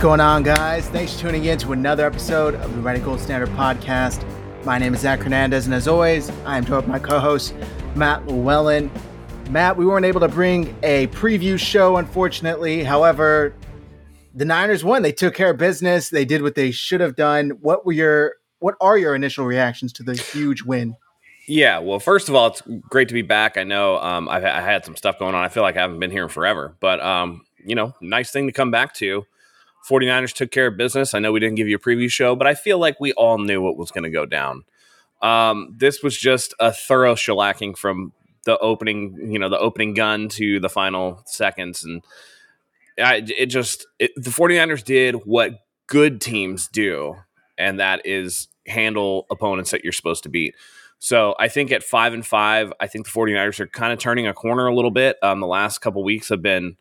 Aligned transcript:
going 0.00 0.18
on, 0.18 0.42
guys? 0.42 0.88
Thanks 0.88 1.12
for 1.12 1.20
tuning 1.20 1.44
in 1.44 1.58
to 1.58 1.72
another 1.72 2.06
episode 2.06 2.54
of 2.54 2.74
the 2.74 2.80
Red 2.80 3.04
Gold 3.04 3.20
Standard 3.20 3.50
podcast. 3.50 4.24
My 4.64 4.78
name 4.78 4.94
is 4.94 5.00
Zach 5.00 5.20
Hernandez, 5.20 5.66
and 5.66 5.74
as 5.74 5.86
always, 5.86 6.30
I 6.46 6.56
am 6.56 6.64
joined 6.64 6.86
by 6.86 6.92
my 6.92 6.98
co-host 6.98 7.54
Matt 7.94 8.26
Llewellyn. 8.26 8.90
Matt, 9.50 9.76
we 9.76 9.84
weren't 9.84 10.06
able 10.06 10.20
to 10.20 10.28
bring 10.28 10.74
a 10.82 11.08
preview 11.08 11.58
show, 11.58 11.98
unfortunately. 11.98 12.82
However, 12.82 13.54
the 14.34 14.46
Niners 14.46 14.82
won. 14.82 15.02
They 15.02 15.12
took 15.12 15.34
care 15.34 15.50
of 15.50 15.58
business. 15.58 16.08
They 16.08 16.24
did 16.24 16.40
what 16.40 16.54
they 16.54 16.70
should 16.70 17.02
have 17.02 17.14
done. 17.14 17.50
What 17.60 17.84
were 17.84 17.92
your 17.92 18.36
what 18.58 18.76
are 18.80 18.96
your 18.96 19.14
initial 19.14 19.44
reactions 19.44 19.92
to 19.94 20.02
the 20.02 20.14
huge 20.14 20.62
win? 20.62 20.96
Yeah, 21.46 21.78
well, 21.78 21.98
first 21.98 22.30
of 22.30 22.34
all, 22.34 22.46
it's 22.46 22.62
great 22.88 23.08
to 23.08 23.14
be 23.14 23.20
back. 23.20 23.58
I 23.58 23.64
know 23.64 23.98
um, 23.98 24.30
I've 24.30 24.46
I 24.46 24.62
had 24.62 24.82
some 24.86 24.96
stuff 24.96 25.18
going 25.18 25.34
on. 25.34 25.44
I 25.44 25.50
feel 25.50 25.62
like 25.62 25.76
I 25.76 25.82
haven't 25.82 26.00
been 26.00 26.10
here 26.10 26.22
in 26.22 26.30
forever, 26.30 26.74
but 26.80 27.00
um, 27.00 27.44
you 27.66 27.74
know, 27.74 27.94
nice 28.00 28.30
thing 28.30 28.46
to 28.46 28.52
come 28.52 28.70
back 28.70 28.94
to. 28.94 29.26
49ers 29.88 30.32
took 30.32 30.50
care 30.50 30.66
of 30.66 30.76
business. 30.76 31.14
I 31.14 31.18
know 31.18 31.32
we 31.32 31.40
didn't 31.40 31.56
give 31.56 31.68
you 31.68 31.76
a 31.76 31.80
preview 31.80 32.10
show, 32.10 32.36
but 32.36 32.46
I 32.46 32.54
feel 32.54 32.78
like 32.78 33.00
we 33.00 33.12
all 33.14 33.38
knew 33.38 33.62
what 33.62 33.76
was 33.76 33.90
going 33.90 34.04
to 34.04 34.10
go 34.10 34.26
down. 34.26 34.64
Um, 35.22 35.74
this 35.76 36.02
was 36.02 36.16
just 36.16 36.54
a 36.60 36.72
thorough 36.72 37.14
shellacking 37.14 37.76
from 37.76 38.12
the 38.44 38.58
opening, 38.58 39.30
you 39.30 39.38
know, 39.38 39.48
the 39.48 39.58
opening 39.58 39.94
gun 39.94 40.28
to 40.30 40.60
the 40.60 40.68
final 40.68 41.22
seconds. 41.26 41.84
And 41.84 42.02
I, 42.98 43.22
it 43.36 43.46
just, 43.46 43.86
it, 43.98 44.12
the 44.16 44.30
49ers 44.30 44.84
did 44.84 45.14
what 45.26 45.60
good 45.86 46.20
teams 46.20 46.68
do, 46.68 47.16
and 47.58 47.80
that 47.80 48.02
is 48.06 48.48
handle 48.66 49.26
opponents 49.30 49.72
that 49.72 49.84
you're 49.84 49.92
supposed 49.92 50.22
to 50.22 50.28
beat. 50.28 50.54
So 50.98 51.34
I 51.38 51.48
think 51.48 51.72
at 51.72 51.82
five 51.82 52.12
and 52.12 52.24
five, 52.24 52.72
I 52.78 52.86
think 52.86 53.06
the 53.06 53.12
49ers 53.12 53.58
are 53.60 53.66
kind 53.66 53.92
of 53.92 53.98
turning 53.98 54.26
a 54.26 54.34
corner 54.34 54.66
a 54.66 54.74
little 54.74 54.90
bit. 54.90 55.16
Um, 55.22 55.40
the 55.40 55.46
last 55.46 55.78
couple 55.78 56.04
weeks 56.04 56.28
have 56.28 56.42
been 56.42 56.76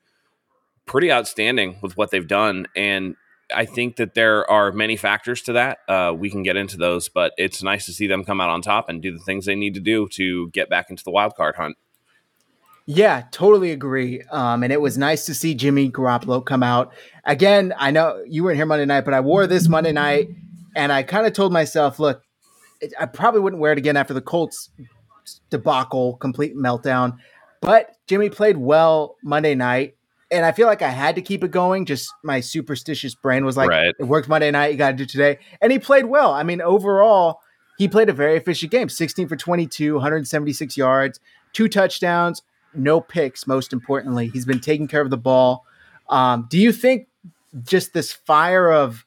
pretty 0.90 1.12
outstanding 1.12 1.78
with 1.82 1.96
what 1.96 2.10
they've 2.10 2.28
done. 2.28 2.66
And 2.76 3.16
I 3.56 3.66
think 3.66 3.98
that 3.98 4.16
there 4.16 4.50
are 4.50 4.72
many 4.72 4.98
factors 4.98 5.44
to 5.44 5.54
that. 5.54 5.78
Uh, 5.88 6.14
we 6.18 6.32
can 6.32 6.42
get 6.42 6.58
into 6.58 6.78
those, 6.78 7.10
but 7.10 7.32
it's 7.38 7.62
nice 7.62 7.86
to 7.86 7.94
see 7.94 8.08
them 8.08 8.26
come 8.26 8.42
out 8.42 8.50
on 8.50 8.64
top 8.64 8.90
and 8.90 9.00
do 9.00 9.12
the 9.12 9.24
things 9.24 9.46
they 9.46 9.56
need 9.56 9.76
to 9.76 9.80
do 9.80 10.08
to 10.14 10.50
get 10.50 10.68
back 10.68 10.90
into 10.90 11.04
the 11.04 11.12
wild 11.12 11.36
card 11.36 11.56
hunt. 11.56 11.78
Yeah, 12.88 13.24
totally 13.30 13.72
agree. 13.72 14.24
Um, 14.32 14.64
and 14.64 14.74
it 14.74 14.82
was 14.82 14.98
nice 14.98 15.28
to 15.28 15.36
see 15.36 15.54
Jimmy 15.54 15.92
Garoppolo 15.92 16.44
come 16.44 16.64
out 16.64 16.92
again. 17.24 17.72
I 17.78 17.92
know 17.92 18.24
you 18.28 18.44
weren't 18.44 18.58
here 18.58 18.66
Monday 18.66 18.86
night, 18.86 19.06
but 19.06 19.14
I 19.14 19.20
wore 19.20 19.46
this 19.46 19.70
Monday 19.70 19.92
night, 19.92 20.30
and 20.76 20.92
I 20.92 21.04
kind 21.04 21.28
of 21.28 21.34
told 21.34 21.54
myself, 21.54 22.00
look, 22.00 22.24
I 23.00 23.06
probably 23.06 23.42
wouldn't 23.42 23.62
wear 23.62 23.74
it 23.74 23.78
again 23.78 23.96
after 23.96 24.16
the 24.16 24.22
Colts 24.22 24.72
debacle, 25.52 26.18
complete 26.18 26.56
meltdown. 26.56 27.18
But 27.62 27.92
Jimmy 28.08 28.32
played 28.32 28.58
well 28.58 29.18
Monday 29.24 29.54
night 29.54 29.98
and 30.32 30.46
I 30.46 30.52
feel 30.52 30.68
like 30.68 30.82
I 30.82 30.90
had 30.90 31.16
to 31.16 31.22
keep 31.22 31.44
it 31.44 31.52
going. 31.52 31.86
Just 31.86 32.14
my 32.24 32.40
superstitious 32.40 33.16
brain 33.16 33.46
was 33.46 33.58
like, 33.58 33.70
right. 33.70 33.96
it 33.98 34.04
worked 34.04 34.30
Monday 34.30 34.52
night, 34.52 34.72
you 34.72 34.78
got 34.78 34.92
to 34.92 34.98
do 34.98 35.06
today. 35.06 35.40
And 35.62 35.72
he 35.72 35.80
played 35.80 36.06
well. 36.06 36.32
I 36.32 36.44
mean, 36.44 36.62
overall, 36.62 37.42
he 37.78 37.88
played 37.88 38.10
a 38.10 38.14
very 38.14 38.38
efficient 38.38 38.72
game 38.72 38.90
16 38.90 39.28
for 39.28 39.36
22, 39.36 39.96
176 39.96 40.78
yards, 40.78 41.20
two 41.54 41.68
touchdowns, 41.68 42.44
no 42.74 43.02
picks, 43.02 43.48
most 43.48 43.74
importantly. 43.74 44.28
He's 44.28 44.46
been 44.46 44.60
taking 44.60 44.88
care 44.88 45.02
of 45.02 45.10
the 45.10 45.18
ball. 45.18 45.66
Um, 46.10 46.48
do 46.50 46.60
you 46.60 46.72
think 46.72 47.08
just 47.64 47.94
this 47.94 48.12
fire 48.12 48.72
of 48.72 49.06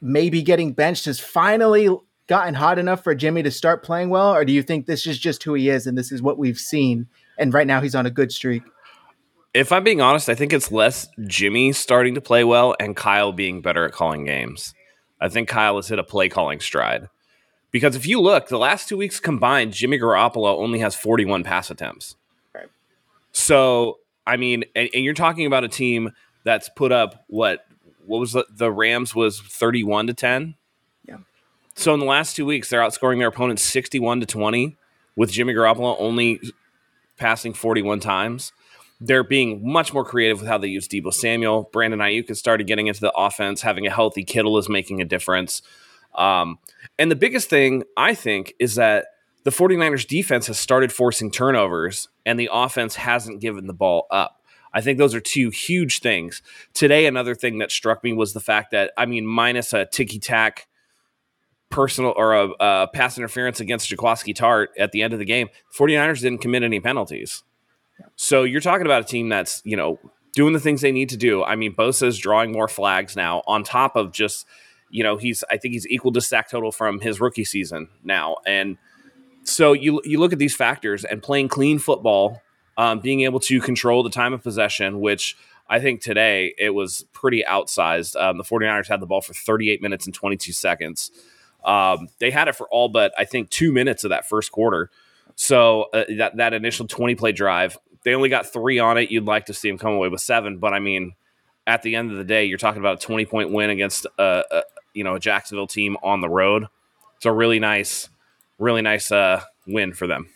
maybe 0.00 0.42
getting 0.42 0.72
benched 0.72 1.06
has 1.06 1.18
finally 1.18 1.88
gotten 2.26 2.54
hot 2.54 2.78
enough 2.78 3.02
for 3.02 3.14
Jimmy 3.14 3.42
to 3.42 3.50
start 3.50 3.82
playing 3.82 4.10
well? 4.10 4.34
Or 4.34 4.44
do 4.44 4.52
you 4.52 4.62
think 4.62 4.86
this 4.86 5.06
is 5.06 5.18
just 5.18 5.42
who 5.42 5.54
he 5.54 5.68
is 5.68 5.86
and 5.86 5.96
this 5.98 6.12
is 6.12 6.22
what 6.22 6.38
we've 6.38 6.58
seen? 6.58 7.08
And 7.38 7.52
right 7.52 7.66
now 7.66 7.80
he's 7.80 7.94
on 7.94 8.06
a 8.06 8.10
good 8.10 8.30
streak? 8.30 8.62
If 9.54 9.70
I'm 9.70 9.84
being 9.84 10.00
honest, 10.00 10.28
I 10.28 10.34
think 10.34 10.52
it's 10.52 10.72
less 10.72 11.08
Jimmy 11.26 11.72
starting 11.72 12.16
to 12.16 12.20
play 12.20 12.42
well 12.42 12.74
and 12.80 12.96
Kyle 12.96 13.32
being 13.32 13.62
better 13.62 13.84
at 13.86 13.92
calling 13.92 14.24
games. 14.24 14.74
I 15.20 15.28
think 15.28 15.48
Kyle 15.48 15.76
has 15.76 15.88
hit 15.88 16.00
a 16.00 16.04
play 16.04 16.28
calling 16.28 16.58
stride. 16.58 17.08
Because 17.70 17.96
if 17.96 18.06
you 18.06 18.20
look, 18.20 18.48
the 18.48 18.58
last 18.58 18.88
two 18.88 18.96
weeks 18.96 19.20
combined, 19.20 19.72
Jimmy 19.72 19.98
Garoppolo 19.98 20.58
only 20.58 20.80
has 20.80 20.94
41 20.94 21.44
pass 21.44 21.70
attempts. 21.70 22.16
Right. 22.54 22.68
So, 23.32 23.98
I 24.26 24.36
mean, 24.36 24.64
and, 24.74 24.90
and, 24.92 25.04
you're 25.04 25.14
talking 25.14 25.46
about 25.46 25.64
a 25.64 25.68
team 25.68 26.10
that's 26.44 26.68
put 26.68 26.92
up 26.92 27.24
what 27.28 27.66
what 28.06 28.18
was 28.18 28.32
the, 28.32 28.46
the 28.50 28.70
Rams 28.70 29.14
was 29.14 29.40
31 29.40 30.08
to 30.08 30.14
10. 30.14 30.54
Yeah. 31.08 31.18
So 31.74 31.94
in 31.94 32.00
the 32.00 32.06
last 32.06 32.36
two 32.36 32.44
weeks, 32.44 32.68
they're 32.68 32.80
outscoring 32.80 33.18
their 33.18 33.28
opponents 33.28 33.62
61 33.62 34.20
to 34.20 34.26
20 34.26 34.76
with 35.16 35.32
Jimmy 35.32 35.54
Garoppolo 35.54 35.96
only 35.98 36.40
passing 37.16 37.54
41 37.54 38.00
times 38.00 38.52
they're 39.06 39.24
being 39.24 39.60
much 39.62 39.92
more 39.92 40.04
creative 40.04 40.40
with 40.40 40.48
how 40.48 40.58
they 40.58 40.68
use 40.68 40.88
Deebo 40.88 41.12
Samuel. 41.12 41.68
Brandon 41.72 42.00
Aiyuk 42.00 42.28
has 42.28 42.38
started 42.38 42.66
getting 42.66 42.86
into 42.86 43.00
the 43.00 43.12
offense. 43.12 43.60
Having 43.60 43.86
a 43.86 43.90
healthy 43.90 44.24
Kittle 44.24 44.56
is 44.58 44.68
making 44.68 45.00
a 45.00 45.04
difference. 45.04 45.62
Um, 46.14 46.58
and 46.98 47.10
the 47.10 47.16
biggest 47.16 47.50
thing, 47.50 47.82
I 47.96 48.14
think, 48.14 48.54
is 48.58 48.76
that 48.76 49.06
the 49.44 49.50
49ers 49.50 50.06
defense 50.06 50.46
has 50.46 50.58
started 50.58 50.92
forcing 50.92 51.30
turnovers 51.30 52.08
and 52.24 52.40
the 52.40 52.48
offense 52.50 52.94
hasn't 52.94 53.40
given 53.40 53.66
the 53.66 53.74
ball 53.74 54.06
up. 54.10 54.40
I 54.72 54.80
think 54.80 54.98
those 54.98 55.14
are 55.14 55.20
two 55.20 55.50
huge 55.50 56.00
things. 56.00 56.42
Today, 56.72 57.06
another 57.06 57.34
thing 57.34 57.58
that 57.58 57.70
struck 57.70 58.02
me 58.02 58.12
was 58.12 58.32
the 58.32 58.40
fact 58.40 58.70
that, 58.70 58.92
I 58.96 59.06
mean, 59.06 59.26
minus 59.26 59.72
a 59.72 59.84
ticky 59.84 60.18
tack 60.18 60.66
personal 61.70 62.14
or 62.16 62.34
a, 62.34 62.48
a 62.58 62.88
pass 62.92 63.18
interference 63.18 63.60
against 63.60 63.90
Jaquiski 63.90 64.34
Tartt 64.34 64.68
at 64.78 64.92
the 64.92 65.02
end 65.02 65.12
of 65.12 65.18
the 65.18 65.24
game, 65.24 65.48
49ers 65.76 66.22
didn't 66.22 66.38
commit 66.38 66.62
any 66.62 66.80
penalties. 66.80 67.42
So 68.16 68.44
you're 68.44 68.60
talking 68.60 68.86
about 68.86 69.02
a 69.02 69.06
team 69.06 69.28
that's, 69.28 69.62
you 69.64 69.76
know, 69.76 69.98
doing 70.34 70.52
the 70.52 70.60
things 70.60 70.80
they 70.80 70.92
need 70.92 71.08
to 71.10 71.16
do. 71.16 71.42
I 71.42 71.56
mean, 71.56 71.74
Bosa 71.74 72.06
is 72.06 72.18
drawing 72.18 72.52
more 72.52 72.68
flags 72.68 73.16
now 73.16 73.42
on 73.46 73.64
top 73.64 73.96
of 73.96 74.12
just, 74.12 74.46
you 74.90 75.02
know, 75.02 75.16
he's 75.16 75.42
I 75.50 75.56
think 75.56 75.74
he's 75.74 75.86
equal 75.88 76.12
to 76.12 76.20
sack 76.20 76.50
total 76.50 76.72
from 76.72 77.00
his 77.00 77.20
rookie 77.20 77.44
season 77.44 77.88
now. 78.02 78.36
And 78.46 78.76
so 79.44 79.72
you 79.72 80.00
you 80.04 80.18
look 80.18 80.32
at 80.32 80.38
these 80.38 80.54
factors 80.54 81.04
and 81.04 81.22
playing 81.22 81.48
clean 81.48 81.78
football, 81.78 82.42
um, 82.76 83.00
being 83.00 83.22
able 83.22 83.40
to 83.40 83.60
control 83.60 84.02
the 84.02 84.10
time 84.10 84.32
of 84.32 84.42
possession, 84.42 85.00
which 85.00 85.36
I 85.68 85.80
think 85.80 86.00
today 86.00 86.54
it 86.58 86.70
was 86.70 87.06
pretty 87.12 87.44
outsized. 87.48 88.20
Um, 88.20 88.38
the 88.38 88.44
49ers 88.44 88.88
had 88.88 89.00
the 89.00 89.06
ball 89.06 89.20
for 89.20 89.34
38 89.34 89.80
minutes 89.80 90.06
and 90.06 90.14
22 90.14 90.52
seconds. 90.52 91.10
Um, 91.64 92.08
they 92.18 92.30
had 92.30 92.48
it 92.48 92.56
for 92.56 92.68
all 92.70 92.88
but 92.88 93.12
I 93.16 93.24
think 93.24 93.48
two 93.48 93.72
minutes 93.72 94.04
of 94.04 94.10
that 94.10 94.28
first 94.28 94.52
quarter. 94.52 94.90
So 95.36 95.84
uh, 95.92 96.04
that 96.18 96.36
that 96.36 96.54
initial 96.54 96.86
20 96.86 97.14
play 97.14 97.32
drive, 97.32 97.76
they 98.04 98.14
only 98.14 98.28
got 98.28 98.52
three 98.52 98.78
on 98.78 98.98
it. 98.98 99.10
You'd 99.10 99.24
like 99.24 99.46
to 99.46 99.54
see 99.54 99.68
them 99.68 99.78
come 99.78 99.92
away 99.92 100.08
with 100.08 100.20
seven, 100.20 100.58
but 100.58 100.72
I 100.72 100.78
mean, 100.78 101.14
at 101.66 101.82
the 101.82 101.96
end 101.96 102.10
of 102.10 102.16
the 102.16 102.24
day, 102.24 102.44
you're 102.44 102.58
talking 102.58 102.80
about 102.80 103.02
a 103.02 103.06
20 103.06 103.24
point 103.26 103.52
win 103.52 103.70
against 103.70 104.06
a, 104.18 104.44
a 104.50 104.62
you 104.92 105.04
know 105.04 105.14
a 105.16 105.20
Jacksonville 105.20 105.66
team 105.66 105.96
on 106.02 106.20
the 106.20 106.28
road. 106.28 106.66
It's 107.16 107.26
a 107.26 107.32
really 107.32 107.58
nice, 107.58 108.08
really 108.58 108.82
nice 108.82 109.10
uh, 109.10 109.42
win 109.66 109.92
for 109.92 110.06
them. 110.06 110.28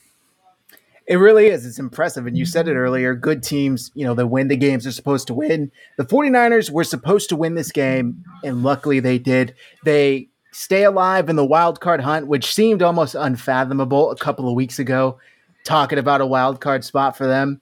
It 1.06 1.16
really 1.16 1.46
is. 1.46 1.64
It's 1.64 1.78
impressive. 1.78 2.26
And 2.26 2.36
you 2.36 2.44
said 2.44 2.68
it 2.68 2.74
earlier 2.74 3.14
good 3.14 3.42
teams, 3.42 3.90
you 3.94 4.04
know, 4.04 4.12
they 4.12 4.24
win 4.24 4.48
the 4.48 4.56
games 4.56 4.84
they're 4.84 4.92
supposed 4.92 5.26
to 5.28 5.34
win. 5.34 5.72
The 5.96 6.04
49ers 6.04 6.70
were 6.70 6.84
supposed 6.84 7.30
to 7.30 7.36
win 7.36 7.54
this 7.54 7.72
game, 7.72 8.24
and 8.44 8.62
luckily 8.62 9.00
they 9.00 9.18
did. 9.18 9.54
They 9.84 10.28
stay 10.58 10.82
alive 10.82 11.28
in 11.28 11.36
the 11.36 11.44
wild 11.44 11.80
card 11.80 12.00
hunt, 12.00 12.26
which 12.26 12.52
seemed 12.52 12.82
almost 12.82 13.14
unfathomable 13.14 14.10
a 14.10 14.16
couple 14.16 14.48
of 14.48 14.54
weeks 14.54 14.80
ago, 14.80 15.18
talking 15.64 15.98
about 15.98 16.20
a 16.20 16.26
wild 16.26 16.60
card 16.60 16.84
spot 16.84 17.16
for 17.16 17.26
them. 17.28 17.60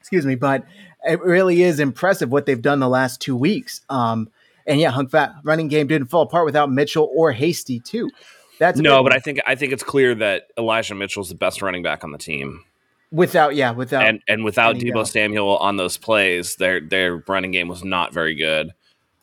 Excuse 0.00 0.26
me, 0.26 0.34
but 0.34 0.64
it 1.04 1.20
really 1.22 1.62
is 1.62 1.78
impressive 1.78 2.32
what 2.32 2.44
they've 2.44 2.60
done 2.60 2.80
the 2.80 2.88
last 2.88 3.20
two 3.20 3.36
weeks. 3.36 3.82
Um, 3.88 4.28
and 4.66 4.80
yeah, 4.80 4.90
Hunk 4.90 5.10
Fat 5.10 5.32
running 5.44 5.68
game 5.68 5.86
didn't 5.86 6.08
fall 6.08 6.22
apart 6.22 6.44
without 6.44 6.70
Mitchell 6.70 7.08
or 7.14 7.30
Hasty 7.30 7.78
too. 7.78 8.10
That's 8.58 8.80
no, 8.80 9.02
but 9.02 9.14
I 9.14 9.20
think 9.20 9.40
I 9.46 9.54
think 9.54 9.72
it's 9.72 9.82
clear 9.82 10.14
that 10.16 10.48
Elijah 10.58 10.94
Mitchell's 10.94 11.28
the 11.28 11.34
best 11.34 11.62
running 11.62 11.82
back 11.82 12.02
on 12.02 12.10
the 12.10 12.18
team. 12.18 12.64
Without 13.12 13.54
yeah, 13.54 13.70
without 13.70 14.04
and 14.04 14.22
and 14.26 14.44
without 14.44 14.76
Deebo 14.76 14.94
doubt. 14.94 15.08
Samuel 15.08 15.56
on 15.58 15.76
those 15.76 15.96
plays, 15.96 16.56
their 16.56 16.80
their 16.80 17.22
running 17.28 17.52
game 17.52 17.68
was 17.68 17.84
not 17.84 18.12
very 18.12 18.34
good. 18.34 18.72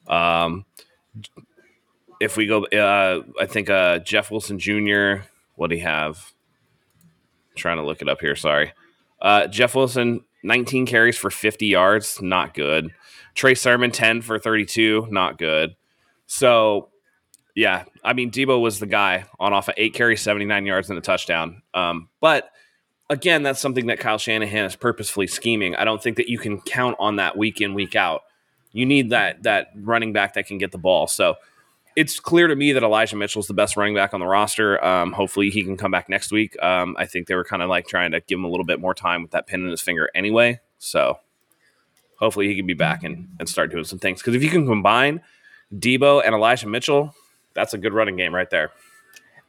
Um, 0.08 0.66
if 2.22 2.38
we 2.38 2.46
go, 2.46 2.66
uh, 2.66 3.24
I 3.40 3.46
think 3.48 3.70
uh, 3.70 4.00
Jeff 4.00 4.30
Wilson 4.30 4.60
Jr. 4.60 5.24
What 5.56 5.70
do 5.70 5.76
he 5.76 5.82
have? 5.82 6.32
I'm 7.50 7.58
trying 7.58 7.78
to 7.78 7.84
look 7.84 8.02
it 8.02 8.08
up 8.08 8.22
here. 8.22 8.36
Sorry, 8.36 8.74
uh, 9.22 9.48
Jeff 9.48 9.76
Wilson, 9.76 10.24
19 10.44 10.86
carries 10.86 11.18
for 11.18 11.32
50 11.32 11.66
yards, 11.66 12.22
not 12.22 12.54
good. 12.54 12.92
Trey 13.34 13.56
Sermon, 13.56 13.92
10 13.92 14.22
for 14.22 14.38
32, 14.38 15.08
not 15.10 15.38
good. 15.38 15.76
So, 16.28 16.90
yeah, 17.56 17.86
I 18.04 18.14
mean, 18.14 18.32
Deebo 18.32 18.62
was 18.62 18.80
the 18.80 18.86
guy 18.86 19.26
on 19.40 19.54
off 19.54 19.68
of 19.68 19.76
eight 19.78 19.94
carries, 19.94 20.22
79 20.22 20.66
yards, 20.66 20.90
and 20.90 20.98
a 20.98 21.02
touchdown. 21.02 21.62
Um, 21.74 22.10
but 22.20 22.52
again, 23.10 23.44
that's 23.44 23.60
something 23.60 23.88
that 23.88 24.00
Kyle 24.00 24.18
Shanahan 24.18 24.66
is 24.66 24.76
purposefully 24.76 25.28
scheming. 25.28 25.76
I 25.76 25.86
don't 25.86 26.02
think 26.02 26.18
that 26.18 26.30
you 26.30 26.38
can 26.38 26.62
count 26.62 26.96
on 27.00 27.18
that 27.18 27.38
week 27.38 27.62
in, 27.62 27.74
week 27.74 27.96
out. 27.96 28.22
You 28.74 28.86
need 28.86 29.10
that 29.10 29.44
that 29.44 29.68
running 29.76 30.14
back 30.14 30.36
that 30.36 30.48
can 30.48 30.58
get 30.58 30.72
the 30.72 30.78
ball. 30.78 31.08
So 31.08 31.36
it's 31.96 32.20
clear 32.20 32.48
to 32.48 32.56
me 32.56 32.74
that 32.74 32.84
Elijah 32.84 33.16
Mitchell 33.16 33.42
is 33.42 33.48
the 33.48 33.54
best 33.54 33.76
running 33.78 33.96
back 33.96 34.14
on 34.14 34.20
the 34.20 34.26
roster. 34.26 34.84
Um, 34.84 35.12
hopefully, 35.12 35.50
he 35.50 35.64
can 35.64 35.78
come 35.78 35.92
back 35.92 36.10
next 36.10 36.32
week. 36.32 36.62
Um, 36.62 36.96
I 36.98 37.06
think 37.06 37.28
they 37.28 37.36
were 37.36 37.44
kind 37.44 37.62
of 37.62 37.70
like 37.70 37.88
trying 37.88 38.12
to 38.12 38.22
give 38.22 38.40
him 38.40 38.46
a 38.46 38.50
little 38.50 38.66
bit 38.66 38.80
more 38.80 38.94
time 38.94 39.22
with 39.22 39.32
that 39.32 39.48
pin 39.48 39.64
in 39.64 39.70
his 39.70 39.82
finger 39.82 40.10
anyway. 40.16 40.60
So 40.78 41.20
hopefully, 42.18 42.48
he 42.48 42.56
can 42.56 42.66
be 42.66 42.74
back 42.74 43.04
and, 43.04 43.30
and 43.40 43.50
start 43.50 43.72
doing 43.72 43.84
some 43.84 44.00
things. 44.00 44.22
Because 44.22 44.36
if 44.36 44.44
you 44.44 44.50
can 44.50 44.66
combine 44.66 45.22
Deebo 45.74 46.22
and 46.26 46.34
Elijah 46.34 46.68
Mitchell, 46.68 47.14
that's 47.54 47.74
a 47.74 47.78
good 47.78 47.94
running 47.94 48.16
game 48.16 48.34
right 48.34 48.50
there. 48.50 48.72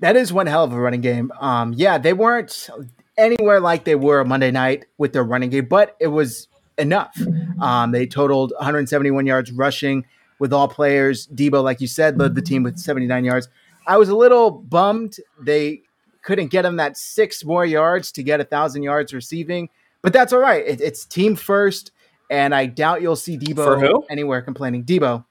That 0.00 0.16
is 0.16 0.32
one 0.32 0.46
hell 0.46 0.64
of 0.64 0.72
a 0.72 0.80
running 0.80 1.00
game. 1.00 1.30
Um, 1.40 1.72
yeah, 1.74 1.98
they 1.98 2.12
weren't 2.12 2.68
anywhere 3.16 3.60
like 3.60 3.84
they 3.84 3.94
were 3.94 4.24
Monday 4.24 4.50
night 4.50 4.86
with 4.98 5.12
their 5.12 5.22
running 5.22 5.50
game, 5.50 5.66
but 5.66 5.96
it 6.00 6.08
was 6.08 6.48
enough. 6.78 7.16
Um, 7.60 7.92
they 7.92 8.06
totaled 8.06 8.52
171 8.58 9.26
yards 9.26 9.52
rushing 9.52 10.04
with 10.42 10.52
all 10.52 10.66
players. 10.66 11.28
Deebo, 11.28 11.62
like 11.62 11.80
you 11.80 11.86
said, 11.86 12.18
led 12.18 12.34
the 12.34 12.42
team 12.42 12.64
with 12.64 12.76
79 12.76 13.24
yards. 13.24 13.48
I 13.86 13.96
was 13.96 14.08
a 14.08 14.16
little 14.16 14.50
bummed 14.50 15.18
they 15.40 15.82
couldn't 16.22 16.48
get 16.48 16.64
him 16.64 16.76
that 16.78 16.96
six 16.96 17.44
more 17.44 17.64
yards 17.64 18.10
to 18.10 18.24
get 18.24 18.40
a 18.40 18.44
thousand 18.44 18.82
yards 18.82 19.14
receiving, 19.14 19.68
but 20.02 20.12
that's 20.12 20.32
all 20.32 20.40
right. 20.40 20.66
It, 20.66 20.80
it's 20.80 21.04
team 21.04 21.36
first, 21.36 21.92
and 22.28 22.56
I 22.56 22.66
doubt 22.66 23.02
you'll 23.02 23.14
see 23.14 23.38
Deebo 23.38 24.02
anywhere 24.10 24.42
complaining. 24.42 24.82
Deebo. 24.82 25.24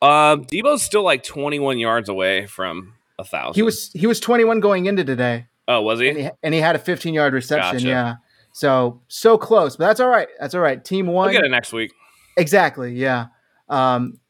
Um, 0.00 0.44
Deebo's 0.44 0.82
still 0.82 1.02
like 1.02 1.24
21 1.24 1.80
yards 1.80 2.08
away 2.08 2.46
from 2.46 2.94
a 3.18 3.24
thousand. 3.24 3.56
He 3.56 3.62
was 3.62 3.90
he 3.94 4.06
was 4.06 4.20
21 4.20 4.60
going 4.60 4.86
into 4.86 5.04
today. 5.04 5.46
Oh, 5.66 5.82
was 5.82 5.98
he? 5.98 6.08
And 6.08 6.18
he, 6.18 6.28
and 6.44 6.54
he 6.54 6.60
had 6.60 6.76
a 6.76 6.78
15 6.78 7.14
yard 7.14 7.34
reception. 7.34 7.78
Gotcha. 7.78 7.88
Yeah. 7.88 8.14
So 8.52 9.00
so 9.08 9.36
close, 9.36 9.74
but 9.74 9.86
that's 9.86 9.98
all 9.98 10.08
right. 10.08 10.28
That's 10.38 10.54
all 10.54 10.60
right. 10.60 10.84
Team 10.84 11.08
one. 11.08 11.26
We'll 11.26 11.40
get 11.40 11.44
it 11.44 11.50
next 11.50 11.72
week. 11.72 11.92
Exactly. 12.36 12.94
Yeah. 12.94 13.26
Um, 13.70 14.20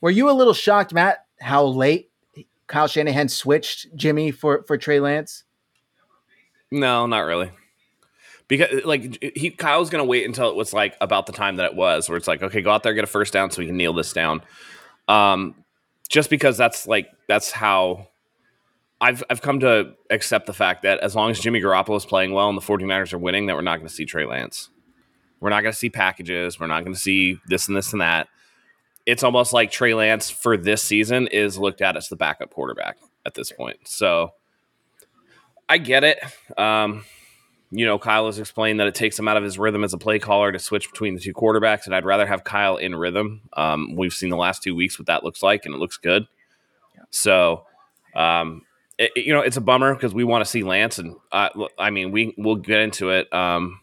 were 0.00 0.10
you 0.10 0.28
a 0.28 0.32
little 0.32 0.52
shocked, 0.52 0.92
Matt, 0.92 1.24
how 1.40 1.64
late 1.64 2.10
Kyle 2.66 2.88
Shanahan 2.88 3.28
switched 3.28 3.94
Jimmy 3.96 4.30
for 4.30 4.62
for 4.64 4.76
Trey 4.76 5.00
Lance? 5.00 5.44
No, 6.70 7.06
not 7.06 7.20
really. 7.20 7.50
Because 8.46 8.84
like 8.84 9.18
he 9.36 9.50
Kyle's 9.50 9.90
gonna 9.90 10.04
wait 10.04 10.26
until 10.26 10.50
it 10.50 10.56
was 10.56 10.72
like 10.72 10.96
about 11.00 11.26
the 11.26 11.32
time 11.32 11.56
that 11.56 11.72
it 11.72 11.76
was, 11.76 12.08
where 12.08 12.16
it's 12.18 12.28
like, 12.28 12.42
okay, 12.42 12.60
go 12.60 12.70
out 12.70 12.82
there, 12.82 12.92
get 12.94 13.04
a 13.04 13.08
first 13.08 13.32
down, 13.32 13.50
so 13.50 13.60
we 13.60 13.66
can 13.66 13.76
kneel 13.76 13.92
this 13.92 14.12
down. 14.12 14.42
Um, 15.06 15.54
just 16.08 16.30
because 16.30 16.56
that's 16.56 16.86
like 16.86 17.08
that's 17.28 17.50
how 17.50 18.08
I've 19.00 19.22
I've 19.30 19.42
come 19.42 19.60
to 19.60 19.94
accept 20.10 20.46
the 20.46 20.52
fact 20.52 20.82
that 20.82 20.98
as 21.00 21.14
long 21.14 21.30
as 21.30 21.38
Jimmy 21.38 21.60
Garoppolo 21.60 21.96
is 21.96 22.06
playing 22.06 22.32
well 22.32 22.48
and 22.48 22.58
the 22.58 22.62
49ers 22.62 23.12
are 23.12 23.18
winning, 23.18 23.46
that 23.46 23.56
we're 23.56 23.62
not 23.62 23.76
going 23.76 23.88
to 23.88 23.94
see 23.94 24.04
Trey 24.04 24.26
Lance. 24.26 24.70
We're 25.40 25.50
not 25.50 25.60
going 25.62 25.72
to 25.72 25.78
see 25.78 25.90
packages. 25.90 26.58
We're 26.58 26.66
not 26.66 26.82
going 26.82 26.94
to 26.94 27.00
see 27.00 27.38
this 27.46 27.68
and 27.68 27.76
this 27.76 27.92
and 27.92 28.00
that. 28.00 28.28
It's 29.08 29.22
almost 29.22 29.54
like 29.54 29.70
Trey 29.70 29.94
Lance 29.94 30.28
for 30.28 30.58
this 30.58 30.82
season 30.82 31.28
is 31.28 31.56
looked 31.56 31.80
at 31.80 31.96
as 31.96 32.10
the 32.10 32.16
backup 32.16 32.50
quarterback 32.50 32.98
at 33.24 33.32
this 33.32 33.50
point. 33.50 33.78
So 33.88 34.34
I 35.66 35.78
get 35.78 36.04
it. 36.04 36.18
Um, 36.58 37.06
you 37.70 37.86
know, 37.86 37.98
Kyle 37.98 38.26
has 38.26 38.38
explained 38.38 38.80
that 38.80 38.86
it 38.86 38.94
takes 38.94 39.18
him 39.18 39.26
out 39.26 39.38
of 39.38 39.42
his 39.42 39.58
rhythm 39.58 39.82
as 39.82 39.94
a 39.94 39.98
play 39.98 40.18
caller 40.18 40.52
to 40.52 40.58
switch 40.58 40.90
between 40.90 41.14
the 41.14 41.22
two 41.22 41.32
quarterbacks, 41.32 41.86
and 41.86 41.94
I'd 41.94 42.04
rather 42.04 42.26
have 42.26 42.44
Kyle 42.44 42.76
in 42.76 42.94
rhythm. 42.94 43.40
Um, 43.54 43.96
we've 43.96 44.12
seen 44.12 44.28
the 44.28 44.36
last 44.36 44.62
two 44.62 44.74
weeks 44.74 44.98
what 44.98 45.06
that 45.06 45.24
looks 45.24 45.42
like, 45.42 45.64
and 45.64 45.74
it 45.74 45.78
looks 45.78 45.96
good. 45.96 46.26
So, 47.08 47.64
um, 48.14 48.60
it, 48.98 49.12
you 49.16 49.32
know, 49.32 49.40
it's 49.40 49.56
a 49.56 49.62
bummer 49.62 49.94
because 49.94 50.12
we 50.12 50.24
want 50.24 50.44
to 50.44 50.50
see 50.50 50.64
Lance, 50.64 50.98
and 50.98 51.16
uh, 51.32 51.48
I 51.78 51.88
mean, 51.88 52.10
we 52.10 52.34
we'll 52.36 52.56
get 52.56 52.80
into 52.80 53.08
it. 53.08 53.32
Um, 53.32 53.80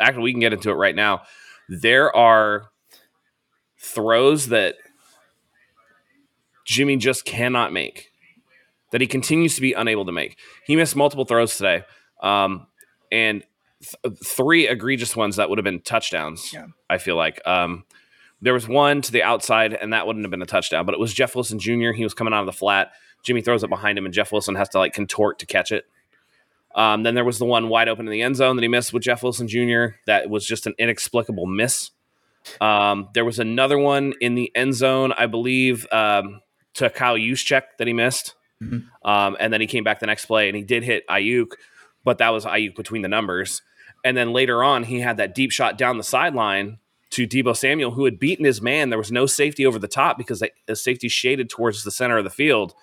actually, 0.00 0.24
we 0.24 0.32
can 0.32 0.40
get 0.40 0.52
into 0.52 0.70
it 0.70 0.74
right 0.74 0.96
now. 0.96 1.22
There 1.68 2.14
are 2.16 2.69
throws 3.80 4.48
that 4.48 4.76
Jimmy 6.64 6.96
just 6.96 7.24
cannot 7.24 7.72
make, 7.72 8.12
that 8.92 9.00
he 9.00 9.06
continues 9.06 9.54
to 9.56 9.60
be 9.60 9.72
unable 9.72 10.04
to 10.04 10.12
make. 10.12 10.38
He 10.64 10.76
missed 10.76 10.94
multiple 10.94 11.24
throws 11.24 11.56
today, 11.56 11.82
um, 12.22 12.66
and 13.10 13.44
th- 13.82 14.18
three 14.24 14.68
egregious 14.68 15.16
ones 15.16 15.36
that 15.36 15.48
would 15.48 15.58
have 15.58 15.64
been 15.64 15.80
touchdowns. 15.80 16.52
Yeah. 16.52 16.66
I 16.88 16.98
feel 16.98 17.16
like. 17.16 17.40
Um, 17.46 17.84
there 18.42 18.54
was 18.54 18.66
one 18.66 19.02
to 19.02 19.12
the 19.12 19.22
outside, 19.22 19.74
and 19.74 19.92
that 19.92 20.06
wouldn't 20.06 20.24
have 20.24 20.30
been 20.30 20.40
a 20.40 20.46
touchdown, 20.46 20.86
but 20.86 20.94
it 20.94 21.00
was 21.00 21.12
Jeff 21.12 21.34
Wilson 21.34 21.58
Jr. 21.58 21.90
He 21.90 22.04
was 22.04 22.14
coming 22.14 22.32
out 22.32 22.40
of 22.40 22.46
the 22.46 22.52
flat 22.52 22.92
Jimmy 23.22 23.42
throws 23.42 23.62
it 23.62 23.70
behind 23.70 23.98
him, 23.98 24.04
and 24.04 24.14
Jeff 24.14 24.32
Wilson 24.32 24.54
has 24.54 24.68
to 24.70 24.78
like 24.78 24.92
contort 24.92 25.38
to 25.40 25.46
catch 25.46 25.72
it. 25.72 25.84
Um, 26.74 27.02
then 27.02 27.14
there 27.14 27.24
was 27.24 27.38
the 27.38 27.44
one 27.44 27.68
wide 27.68 27.88
open 27.88 28.06
in 28.06 28.12
the 28.12 28.22
end 28.22 28.36
zone 28.36 28.56
that 28.56 28.62
he 28.62 28.68
missed 28.68 28.92
with 28.92 29.02
Jeff 29.02 29.22
Wilson 29.22 29.48
Jr. 29.48 29.96
That 30.06 30.30
was 30.30 30.46
just 30.46 30.66
an 30.66 30.74
inexplicable 30.78 31.46
miss. 31.46 31.90
Um, 32.60 33.08
there 33.14 33.24
was 33.24 33.38
another 33.38 33.78
one 33.78 34.14
in 34.20 34.34
the 34.34 34.50
end 34.54 34.74
zone, 34.74 35.12
I 35.16 35.26
believe, 35.26 35.86
um, 35.92 36.40
to 36.74 36.90
Kyle 36.90 37.16
Juszczyk 37.16 37.62
that 37.78 37.86
he 37.86 37.92
missed. 37.92 38.34
Mm-hmm. 38.62 39.08
Um, 39.08 39.36
and 39.40 39.52
then 39.52 39.60
he 39.60 39.66
came 39.66 39.84
back 39.84 40.00
the 40.00 40.06
next 40.06 40.26
play 40.26 40.48
and 40.48 40.56
he 40.56 40.62
did 40.62 40.82
hit 40.82 41.06
Aiyuk, 41.08 41.52
but 42.04 42.18
that 42.18 42.30
was 42.30 42.44
Aiyuk 42.44 42.76
between 42.76 43.02
the 43.02 43.08
numbers. 43.08 43.62
And 44.04 44.16
then 44.16 44.32
later 44.32 44.62
on, 44.62 44.84
he 44.84 45.00
had 45.00 45.18
that 45.18 45.34
deep 45.34 45.50
shot 45.50 45.76
down 45.76 45.98
the 45.98 46.04
sideline 46.04 46.78
to 47.10 47.26
Deebo 47.26 47.56
Samuel, 47.56 47.90
who 47.90 48.04
had 48.04 48.18
beaten 48.18 48.44
his 48.44 48.62
man. 48.62 48.88
There 48.88 48.98
was 48.98 49.12
no 49.12 49.26
safety 49.26 49.66
over 49.66 49.78
the 49.78 49.88
top 49.88 50.16
because 50.16 50.42
the 50.66 50.76
safety 50.76 51.08
shaded 51.08 51.50
towards 51.50 51.84
the 51.84 51.90
center 51.90 52.18
of 52.18 52.24
the 52.24 52.30
field 52.30 52.74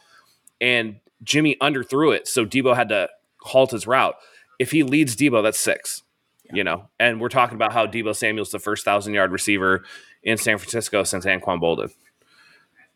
and 0.60 1.00
Jimmy 1.24 1.56
underthrew 1.62 2.16
it, 2.16 2.28
so 2.28 2.46
Deebo 2.46 2.76
had 2.76 2.90
to 2.90 3.10
halt 3.42 3.72
his 3.72 3.88
route. 3.88 4.16
If 4.60 4.72
he 4.72 4.84
leads 4.84 5.16
Deebo, 5.16 5.44
that's 5.44 5.60
six. 5.60 6.04
Yeah. 6.50 6.56
You 6.56 6.64
know, 6.64 6.90
and 7.00 7.20
we're 7.20 7.30
talking 7.30 7.56
about 7.56 7.74
how 7.74 7.88
Deebo 7.88 8.16
Samuel's 8.16 8.52
the 8.52 8.60
first 8.60 8.86
thousand 8.86 9.14
yard 9.14 9.32
receiver 9.32 9.84
in 10.24 10.38
San 10.38 10.58
Francisco 10.58 11.04
since 11.04 11.26
Anquan 11.26 11.62
Boldin. 11.62 11.92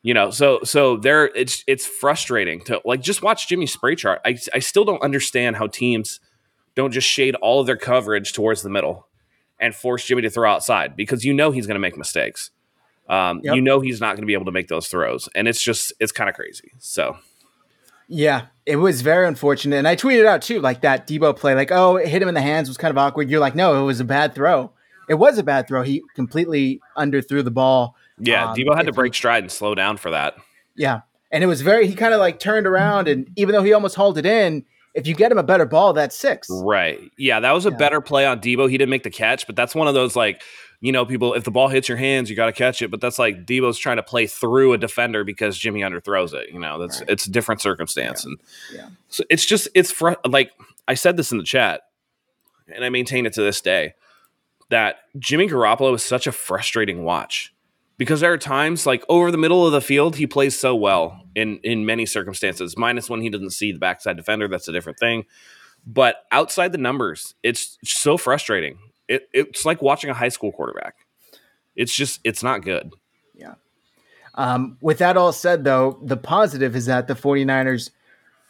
You 0.04 0.14
know, 0.14 0.32
so 0.32 0.60
so 0.64 0.98
there 0.98 1.26
it's 1.36 1.64
it's 1.68 1.86
frustrating 1.86 2.62
to 2.62 2.82
like 2.86 3.02
just 3.02 3.22
watch 3.22 3.48
Jimmy 3.48 3.68
spray 3.68 3.96
chart. 3.96 4.22
I 4.26 4.38
I 4.54 4.60
still 4.60 4.86
don't 4.86 5.02
understand 5.04 5.58
how 5.58 5.68
teams 5.68 6.20
don't 6.76 6.92
just 6.92 7.08
shade 7.08 7.36
all 7.36 7.60
of 7.60 7.68
their 7.68 7.78
coverage 7.78 8.34
towards 8.34 8.62
the 8.64 8.70
middle 8.70 9.08
and 9.60 9.76
force 9.76 10.06
Jimmy 10.06 10.24
to 10.24 10.30
throw 10.30 10.52
outside 10.52 10.96
because 10.96 11.24
you 11.24 11.34
know 11.34 11.52
he's 11.52 11.68
going 11.68 11.76
to 11.76 11.80
make 11.80 11.98
mistakes. 11.98 12.50
Um, 13.08 13.42
yep. 13.44 13.56
You 13.56 13.62
know 13.62 13.80
he's 13.80 14.00
not 14.00 14.16
going 14.16 14.22
to 14.22 14.28
be 14.28 14.34
able 14.34 14.46
to 14.46 14.52
make 14.52 14.70
those 14.70 14.88
throws, 14.88 15.30
and 15.36 15.48
it's 15.48 15.62
just 15.62 15.94
it's 16.00 16.12
kind 16.12 16.30
of 16.30 16.36
crazy. 16.36 16.72
So 16.80 17.18
yeah, 18.12 18.48
it 18.66 18.76
was 18.76 19.02
very 19.02 19.26
unfortunate. 19.26 19.78
And 19.78 19.88
I 19.88 19.96
tweeted 19.96 20.26
out 20.26 20.42
too, 20.42 20.60
like 20.60 20.82
that 20.82 21.08
Deebo 21.08 21.36
play, 21.36 21.56
like, 21.56 21.72
oh, 21.72 21.96
it 21.96 22.10
hit 22.10 22.22
him 22.22 22.28
in 22.28 22.36
the 22.36 22.42
hands 22.42 22.68
was 22.68 22.78
kind 22.78 22.92
of 22.92 22.98
awkward. 22.98 23.30
You're 23.30 23.40
like, 23.40 23.56
no, 23.56 23.82
it 23.82 23.86
was 23.86 24.02
a 24.02 24.04
bad 24.06 24.36
throw. 24.36 24.72
It 25.08 25.14
was 25.16 25.38
a 25.38 25.44
bad 25.44 25.68
throw. 25.68 25.82
He 25.82 26.04
completely 26.14 26.82
underthrew 26.98 27.42
the 27.42 27.52
ball. 27.52 27.96
Yeah, 28.20 28.50
um, 28.50 28.56
Deebo 28.56 28.76
had 28.76 28.86
to 28.88 28.92
break 28.92 29.14
he, 29.14 29.18
stride 29.18 29.44
and 29.44 29.52
slow 29.52 29.76
down 29.76 29.96
for 29.96 30.12
that. 30.12 30.36
Yeah. 30.76 31.02
And 31.32 31.42
it 31.42 31.48
was 31.48 31.62
very, 31.62 31.88
he 31.88 31.96
kind 31.96 32.14
of 32.14 32.20
like 32.20 32.40
turned 32.40 32.68
around, 32.68 33.08
and 33.08 33.30
even 33.38 33.54
though 33.54 33.64
he 33.64 33.72
almost 33.72 33.96
hauled 33.96 34.18
it 34.18 34.26
in, 34.26 34.66
if 34.94 35.08
you 35.08 35.16
get 35.16 35.32
him 35.32 35.38
a 35.38 35.44
better 35.44 35.66
ball, 35.66 35.94
that's 35.94 36.16
six. 36.16 36.48
Right. 36.50 37.00
Yeah, 37.18 37.40
that 37.40 37.52
was 37.52 37.66
a 37.66 37.72
yeah. 37.72 37.78
better 37.78 38.02
play 38.02 38.26
on 38.26 38.40
Deebo. 38.40 38.70
He 38.70 38.78
didn't 38.78 38.90
make 38.90 39.04
the 39.04 39.10
catch, 39.10 39.48
but 39.48 39.56
that's 39.56 39.74
one 39.74 39.88
of 39.88 39.94
those 39.94 40.16
like 40.16 40.42
you 40.82 40.92
know, 40.92 41.06
people, 41.06 41.36
if 41.36 41.44
the 41.44 41.52
ball 41.52 41.68
hits 41.68 41.88
your 41.88 41.98
hands, 41.98 42.28
you 42.30 42.36
got 42.36 42.48
to 42.48 42.52
catch 42.52 42.82
it. 42.82 42.90
But 42.90 43.02
that's 43.02 43.20
like 43.20 43.46
Deebo's 43.46 43.78
trying 43.78 43.98
to 43.98 44.04
play 44.04 44.26
through 44.26 44.74
a 44.74 44.80
defender 44.80 45.24
because 45.24 45.58
Jimmy 45.58 45.82
underthrows 45.82 46.34
it. 46.34 46.50
You 46.52 46.60
know, 46.60 46.80
that's 46.80 47.00
right. 47.00 47.10
it's 47.10 47.28
a 47.28 47.32
different 47.32 47.62
circumstance, 47.62 48.26
yeah. 48.26 48.30
and 48.30 48.40
yeah. 48.74 48.90
so 49.08 49.24
it's 49.30 49.46
just 49.46 49.70
it's 49.76 49.92
fr- 49.92 50.14
like 50.28 50.52
I 50.88 50.96
said 50.96 51.18
this 51.18 51.32
in 51.32 51.38
the 51.38 51.44
chat, 51.44 51.82
and 52.74 52.84
I 52.84 52.90
maintain 52.90 53.28
it 53.28 53.34
to 53.34 53.44
this 53.44 53.62
day 53.62 53.94
that 54.70 54.98
Jimmy 55.20 55.48
Garoppolo 55.48 55.94
is 55.94 56.02
such 56.02 56.26
a 56.26 56.32
frustrating 56.32 57.04
watch 57.04 57.54
because 58.02 58.22
there 58.22 58.34
are 58.34 58.38
times 58.40 58.88
like 58.88 59.06
over 59.10 59.30
the 59.30 59.38
middle 59.38 59.64
of 59.64 59.74
the 59.74 59.80
field 59.80 60.16
he 60.16 60.26
plays 60.26 60.58
so 60.58 60.76
well 60.76 61.22
in 61.36 61.60
in 61.60 61.86
many 61.86 62.08
circumstances. 62.08 62.76
Minus 62.76 63.12
when 63.12 63.22
he 63.22 63.30
doesn't 63.30 63.52
see 63.52 63.72
the 63.72 63.78
backside 63.78 64.18
defender, 64.18 64.48
that's 64.48 64.68
a 64.68 64.72
different 64.72 64.98
thing. 64.98 65.26
But 65.86 66.26
outside 66.32 66.72
the 66.72 66.78
numbers, 66.78 67.36
it's 67.44 67.78
so 67.84 68.18
frustrating 68.18 68.78
it, 69.12 69.30
it's 69.34 69.66
like 69.66 69.82
watching 69.82 70.10
a 70.10 70.14
high 70.14 70.30
school 70.30 70.52
quarterback. 70.52 70.96
It's 71.76 71.94
just 71.94 72.22
it's 72.24 72.42
not 72.42 72.64
good. 72.64 72.94
Yeah. 73.36 73.56
Um, 74.36 74.78
with 74.82 75.00
that 75.00 75.18
all 75.18 75.34
said, 75.34 75.64
though, 75.66 76.00
the 76.02 76.18
positive 76.18 76.76
is 76.76 76.86
that 76.86 77.08
the 77.08 77.14
49ers 77.14 77.92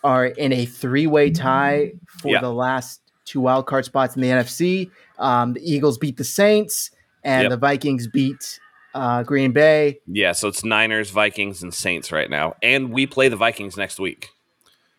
are 0.03 0.27
in 0.27 0.53
a 0.53 0.65
three 0.65 1.07
way 1.07 1.31
tie 1.31 1.93
for 2.05 2.29
yeah. 2.29 2.41
the 2.41 2.53
last 2.53 3.01
two 3.25 3.41
wild 3.41 3.65
card 3.65 3.85
spots 3.85 4.15
in 4.15 4.21
the 4.21 4.29
NFC. 4.29 4.91
Um, 5.17 5.53
the 5.53 5.61
Eagles 5.61 5.97
beat 5.97 6.17
the 6.17 6.23
Saints, 6.23 6.91
and 7.23 7.43
yep. 7.43 7.49
the 7.49 7.57
Vikings 7.57 8.07
beat 8.07 8.59
uh, 8.93 9.23
Green 9.23 9.51
Bay. 9.51 9.99
Yeah, 10.07 10.31
so 10.33 10.47
it's 10.47 10.63
Niners, 10.63 11.09
Vikings, 11.09 11.63
and 11.63 11.73
Saints 11.73 12.11
right 12.11 12.29
now, 12.29 12.55
and 12.61 12.91
we 12.91 13.07
play 13.07 13.29
the 13.29 13.35
Vikings 13.35 13.77
next 13.77 13.99
week. 13.99 14.29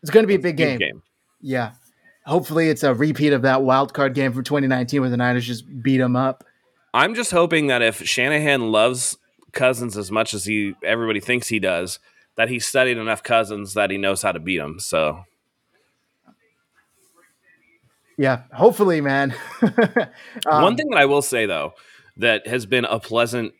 It's 0.02 0.10
going 0.10 0.24
to 0.24 0.28
be 0.28 0.34
a 0.34 0.38
big 0.38 0.56
game. 0.56 0.78
game. 0.78 1.02
Yeah, 1.40 1.72
hopefully 2.26 2.68
it's 2.68 2.82
a 2.82 2.94
repeat 2.94 3.32
of 3.32 3.42
that 3.42 3.62
wild 3.62 3.94
card 3.94 4.14
game 4.14 4.32
from 4.32 4.44
2019 4.44 5.00
where 5.00 5.10
the 5.10 5.16
Niners 5.16 5.46
just 5.46 5.64
beat 5.82 5.98
them 5.98 6.16
up. 6.16 6.44
I'm 6.94 7.14
just 7.14 7.30
hoping 7.30 7.68
that 7.68 7.82
if 7.82 8.06
Shanahan 8.06 8.72
loves 8.72 9.16
Cousins 9.52 9.96
as 9.96 10.10
much 10.10 10.34
as 10.34 10.44
he 10.44 10.74
everybody 10.84 11.20
thinks 11.20 11.48
he 11.48 11.58
does, 11.58 11.98
that 12.36 12.48
he 12.48 12.58
studied 12.58 12.98
enough 12.98 13.22
Cousins 13.22 13.74
that 13.74 13.90
he 13.90 13.98
knows 13.98 14.22
how 14.22 14.32
to 14.32 14.40
beat 14.40 14.60
him. 14.60 14.78
So 14.78 15.24
yeah, 18.18 18.42
hopefully, 18.52 19.00
man. 19.00 19.34
um, 20.46 20.62
One 20.62 20.76
thing 20.76 20.90
that 20.90 20.98
I 20.98 21.06
will 21.06 21.22
say 21.22 21.46
though 21.46 21.74
that 22.18 22.46
has 22.46 22.66
been 22.66 22.84
a 22.84 23.00
pleasant 23.00 23.54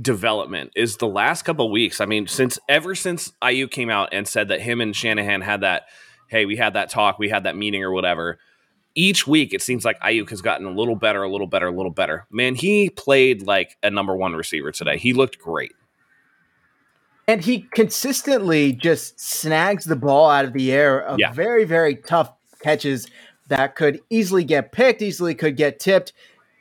development 0.00 0.72
is 0.74 0.96
the 0.96 1.06
last 1.06 1.42
couple 1.42 1.70
weeks. 1.70 2.00
I 2.00 2.06
mean, 2.06 2.26
since 2.26 2.58
ever 2.68 2.94
since 2.94 3.32
Aiyuk 3.42 3.70
came 3.70 3.90
out 3.90 4.08
and 4.12 4.26
said 4.26 4.48
that 4.48 4.60
him 4.60 4.80
and 4.80 4.94
Shanahan 4.94 5.40
had 5.40 5.60
that 5.60 5.84
hey, 6.28 6.46
we 6.46 6.56
had 6.56 6.74
that 6.74 6.90
talk, 6.90 7.18
we 7.18 7.28
had 7.28 7.44
that 7.44 7.56
meeting 7.56 7.84
or 7.84 7.92
whatever. 7.92 8.38
Each 8.96 9.26
week, 9.26 9.52
it 9.52 9.62
seems 9.62 9.84
like 9.84 10.00
Aiyuk 10.00 10.30
has 10.30 10.40
gotten 10.40 10.66
a 10.66 10.70
little 10.70 10.96
better, 10.96 11.22
a 11.22 11.30
little 11.30 11.46
better, 11.46 11.66
a 11.68 11.70
little 11.70 11.92
better. 11.92 12.26
Man, 12.30 12.54
he 12.54 12.90
played 12.90 13.46
like 13.46 13.76
a 13.82 13.90
number 13.90 14.16
one 14.16 14.34
receiver 14.34 14.72
today. 14.72 14.98
He 14.98 15.12
looked 15.12 15.38
great. 15.38 15.72
And 17.26 17.42
he 17.42 17.66
consistently 17.74 18.72
just 18.72 19.18
snags 19.20 19.84
the 19.84 19.96
ball 19.96 20.28
out 20.28 20.44
of 20.44 20.52
the 20.52 20.72
air 20.72 21.00
of 21.00 21.18
Yeah. 21.18 21.32
very, 21.32 21.64
very 21.64 21.96
tough 21.96 22.32
catches 22.60 23.06
that 23.48 23.74
could 23.76 24.00
easily 24.10 24.44
get 24.44 24.72
picked, 24.72 25.02
easily 25.02 25.34
could 25.34 25.56
get 25.56 25.78
tipped. 25.78 26.12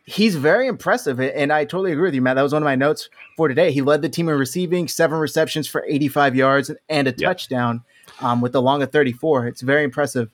He's 0.06 0.36
very 0.36 0.68
impressive. 0.68 1.20
And 1.22 1.52
I 1.54 1.64
totally 1.64 1.92
agree 1.94 2.04
with 2.08 2.16
you, 2.16 2.22
Matt. 2.22 2.36
That 2.36 2.42
was 2.42 2.52
one 2.54 2.62
of 2.62 2.66
my 2.66 2.76
notes 2.76 3.10
for 3.38 3.48
today. 3.48 3.72
He 3.72 3.82
led 3.82 4.02
the 4.02 4.10
team 4.10 4.28
in 4.28 4.38
receiving, 4.38 4.88
seven 4.88 5.18
receptions 5.18 5.68
for 5.68 5.86
85 5.88 6.36
yards 6.36 6.72
and 6.90 7.08
a 7.08 7.14
Yeah. 7.18 7.28
touchdown 7.30 7.84
um, 8.20 8.42
with 8.42 8.52
the 8.52 8.62
long 8.62 8.82
of 8.84 8.92
34. 8.92 9.48
It's 9.48 9.62
very 9.62 9.84
impressive. 9.84 10.30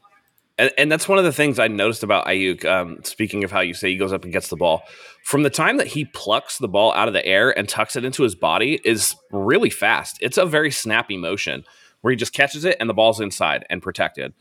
And, 0.58 0.72
and 0.78 0.92
that's 0.92 1.08
one 1.08 1.20
of 1.20 1.24
the 1.24 1.32
things 1.32 1.60
I 1.60 1.68
noticed 1.68 2.02
about 2.04 2.26
Aiyuk. 2.26 2.66
Um, 2.66 3.00
speaking 3.04 3.44
of 3.44 3.52
how 3.52 3.60
you 3.62 3.74
say 3.76 3.90
he 3.92 3.96
goes 3.98 4.12
up 4.12 4.24
and 4.24 4.34
gets 4.34 4.50
the 4.50 4.56
ball, 4.58 4.82
from 5.24 5.44
the 5.44 5.50
time 5.52 5.78
that 5.78 5.88
he 5.88 6.06
plucks 6.06 6.58
the 6.58 6.68
ball 6.68 6.92
out 6.94 7.08
of 7.08 7.14
the 7.14 7.26
air 7.26 7.56
and 7.58 7.70
tucks 7.70 7.96
it 7.96 8.04
into 8.04 8.24
his 8.24 8.34
body 8.36 8.82
is 8.84 9.16
really 9.32 9.70
fast. 9.70 10.18
It's 10.20 10.38
a 10.38 10.46
very 10.48 10.72
snappy 10.72 11.16
motion 11.16 11.64
where 12.02 12.12
he 12.12 12.18
just 12.18 12.34
catches 12.34 12.66
it 12.66 12.76
and 12.80 12.90
the 12.90 12.94
ball's 12.94 13.20
inside 13.22 13.66
and 13.70 13.82
protected. 13.84 14.34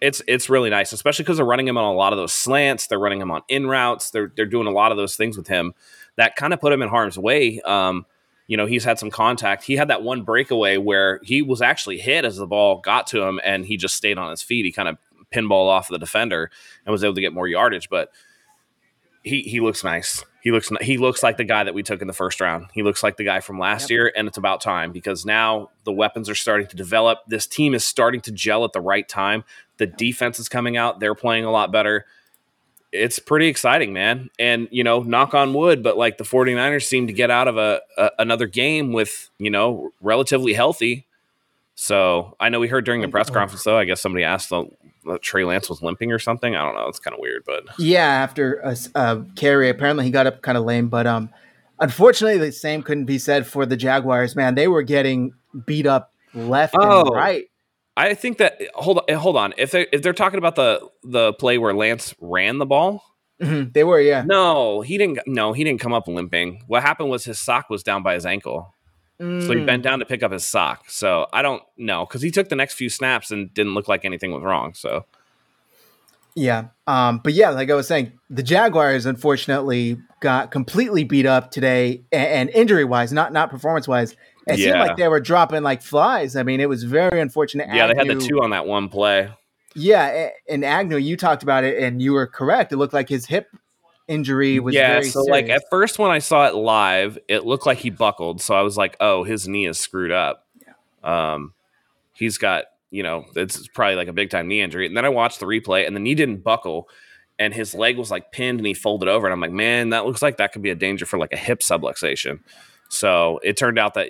It's 0.00 0.22
it's 0.26 0.48
really 0.50 0.70
nice, 0.70 0.92
especially 0.92 1.22
because 1.24 1.36
they're 1.38 1.46
running 1.46 1.68
him 1.68 1.78
on 1.78 1.84
a 1.84 1.94
lot 1.96 2.12
of 2.12 2.16
those 2.18 2.32
slants. 2.32 2.86
They're 2.86 2.98
running 2.98 3.20
him 3.20 3.30
on 3.30 3.42
in 3.48 3.66
routes. 3.66 4.10
They're 4.10 4.32
they're 4.36 4.46
doing 4.46 4.66
a 4.66 4.70
lot 4.70 4.90
of 4.90 4.96
those 4.98 5.16
things 5.16 5.36
with 5.36 5.48
him 5.48 5.74
that 6.16 6.36
kind 6.36 6.52
of 6.52 6.60
put 6.60 6.72
him 6.72 6.82
in 6.82 6.88
harm's 6.88 7.18
way. 7.18 7.60
Um, 7.60 8.06
you 8.46 8.56
know, 8.56 8.66
he's 8.66 8.84
had 8.84 8.98
some 8.98 9.10
contact. 9.10 9.64
He 9.64 9.74
had 9.76 9.88
that 9.88 10.02
one 10.02 10.22
breakaway 10.22 10.76
where 10.76 11.20
he 11.24 11.42
was 11.42 11.60
actually 11.62 11.98
hit 11.98 12.24
as 12.24 12.36
the 12.36 12.46
ball 12.46 12.80
got 12.80 13.06
to 13.08 13.22
him, 13.22 13.40
and 13.44 13.64
he 13.66 13.76
just 13.76 13.96
stayed 13.96 14.18
on 14.18 14.30
his 14.30 14.42
feet. 14.42 14.64
He 14.64 14.72
kind 14.72 14.88
of 14.88 14.98
pinball 15.32 15.66
off 15.68 15.88
the 15.88 15.98
defender 15.98 16.50
and 16.84 16.92
was 16.92 17.02
able 17.02 17.14
to 17.14 17.20
get 17.20 17.32
more 17.32 17.48
yardage. 17.48 17.88
But 17.88 18.10
he 19.22 19.42
he 19.42 19.60
looks 19.60 19.82
nice. 19.82 20.24
He 20.42 20.52
looks 20.52 20.70
he 20.80 20.96
looks 20.96 21.24
like 21.24 21.36
the 21.38 21.44
guy 21.44 21.64
that 21.64 21.74
we 21.74 21.82
took 21.82 22.00
in 22.00 22.06
the 22.06 22.12
first 22.12 22.40
round. 22.40 22.66
He 22.72 22.84
looks 22.84 23.02
like 23.02 23.16
the 23.16 23.24
guy 23.24 23.40
from 23.40 23.58
last 23.58 23.82
Yep. 23.82 23.90
year, 23.90 24.12
and 24.16 24.28
it's 24.28 24.38
about 24.38 24.60
time 24.60 24.92
because 24.92 25.26
now 25.26 25.70
the 25.82 25.92
weapons 25.92 26.30
are 26.30 26.36
starting 26.36 26.68
to 26.68 26.76
develop. 26.76 27.18
This 27.26 27.48
team 27.48 27.74
is 27.74 27.84
starting 27.84 28.20
to 28.22 28.30
gel 28.32 28.64
at 28.64 28.72
the 28.72 28.80
right 28.80 29.08
time. 29.08 29.42
The 29.78 29.86
defense 29.86 30.38
is 30.38 30.48
coming 30.48 30.76
out. 30.76 31.00
They're 31.00 31.14
playing 31.14 31.44
a 31.44 31.50
lot 31.50 31.70
better. 31.72 32.06
It's 32.92 33.18
pretty 33.18 33.48
exciting, 33.48 33.92
man. 33.92 34.30
And, 34.38 34.68
you 34.70 34.82
know, 34.84 35.00
knock 35.02 35.34
on 35.34 35.52
wood, 35.52 35.82
but 35.82 35.98
like 35.98 36.16
the 36.18 36.24
49ers 36.24 36.84
seem 36.84 37.08
to 37.08 37.12
get 37.12 37.30
out 37.30 37.46
of 37.48 37.56
a, 37.58 37.80
a 37.98 38.10
another 38.20 38.46
game 38.46 38.92
with, 38.92 39.28
you 39.38 39.50
know, 39.50 39.90
relatively 40.00 40.54
healthy. 40.54 41.06
So 41.74 42.34
I 42.40 42.48
know 42.48 42.58
we 42.60 42.68
heard 42.68 42.84
during 42.86 43.02
the 43.02 43.08
press 43.08 43.28
conference, 43.28 43.64
though, 43.64 43.76
I 43.76 43.84
guess 43.84 44.00
somebody 44.00 44.24
asked 44.24 44.48
the, 44.48 44.64
uh, 45.06 45.18
Trey 45.20 45.44
Lance 45.44 45.68
was 45.68 45.82
limping 45.82 46.10
or 46.10 46.18
something. 46.18 46.56
I 46.56 46.62
don't 46.64 46.74
know. 46.74 46.88
It's 46.88 46.98
kind 46.98 47.12
of 47.14 47.20
weird, 47.20 47.42
but 47.44 47.64
Yeah, 47.78 48.06
after 48.06 48.60
a 48.94 49.22
carry, 49.34 49.68
apparently 49.68 50.04
he 50.06 50.10
got 50.10 50.26
up 50.26 50.40
kind 50.40 50.56
of 50.56 50.64
lame, 50.64 50.88
but 50.88 51.06
um, 51.06 51.28
unfortunately, 51.80 52.38
the 52.38 52.50
same 52.50 52.82
couldn't 52.82 53.04
be 53.04 53.18
said 53.18 53.46
for 53.46 53.66
the 53.66 53.76
Jaguars. 53.76 54.34
Man, 54.34 54.54
they 54.54 54.68
were 54.68 54.82
getting 54.82 55.34
beat 55.66 55.86
up 55.86 56.12
left 56.34 56.74
Oh. 56.78 57.02
and 57.06 57.14
right. 57.14 57.44
I 57.96 58.14
think 58.14 58.38
that 58.38 58.60
hold 58.74 58.98
on, 59.08 59.14
hold 59.16 59.36
on. 59.36 59.54
If 59.56 59.70
they 59.70 59.86
if 59.92 60.02
they're 60.02 60.12
talking 60.12 60.38
about 60.38 60.54
the 60.56 60.86
the 61.02 61.32
play 61.34 61.56
where 61.58 61.72
Lance 61.74 62.14
ran 62.20 62.58
the 62.58 62.66
ball, 62.66 63.02
Mhm, 63.40 63.72
They 63.74 63.84
were, 63.84 64.00
yeah. 64.00 64.22
no, 64.26 64.80
he 64.80 64.96
didn't. 64.98 65.20
No, 65.26 65.52
he 65.52 65.62
didn't 65.64 65.80
come 65.80 65.92
up 65.92 66.08
limping. 66.08 66.62
What 66.66 66.82
happened 66.82 67.10
was 67.10 67.24
his 67.24 67.38
sock 67.38 67.68
was 67.70 67.82
down 67.82 68.02
by 68.02 68.14
his 68.14 68.24
ankle, 68.26 68.74
so 69.18 69.24
he 69.24 69.60
Mm. 69.60 69.66
bent 69.66 69.82
down 69.82 69.98
to 69.98 70.04
pick 70.06 70.22
up 70.22 70.32
his 70.32 70.44
sock. 70.44 70.84
So 70.90 71.26
I 71.32 71.42
don't 71.42 71.62
know 71.76 72.04
because 72.06 72.22
he 72.22 72.30
took 72.30 72.48
the 72.48 72.56
next 72.56 72.74
few 72.74 72.88
snaps 72.88 73.30
and 73.30 73.52
didn't 73.52 73.74
look 73.74 73.88
like 73.88 74.04
anything 74.04 74.32
was 74.32 74.42
wrong. 74.42 74.72
So 74.74 75.04
Yeah. 76.34 76.64
Um, 76.86 77.20
but 77.24 77.32
yeah, 77.32 77.48
like 77.50 77.70
I 77.70 77.74
was 77.74 77.86
saying, 77.88 78.12
the 78.28 78.42
Jaguars 78.42 79.06
unfortunately 79.06 79.96
got 80.20 80.50
completely 80.50 81.02
beat 81.04 81.24
up 81.24 81.50
today 81.50 82.02
and, 82.12 82.28
and 82.28 82.50
injury 82.50 82.84
wise, 82.84 83.10
not 83.12 83.32
not 83.32 83.50
performance 83.50 83.88
wise. 83.88 84.14
It 84.46 84.58
seemed 84.58 84.78
like 84.78 84.96
they 84.96 85.08
were 85.08 85.20
dropping 85.20 85.62
like 85.62 85.82
flies. 85.82 86.36
I 86.36 86.44
mean, 86.44 86.60
it 86.60 86.68
was 86.68 86.84
very 86.84 87.20
unfortunate. 87.20 87.68
yeah, 87.72 87.88
they 87.88 87.94
had 87.96 88.06
the 88.08 88.24
two 88.24 88.40
on 88.42 88.50
that 88.50 88.66
one 88.66 88.88
play. 88.88 89.30
Yeah, 89.74 90.30
and 90.48 90.64
Agnew, 90.64 90.96
you 90.96 91.16
talked 91.16 91.42
about 91.42 91.64
it, 91.64 91.82
and 91.82 92.00
you 92.00 92.12
were 92.12 92.26
correct. 92.26 92.72
It 92.72 92.76
looked 92.76 92.94
like 92.94 93.08
his 93.08 93.26
hip 93.26 93.48
injury 94.08 94.60
was 94.60 94.74
yeah, 94.74 94.92
very 94.92 95.04
so 95.04 95.22
like 95.22 95.48
at 95.48 95.64
first 95.68 95.98
when 95.98 96.10
I 96.10 96.20
saw 96.20 96.46
it 96.46 96.54
live, 96.54 97.18
it 97.28 97.44
looked 97.44 97.66
like 97.66 97.78
he 97.78 97.90
buckled. 97.90 98.40
So 98.40 98.54
I 98.54 98.62
was 98.62 98.76
like, 98.76 98.96
oh, 99.00 99.24
his 99.24 99.48
knee 99.48 99.66
is 99.66 99.78
screwed 99.78 100.12
up. 100.12 100.46
Yeah. 100.62 101.34
Um, 101.34 101.52
he's 102.14 102.38
got 102.38 102.64
you 102.90 103.02
know 103.02 103.26
it's 103.34 103.66
probably 103.68 103.96
like 103.96 104.08
a 104.08 104.12
big 104.12 104.30
time 104.30 104.48
knee 104.48 104.62
injury. 104.62 104.86
And 104.86 104.96
then 104.96 105.04
I 105.04 105.08
watched 105.08 105.40
the 105.40 105.46
replay, 105.46 105.86
and 105.86 105.94
the 105.94 106.00
knee 106.00 106.14
didn't 106.14 106.44
buckle, 106.44 106.88
and 107.38 107.52
his 107.52 107.74
leg 107.74 107.98
was 107.98 108.10
like 108.10 108.32
pinned, 108.32 108.60
and 108.60 108.66
he 108.66 108.74
folded 108.74 109.08
over. 109.08 109.26
And 109.26 109.32
I'm 109.32 109.40
like, 109.40 109.52
man, 109.52 109.90
that 109.90 110.06
looks 110.06 110.22
like 110.22 110.36
that 110.36 110.52
could 110.52 110.62
be 110.62 110.70
a 110.70 110.76
danger 110.76 111.04
for 111.04 111.18
like 111.18 111.32
a 111.32 111.36
hip 111.36 111.60
subluxation. 111.60 112.40
So 112.88 113.40
it 113.42 113.56
turned 113.56 113.78
out 113.78 113.94
that 113.94 114.08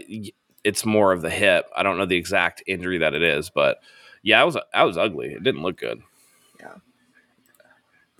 it's 0.65 0.85
more 0.85 1.13
of 1.13 1.23
the 1.23 1.31
hip. 1.31 1.67
I 1.77 1.83
don't 1.83 1.97
know 1.99 2.07
the 2.07 2.17
exact 2.17 2.63
injury 2.67 2.99
that 2.99 3.15
it 3.15 3.23
is, 3.23 3.51
but 3.51 3.79
yeah, 4.23 4.41
I 4.41 4.45
was 4.45 4.57
I 4.75 4.85
was 4.85 4.97
ugly. 4.99 5.29
It 5.29 5.43
didn't 5.43 5.63
look 5.63 5.79
good. 5.79 6.01
Yeah. 6.61 6.75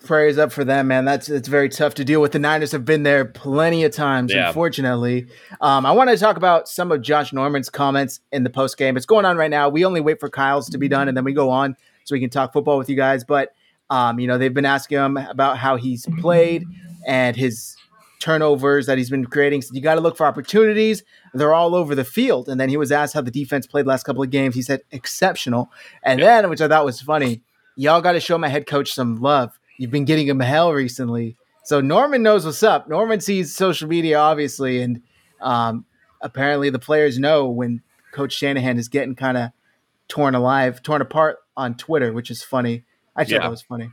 Prayers 0.05 0.39
up 0.39 0.53
for 0.53 0.63
them, 0.65 0.89
man. 0.89 1.05
That's 1.05 1.29
it's 1.29 1.49
very 1.49 1.69
tough 1.69 1.95
to 1.95 2.05
deal 2.05 2.21
with. 2.21 2.33
The 2.33 2.39
Niners 2.39 2.71
have 2.73 2.85
been 2.85 3.03
there 3.03 3.25
plenty 3.25 3.83
of 3.85 3.93
times, 3.93 4.33
Yeah. 4.33 4.49
unfortunately. 4.49 5.27
Um, 5.61 5.85
I 5.87 5.93
want 5.93 6.11
to 6.11 6.17
talk 6.17 6.37
about 6.37 6.69
some 6.69 6.93
of 6.93 7.01
Josh 7.03 7.33
Norman's 7.33 7.71
comments 7.71 8.21
in 8.31 8.45
the 8.45 8.51
post 8.51 8.77
game. 8.77 8.97
It's 8.97 9.07
going 9.07 9.25
on 9.25 9.37
right 9.37 9.51
now. 9.51 9.69
We 9.69 9.85
only 9.85 10.01
wait 10.01 10.21
for 10.21 10.29
Kyle's 10.29 10.69
to 10.71 10.79
be 10.79 10.87
done, 10.89 11.09
and 11.09 11.17
then 11.17 11.25
we 11.25 11.33
go 11.33 11.51
on 11.51 11.77
so 12.05 12.15
we 12.15 12.21
can 12.21 12.31
talk 12.31 12.53
football 12.53 12.79
with 12.79 12.89
you 12.89 12.97
guys. 12.97 13.25
But 13.25 13.53
um, 13.91 14.21
you 14.21 14.27
know, 14.27 14.37
they've 14.39 14.53
been 14.55 14.65
asking 14.67 14.99
him 14.99 15.17
about 15.17 15.59
how 15.59 15.77
he's 15.77 16.07
played 16.21 16.65
and 17.07 17.35
his 17.37 17.76
turnovers 18.21 18.87
that 18.87 18.99
he's 18.99 19.11
been 19.11 19.25
creating. 19.27 19.63
So 19.63 19.75
you 19.75 19.81
got 19.81 19.97
to 19.97 20.01
look 20.01 20.17
for 20.17 20.27
opportunities. 20.27 21.03
They're 21.35 21.55
all 21.55 21.75
over 21.75 21.95
the 21.95 22.05
field. 22.05 22.49
And 22.49 22.59
then 22.61 22.69
he 22.69 22.77
was 22.77 22.91
asked 22.91 23.15
how 23.15 23.21
the 23.21 23.31
defense 23.31 23.67
played 23.67 23.87
last 23.87 24.05
couple 24.05 24.23
of 24.23 24.31
games. 24.31 24.55
He 24.55 24.63
said 24.63 24.81
exceptional. 24.91 25.71
And 26.03 26.21
then, 26.21 26.49
which 26.51 26.61
I 26.61 26.69
thought 26.69 26.85
was 26.85 27.01
funny, 27.01 27.43
y'all 27.77 28.01
got 28.01 28.13
to 28.13 28.21
show 28.21 28.39
my 28.39 28.49
head 28.49 28.67
coach 28.67 28.93
some 28.93 29.17
love. 29.21 29.59
You've 29.79 29.91
been 29.91 30.05
getting 30.07 30.27
him 30.27 30.41
hell 30.41 30.73
recently. 30.73 31.37
So 31.65 31.81
Norman 31.81 32.23
knows 32.23 32.47
what's 32.47 32.63
up. 32.63 32.89
Norman 32.89 33.21
sees 33.21 33.55
social 33.55 33.89
media, 33.89 34.19
obviously, 34.19 34.81
and 34.81 35.03
um, 35.41 35.85
apparently 36.23 36.71
the 36.71 36.79
players 36.79 37.19
know 37.19 37.47
when 37.49 37.83
Coach 38.13 38.33
Shanahan 38.33 38.79
is 38.79 38.89
getting 38.89 39.15
kind 39.15 39.37
of 39.37 39.51
torn 40.09 40.35
alive, 40.35 40.83
torn 40.83 41.03
apart 41.03 41.39
on 41.57 41.75
Twitter, 41.75 42.13
which 42.13 42.31
is 42.31 42.43
funny. 42.43 42.85
I 43.15 43.25
thought 43.25 43.31
Yeah. 43.33 43.39
that 43.41 43.51
was 43.51 43.63
funny. 43.63 43.91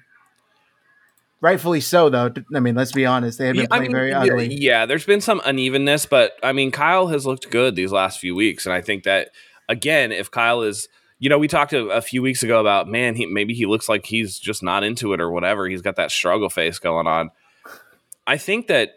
Rightfully 1.44 1.82
so, 1.82 2.10
though. 2.10 2.34
I 2.56 2.62
mean, 2.62 2.74
let's 2.74 2.94
be 2.94 3.06
honest; 3.06 3.38
they 3.38 3.48
have 3.48 3.56
been 3.56 3.64
Yeah, 3.64 3.68
I 3.70 3.80
playing 3.80 3.92
mean, 3.92 3.92
very 3.92 4.14
ugly. 4.14 4.56
Yeah, 4.56 4.86
there's 4.86 5.06
been 5.06 5.20
some 5.20 5.42
unevenness, 5.44 6.06
but 6.06 6.32
I 6.42 6.54
mean, 6.54 6.72
Kyle 6.72 7.08
has 7.08 7.26
looked 7.26 7.50
good 7.50 7.76
these 7.76 7.92
last 7.92 8.22
few 8.22 8.34
weeks, 8.34 8.66
and 8.66 8.72
I 8.72 8.80
think 8.80 9.04
that 9.04 9.32
again, 9.68 10.14
if 10.14 10.32
Kyle 10.32 10.62
is, 10.62 10.88
you 11.20 11.28
know, 11.28 11.38
we 11.38 11.50
talked 11.50 11.74
a, 11.74 11.86
a 11.90 12.00
few 12.02 12.22
weeks 12.22 12.44
ago 12.44 12.62
about 12.62 12.88
man, 12.88 13.16
he 13.16 13.26
maybe 13.26 13.54
he 13.54 13.66
looks 13.66 13.90
like 13.90 14.06
he's 14.06 14.40
just 14.40 14.64
not 14.64 14.86
into 14.86 15.12
it 15.12 15.20
or 15.20 15.30
whatever. 15.32 15.68
He's 15.68 15.82
got 15.82 15.98
that 15.98 16.12
struggle 16.12 16.50
face 16.50 16.80
going 16.80 17.08
on. 17.08 17.30
I 18.26 18.38
think 18.38 18.68
that 18.68 18.92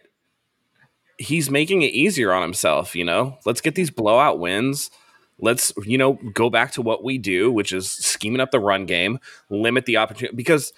he's 1.19 1.51
making 1.51 1.83
it 1.83 1.95
easier 1.95 2.33
on 2.33 2.43
himself. 2.43 2.95
You 2.95 3.07
know, 3.07 3.39
let's 3.45 3.61
get 3.61 3.75
these 3.75 3.91
blowout 3.91 4.39
wins. 4.39 4.93
Let's 5.41 5.73
you 5.85 5.99
know 5.99 6.13
go 6.33 6.49
back 6.49 6.71
to 6.73 6.83
what 6.83 7.03
we 7.03 7.19
do, 7.19 7.51
which 7.51 7.73
is 7.73 7.91
scheming 7.91 8.41
up 8.41 8.53
the 8.53 8.61
run 8.61 8.87
game, 8.87 9.19
limit 9.51 9.85
the 9.85 9.97
opportunity 9.97 10.37
because 10.37 10.73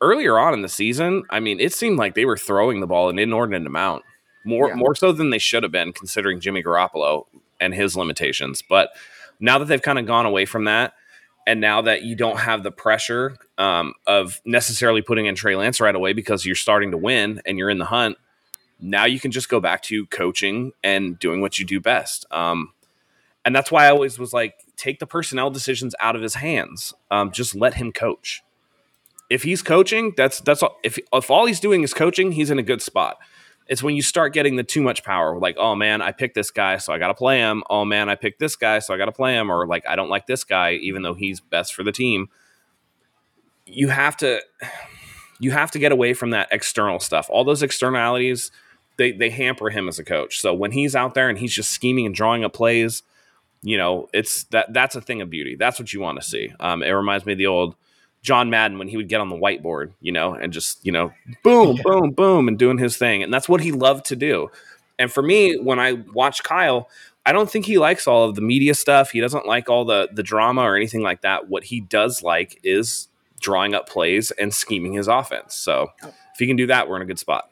earlier 0.00 0.38
on 0.38 0.54
in 0.54 0.62
the 0.62 0.68
season, 0.68 1.22
I 1.30 1.40
mean, 1.40 1.60
it 1.60 1.72
seemed 1.72 1.98
like 1.98 2.14
they 2.14 2.24
were 2.24 2.36
throwing 2.36 2.80
the 2.80 2.86
ball 2.86 3.08
an 3.08 3.18
inordinate 3.18 3.66
amount, 3.66 4.04
more 4.44 4.68
Yeah. 4.68 4.74
more 4.74 4.94
so 4.94 5.12
than 5.12 5.30
they 5.30 5.38
should 5.38 5.62
have 5.62 5.72
been, 5.72 5.92
considering 5.92 6.40
Jimmy 6.40 6.62
Garoppolo 6.62 7.26
and 7.60 7.74
his 7.74 7.96
limitations. 7.96 8.62
But 8.62 8.90
now 9.40 9.58
that 9.58 9.66
they've 9.66 9.82
kind 9.82 9.98
of 9.98 10.06
gone 10.06 10.26
away 10.26 10.44
from 10.44 10.64
that, 10.64 10.94
and 11.46 11.60
now 11.60 11.80
that 11.82 12.02
you 12.02 12.16
don't 12.16 12.38
have 12.40 12.62
the 12.62 12.72
pressure 12.72 13.36
um, 13.56 13.94
of 14.06 14.40
necessarily 14.44 15.00
putting 15.00 15.26
in 15.26 15.34
Trey 15.34 15.54
Lance 15.56 15.80
right 15.80 15.94
away 15.94 16.12
because 16.12 16.44
you're 16.44 16.56
starting 16.56 16.90
to 16.90 16.96
win 16.96 17.40
and 17.46 17.56
you're 17.56 17.70
in 17.70 17.78
the 17.78 17.84
hunt, 17.86 18.18
now 18.80 19.04
you 19.04 19.20
can 19.20 19.30
just 19.30 19.48
go 19.48 19.60
back 19.60 19.80
to 19.82 20.06
coaching 20.06 20.72
and 20.82 21.18
doing 21.18 21.40
what 21.40 21.58
you 21.58 21.64
do 21.64 21.80
best. 21.80 22.26
Um, 22.30 22.72
and 23.44 23.54
that's 23.54 23.70
why 23.70 23.86
I 23.86 23.90
always 23.90 24.18
was 24.18 24.32
like, 24.32 24.56
take 24.76 24.98
the 24.98 25.06
personnel 25.06 25.50
decisions 25.50 25.94
out 26.00 26.16
of 26.16 26.22
his 26.22 26.34
hands. 26.34 26.92
Um, 27.10 27.30
just 27.30 27.54
let 27.54 27.74
him 27.74 27.92
coach 27.92 28.42
if 29.28 29.42
he's 29.42 29.62
coaching, 29.62 30.12
that's 30.16 30.40
that's 30.40 30.62
all. 30.62 30.78
If 30.82 30.98
if 31.12 31.30
all 31.30 31.46
he's 31.46 31.60
doing 31.60 31.82
is 31.82 31.92
coaching, 31.92 32.32
he's 32.32 32.50
in 32.50 32.58
a 32.58 32.62
good 32.62 32.82
spot. 32.82 33.18
It's 33.68 33.82
when 33.82 33.96
you 33.96 34.02
start 34.02 34.32
getting 34.32 34.54
the 34.54 34.62
too 34.62 34.82
much 34.82 35.02
power, 35.02 35.38
like 35.38 35.56
oh 35.58 35.74
man, 35.74 36.00
I 36.00 36.12
picked 36.12 36.34
this 36.34 36.50
guy, 36.50 36.78
so 36.78 36.92
I 36.92 36.98
got 36.98 37.08
to 37.08 37.14
play 37.14 37.38
him. 37.38 37.64
Oh 37.68 37.84
man, 37.84 38.08
I 38.08 38.14
picked 38.14 38.38
this 38.38 38.54
guy, 38.54 38.78
so 38.78 38.94
I 38.94 38.98
got 38.98 39.06
to 39.06 39.12
play 39.12 39.34
him. 39.34 39.50
Or 39.50 39.66
like 39.66 39.84
I 39.88 39.96
don't 39.96 40.08
like 40.08 40.26
this 40.26 40.44
guy, 40.44 40.72
even 40.74 41.02
though 41.02 41.14
he's 41.14 41.40
best 41.40 41.74
for 41.74 41.82
the 41.82 41.92
team. 41.92 42.28
You 43.64 43.88
have 43.88 44.16
to, 44.18 44.40
you 45.40 45.50
have 45.50 45.72
to 45.72 45.80
get 45.80 45.90
away 45.90 46.14
from 46.14 46.30
that 46.30 46.48
external 46.52 47.00
stuff. 47.00 47.26
All 47.28 47.42
those 47.42 47.64
externalities, 47.64 48.52
they 48.96 49.10
they 49.10 49.30
hamper 49.30 49.70
him 49.70 49.88
as 49.88 49.98
a 49.98 50.04
coach. 50.04 50.40
So 50.40 50.54
when 50.54 50.70
he's 50.70 50.94
out 50.94 51.14
there 51.14 51.28
and 51.28 51.38
he's 51.38 51.52
just 51.52 51.72
scheming 51.72 52.06
and 52.06 52.14
drawing 52.14 52.44
up 52.44 52.52
plays, 52.52 53.02
you 53.62 53.76
know, 53.76 54.08
it's 54.12 54.44
that 54.44 54.72
that's 54.72 54.94
a 54.94 55.00
thing 55.00 55.20
of 55.20 55.30
beauty. 55.30 55.56
That's 55.56 55.80
what 55.80 55.92
you 55.92 56.00
want 56.00 56.20
to 56.20 56.24
see. 56.24 56.52
Um, 56.60 56.84
it 56.84 56.90
reminds 56.90 57.26
me 57.26 57.32
of 57.32 57.38
the 57.38 57.48
old 57.48 57.74
John 58.26 58.50
Madden 58.50 58.76
when 58.76 58.88
he 58.88 58.96
would 58.96 59.08
get 59.08 59.20
on 59.20 59.28
the 59.28 59.36
whiteboard, 59.36 59.92
you 60.00 60.10
know, 60.10 60.34
and 60.34 60.52
just, 60.52 60.84
you 60.84 60.90
know, 60.90 61.12
boom, 61.44 61.78
boom, 61.84 62.10
boom, 62.10 62.48
and 62.48 62.58
doing 62.58 62.76
his 62.76 62.96
thing. 62.96 63.22
And 63.22 63.32
that's 63.32 63.48
what 63.48 63.60
he 63.60 63.70
loved 63.70 64.04
to 64.06 64.16
do. 64.16 64.50
And 64.98 65.12
for 65.12 65.22
me, 65.22 65.56
when 65.56 65.78
I 65.78 65.92
watch 66.12 66.42
Kyle, 66.42 66.88
I 67.24 67.30
don't 67.30 67.48
think 67.48 67.66
he 67.66 67.78
likes 67.78 68.08
all 68.08 68.28
of 68.28 68.34
the 68.34 68.40
media 68.40 68.74
stuff. 68.74 69.12
He 69.12 69.20
doesn't 69.20 69.46
like 69.46 69.68
all 69.68 69.84
the 69.84 70.08
the 70.12 70.24
drama 70.24 70.62
or 70.62 70.76
anything 70.76 71.02
like 71.02 71.20
that. 71.22 71.48
What 71.48 71.64
he 71.64 71.80
does 71.80 72.20
like 72.20 72.58
is 72.64 73.06
drawing 73.38 73.74
up 73.74 73.88
plays 73.88 74.32
and 74.32 74.52
scheming 74.52 74.94
his 74.94 75.06
offense. 75.06 75.54
So 75.54 75.92
if 76.02 76.38
he 76.38 76.48
can 76.48 76.56
do 76.56 76.66
that, 76.66 76.88
we're 76.88 76.96
in 76.96 77.02
a 77.02 77.06
good 77.06 77.20
spot. 77.20 77.48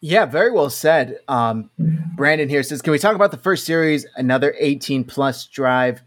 Yeah, 0.00 0.26
very 0.26 0.50
well 0.50 0.70
said. 0.70 1.20
Um, 1.28 1.70
Brandon 2.16 2.48
here 2.48 2.64
says, 2.64 2.82
"Can 2.82 2.90
we 2.90 2.98
talk 2.98 3.14
about 3.14 3.30
the 3.30 3.38
first 3.38 3.64
series? 3.64 4.04
Another 4.16 4.54
18 4.58 5.04
plus 5.04 5.46
drive. 5.46 6.02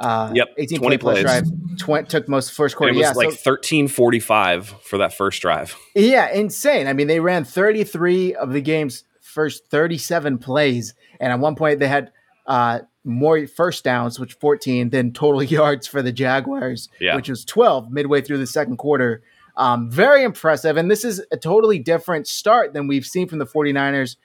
Uh, 0.00 0.32
yep, 0.34 0.48
18 0.56 0.78
20 0.78 0.98
plus 0.98 1.20
drive. 1.20 1.44
Tw- 1.76 2.08
took 2.08 2.26
most 2.26 2.52
first 2.52 2.74
quarter. 2.74 2.90
And 2.90 2.96
it 2.96 3.06
was 3.06 3.16
yeah, 3.16 3.28
like 3.28 3.38
so, 3.38 3.56
13:45 3.56 4.64
for 4.82 4.98
that 4.98 5.12
first 5.12 5.42
drive. 5.42 5.76
Yeah, 5.94 6.32
insane. 6.32 6.86
I 6.86 6.94
mean, 6.94 7.06
they 7.06 7.20
ran 7.20 7.44
33 7.44 8.34
of 8.34 8.52
the 8.52 8.62
game's 8.62 9.04
first 9.20 9.66
37 9.66 10.38
plays, 10.38 10.94
and 11.20 11.32
at 11.32 11.38
one 11.38 11.54
point 11.54 11.80
they 11.80 11.88
had 11.88 12.12
uh, 12.46 12.80
more 13.04 13.46
first 13.46 13.84
downs, 13.84 14.18
which 14.18 14.34
14, 14.34 14.88
than 14.88 15.12
total 15.12 15.42
yards 15.58 15.86
for 15.86 16.00
the 16.00 16.12
Jaguars, 16.12 16.88
yeah. 16.98 17.14
which 17.14 17.28
was 17.28 17.44
12 17.44 17.90
midway 17.90 18.22
through 18.22 18.38
the 18.38 18.46
second 18.46 18.78
quarter. 18.78 19.22
Um, 19.56 19.90
very 19.90 20.22
impressive. 20.22 20.76
And 20.76 20.90
this 20.90 21.04
is 21.04 21.22
a 21.30 21.36
totally 21.36 21.78
different 21.78 22.26
start 22.26 22.72
than 22.72 22.86
we've 22.86 23.04
seen 23.04 23.28
from 23.28 23.38
the 23.38 23.46
49ers 23.46 24.16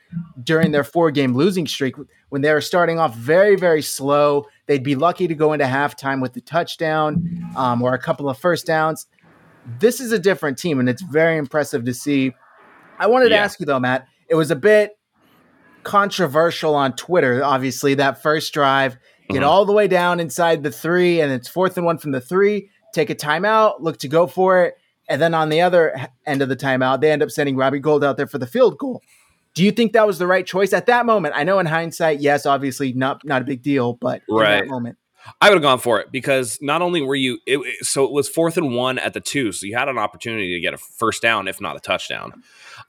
during 0.41 0.71
their 0.71 0.83
four 0.83 1.11
game 1.11 1.35
losing 1.35 1.67
streak 1.67 1.95
when 2.29 2.41
they 2.41 2.53
were 2.53 2.61
starting 2.61 2.99
off 2.99 3.15
very, 3.15 3.55
very 3.55 3.81
slow. 3.81 4.45
They'd 4.67 4.83
be 4.83 4.95
lucky 4.95 5.27
to 5.27 5.35
go 5.35 5.53
into 5.53 5.65
halftime 5.65 6.21
with 6.21 6.33
the 6.33 6.41
touchdown 6.41 7.51
um, 7.55 7.81
or 7.81 7.93
a 7.93 7.99
couple 7.99 8.29
of 8.29 8.37
first 8.37 8.65
downs. 8.65 9.07
This 9.79 9.99
is 9.99 10.11
a 10.11 10.19
different 10.19 10.57
team, 10.57 10.79
and 10.79 10.89
it's 10.89 11.01
very 11.01 11.37
impressive 11.37 11.85
to 11.85 11.93
see. 11.93 12.33
I 12.99 13.07
wanted 13.07 13.31
yeah. 13.31 13.37
to 13.37 13.43
ask 13.43 13.59
you, 13.59 13.65
though, 13.65 13.79
Matt, 13.79 14.07
it 14.29 14.35
was 14.35 14.51
a 14.51 14.55
bit 14.55 14.97
controversial 15.83 16.75
on 16.75 16.95
Twitter, 16.95 17.43
obviously, 17.43 17.95
that 17.95 18.21
first 18.21 18.53
drive. 18.53 18.97
Get 19.29 19.37
mm-hmm. 19.37 19.49
all 19.49 19.65
the 19.65 19.73
way 19.73 19.87
down 19.87 20.19
inside 20.19 20.63
the 20.63 20.71
three, 20.71 21.21
and 21.21 21.31
it's 21.31 21.47
fourth 21.47 21.77
and 21.77 21.85
one 21.85 21.97
from 21.97 22.11
the 22.11 22.21
three. 22.21 22.69
Take 22.93 23.09
a 23.09 23.15
timeout, 23.15 23.81
look 23.81 23.97
to 23.99 24.07
go 24.07 24.27
for 24.27 24.63
it 24.63 24.75
and 25.07 25.21
then 25.21 25.33
on 25.33 25.49
the 25.49 25.61
other 25.61 25.95
end 26.25 26.41
of 26.41 26.49
the 26.49 26.55
timeout, 26.55 27.01
they 27.01 27.11
end 27.11 27.21
up 27.21 27.31
sending 27.31 27.55
Robbie 27.55 27.79
Gould 27.79 28.03
out 28.03 28.17
there 28.17 28.27
for 28.27 28.37
the 28.37 28.47
field 28.47 28.77
goal. 28.77 29.01
Do 29.55 29.63
you 29.63 29.71
think 29.71 29.93
that 29.93 30.05
was 30.05 30.19
the 30.19 30.27
right 30.27 30.45
choice 30.45 30.73
at 30.73 30.85
that 30.85 31.05
moment? 31.05 31.33
I 31.35 31.43
know 31.43 31.59
in 31.59 31.65
hindsight, 31.65 32.19
yes, 32.19 32.45
obviously 32.45 32.93
not 32.93 33.25
not 33.25 33.41
a 33.41 33.45
big 33.45 33.61
deal, 33.61 33.93
but 33.93 34.21
right. 34.29 34.61
that 34.61 34.67
moment. 34.67 34.97
I 35.41 35.49
would 35.49 35.55
have 35.55 35.63
gone 35.63 35.79
for 35.79 35.99
it 35.99 36.11
because 36.11 36.59
not 36.61 36.83
only 36.83 37.01
were 37.01 37.15
you, 37.15 37.39
it, 37.47 37.83
so 37.83 38.03
it 38.03 38.11
was 38.11 38.29
fourth 38.29 38.57
and 38.57 38.75
one 38.75 38.99
at 38.99 39.13
the 39.13 39.19
two, 39.19 39.51
so 39.51 39.65
you 39.65 39.75
had 39.75 39.89
an 39.89 39.97
opportunity 39.97 40.53
to 40.53 40.59
get 40.59 40.75
a 40.75 40.77
first 40.77 41.21
down, 41.21 41.47
if 41.47 41.59
not 41.59 41.75
a 41.75 41.79
touchdown. 41.79 42.43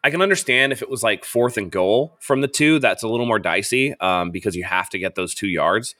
I 0.04 0.10
can 0.10 0.20
understand 0.20 0.72
if 0.72 0.82
it 0.82 0.90
was 0.90 1.02
like 1.02 1.24
fourth 1.24 1.56
and 1.56 1.70
goal 1.70 2.16
from 2.20 2.42
the 2.42 2.48
two, 2.48 2.78
that's 2.78 3.02
a 3.02 3.08
little 3.08 3.24
more 3.24 3.38
dicey 3.38 3.98
um, 4.00 4.32
because 4.32 4.54
you 4.54 4.64
have 4.64 4.90
to 4.90 4.98
get 4.98 5.14
those 5.14 5.34
two 5.34 5.48
yards. 5.48 5.94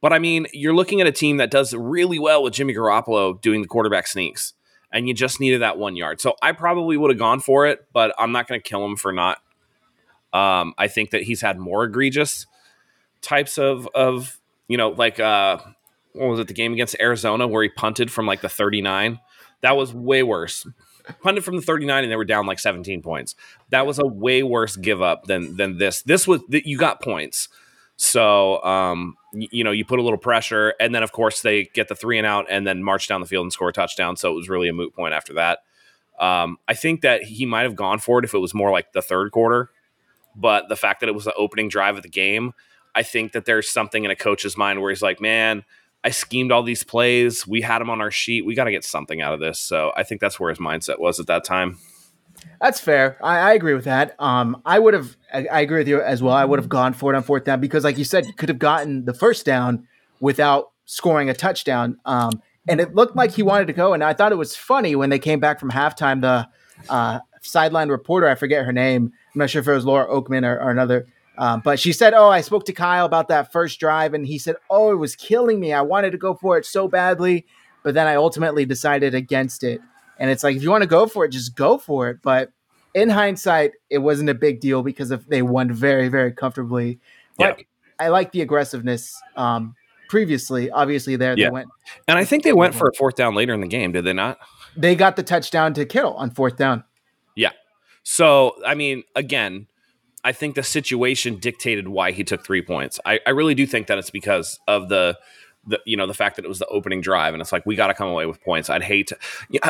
But 0.00 0.12
I 0.12 0.18
mean, 0.18 0.46
you're 0.52 0.74
looking 0.74 1.00
at 1.00 1.06
a 1.06 1.12
team 1.12 1.36
that 1.36 1.50
does 1.50 1.74
really 1.74 2.18
well 2.18 2.42
with 2.42 2.54
Jimmy 2.54 2.74
Garoppolo 2.74 3.40
doing 3.40 3.62
the 3.62 3.68
quarterback 3.68 4.08
sneaks 4.08 4.54
and 4.92 5.06
you 5.06 5.14
just 5.14 5.40
needed 5.40 5.62
that 5.62 5.78
one 5.78 5.96
yard. 5.96 6.20
So 6.20 6.34
I 6.42 6.52
probably 6.52 6.96
would 6.96 7.10
have 7.10 7.18
gone 7.18 7.40
for 7.40 7.66
it, 7.66 7.86
but 7.92 8.14
I'm 8.18 8.32
not 8.32 8.48
going 8.48 8.60
to 8.60 8.68
kill 8.68 8.84
him 8.84 8.96
for 8.96 9.12
not. 9.12 9.38
Um, 10.32 10.74
I 10.76 10.88
think 10.88 11.10
that 11.10 11.22
he's 11.22 11.40
had 11.40 11.58
more 11.58 11.84
egregious 11.84 12.46
types 13.20 13.58
of 13.58 13.88
of 13.94 14.38
you 14.68 14.76
know 14.76 14.90
like 14.90 15.18
uh, 15.18 15.58
what 16.12 16.28
was 16.28 16.40
it 16.40 16.48
the 16.48 16.54
game 16.54 16.72
against 16.72 16.96
Arizona 17.00 17.46
where 17.46 17.62
he 17.62 17.68
punted 17.68 18.10
from 18.10 18.26
like 18.26 18.40
the 18.40 18.48
39. 18.48 19.20
That 19.60 19.76
was 19.76 19.92
way 19.92 20.22
worse. 20.22 20.66
Punted 21.22 21.42
from 21.42 21.56
the 21.56 21.62
39 21.62 22.04
and 22.04 22.12
they 22.12 22.16
were 22.16 22.24
down 22.24 22.46
like 22.46 22.58
17 22.58 23.02
points. 23.02 23.34
That 23.70 23.86
was 23.86 23.98
a 23.98 24.06
way 24.06 24.42
worse 24.42 24.76
give 24.76 25.00
up 25.00 25.24
than 25.24 25.56
than 25.56 25.78
this. 25.78 26.02
This 26.02 26.28
was 26.28 26.42
you 26.48 26.76
got 26.76 27.00
points. 27.00 27.48
So, 28.00 28.62
um, 28.62 29.16
you, 29.32 29.48
you 29.50 29.64
know, 29.64 29.72
you 29.72 29.84
put 29.84 29.98
a 29.98 30.02
little 30.02 30.18
pressure, 30.18 30.72
and 30.78 30.94
then 30.94 31.02
of 31.02 31.10
course 31.10 31.42
they 31.42 31.64
get 31.64 31.88
the 31.88 31.96
three 31.96 32.16
and 32.16 32.26
out, 32.26 32.46
and 32.48 32.64
then 32.64 32.82
march 32.82 33.08
down 33.08 33.20
the 33.20 33.26
field 33.26 33.42
and 33.42 33.52
score 33.52 33.70
a 33.70 33.72
touchdown. 33.72 34.16
So 34.16 34.30
it 34.30 34.34
was 34.34 34.48
really 34.48 34.68
a 34.68 34.72
moot 34.72 34.94
point 34.94 35.14
after 35.14 35.32
that. 35.34 35.60
Um, 36.20 36.58
I 36.68 36.74
think 36.74 37.00
that 37.00 37.22
he 37.24 37.44
might 37.44 37.62
have 37.62 37.74
gone 37.74 37.98
for 37.98 38.18
it 38.20 38.24
if 38.24 38.34
it 38.34 38.38
was 38.38 38.54
more 38.54 38.70
like 38.70 38.92
the 38.92 39.02
third 39.02 39.32
quarter, 39.32 39.70
but 40.38 40.68
the 40.68 40.76
fact 40.76 41.00
that 41.00 41.08
it 41.08 41.14
was 41.14 41.24
the 41.24 41.34
opening 41.34 41.68
drive 41.68 41.96
of 41.96 42.02
the 42.02 42.08
game, 42.08 42.54
I 42.94 43.02
think 43.02 43.32
that 43.32 43.44
there's 43.44 43.68
something 43.68 44.04
in 44.04 44.10
a 44.10 44.16
coach's 44.16 44.56
mind 44.56 44.80
where 44.80 44.90
he's 44.90 45.02
like, 45.02 45.20
man, 45.20 45.64
I 46.04 46.10
schemed 46.10 46.52
all 46.52 46.62
these 46.62 46.84
plays. 46.84 47.46
We 47.46 47.60
had 47.60 47.80
them 47.80 47.90
on 47.90 48.00
our 48.00 48.10
sheet. 48.10 48.46
We 48.46 48.54
got 48.54 48.64
to 48.64 48.70
get 48.70 48.84
something 48.84 49.20
out 49.20 49.34
of 49.34 49.40
this. 49.40 49.58
So 49.58 49.92
I 49.96 50.04
think 50.04 50.20
that's 50.20 50.38
where 50.38 50.50
his 50.50 50.58
mindset 50.58 51.00
was 51.00 51.18
at 51.18 51.26
that 51.26 51.44
time. 51.44 51.78
That's 52.60 52.78
fair. 52.78 53.18
I, 53.22 53.38
I, 53.38 53.52
agree 53.54 53.74
with 53.74 53.84
that. 53.84 54.14
Um, 54.20 54.62
I 54.64 54.78
would 54.78 54.94
have. 54.94 55.16
I, 55.32 55.46
I, 55.46 55.60
agree 55.60 55.78
with 55.78 55.88
you 55.88 56.00
as 56.00 56.22
well. 56.22 56.34
I 56.34 56.44
would 56.44 56.60
have 56.60 56.68
gone 56.68 56.92
for 56.92 57.12
it 57.12 57.16
on 57.16 57.24
fourth 57.24 57.42
down 57.42 57.60
because, 57.60 57.82
like 57.82 57.98
you 57.98 58.04
said, 58.04 58.26
you 58.26 58.32
could 58.32 58.48
have 58.48 58.60
gotten 58.60 59.06
the 59.06 59.14
first 59.14 59.44
down 59.44 59.88
without 60.20 60.70
scoring 60.84 61.28
a 61.28 61.34
touchdown. 61.34 61.98
Um, 62.04 62.40
and 62.68 62.80
it 62.80 62.94
looked 62.94 63.16
like 63.16 63.32
he 63.32 63.42
wanted 63.42 63.66
to 63.66 63.72
go. 63.72 63.92
And 63.92 64.04
I 64.04 64.12
thought 64.12 64.30
it 64.30 64.36
was 64.36 64.54
funny 64.54 64.94
when 64.94 65.10
they 65.10 65.18
came 65.18 65.40
back 65.40 65.58
from 65.58 65.70
halftime. 65.70 66.20
The 66.20 66.48
uh, 66.88 67.20
sideline 67.42 67.88
reporter, 67.88 68.28
I 68.28 68.34
forget 68.34 68.64
her 68.64 68.72
name. 68.72 69.12
I'm 69.38 69.42
not 69.42 69.50
sure 69.50 69.60
if 69.60 69.68
it 69.68 69.72
was 69.72 69.84
Laura 69.84 70.08
Okmin 70.08 70.44
or, 70.44 70.60
or 70.60 70.72
another. 70.72 71.06
Um, 71.36 71.60
but 71.64 71.78
she 71.78 71.92
said, 71.92 72.12
"Oh, 72.12 72.28
I 72.28 72.40
spoke 72.40 72.64
to 72.64 72.72
Kyle 72.72 73.06
about 73.06 73.28
that 73.28 73.52
first 73.52 73.78
drive, 73.78 74.12
and 74.12 74.26
he 74.26 74.36
said, 74.36 74.56
oh, 74.68 74.90
it 74.90 74.96
was 74.96 75.14
killing 75.14 75.60
me. 75.60 75.72
I 75.72 75.82
wanted 75.82 76.10
to 76.10 76.18
go 76.18 76.34
for 76.34 76.58
it 76.58 76.66
so 76.66 76.88
badly, 76.88 77.46
but 77.84 77.94
then 77.94 78.08
I 78.08 78.16
ultimately 78.16 78.66
decided 78.66 79.14
against 79.14 79.62
it." 79.62 79.80
And 80.18 80.28
it's 80.28 80.42
like 80.42 80.56
if 80.56 80.64
you 80.64 80.70
want 80.70 80.82
to 80.82 80.88
go 80.88 81.06
for 81.06 81.24
it, 81.24 81.28
just 81.28 81.54
go 81.54 81.78
for 81.78 82.08
it. 82.08 82.18
But 82.20 82.50
in 82.94 83.10
hindsight, 83.10 83.74
it 83.88 83.98
wasn't 83.98 84.28
a 84.28 84.34
big 84.34 84.58
deal 84.58 84.82
because 84.82 85.12
if 85.12 85.24
they 85.28 85.42
won 85.42 85.72
very, 85.72 86.08
very 86.08 86.32
comfortably. 86.32 86.98
But 87.36 87.58
yeah. 87.58 87.64
I 88.00 88.08
like 88.08 88.32
the 88.32 88.40
aggressiveness. 88.40 89.16
Um, 89.36 89.76
previously, 90.08 90.72
obviously, 90.72 91.14
there 91.14 91.38
yeah. 91.38 91.46
they 91.46 91.50
went, 91.52 91.68
and 92.08 92.18
I 92.18 92.24
think 92.24 92.42
they 92.42 92.52
went 92.52 92.74
for 92.74 92.88
a 92.88 92.94
fourth 92.94 93.14
down 93.14 93.36
later 93.36 93.54
in 93.54 93.60
the 93.60 93.68
game. 93.68 93.92
Did 93.92 94.04
they 94.04 94.12
not? 94.12 94.38
They 94.76 94.96
got 94.96 95.14
the 95.14 95.22
touchdown 95.22 95.72
to 95.74 95.86
Kittle 95.86 96.14
on 96.14 96.32
fourth 96.32 96.56
down. 96.56 96.82
Yeah. 97.36 97.50
So 98.10 98.54
I 98.64 98.74
mean, 98.74 99.02
again, 99.14 99.66
I 100.24 100.32
think 100.32 100.54
the 100.54 100.62
situation 100.62 101.36
dictated 101.36 101.88
why 101.88 102.12
he 102.12 102.24
took 102.24 102.42
three 102.42 102.62
points. 102.62 102.98
I, 103.04 103.20
I 103.26 103.30
really 103.30 103.54
do 103.54 103.66
think 103.66 103.86
that 103.88 103.98
it's 103.98 104.08
because 104.08 104.58
of 104.66 104.88
the 104.88 105.18
the 105.66 105.78
you 105.84 105.94
know 105.94 106.06
the 106.06 106.14
fact 106.14 106.36
that 106.36 106.46
it 106.46 106.48
was 106.48 106.58
the 106.58 106.66
opening 106.68 107.02
drive 107.02 107.34
and 107.34 107.42
it's 107.42 107.52
like 107.52 107.66
we 107.66 107.76
got 107.76 107.88
to 107.88 107.94
come 107.94 108.08
away 108.08 108.24
with 108.24 108.42
points. 108.42 108.70
I'd 108.70 108.82
hate 108.82 109.08
to. 109.08 109.18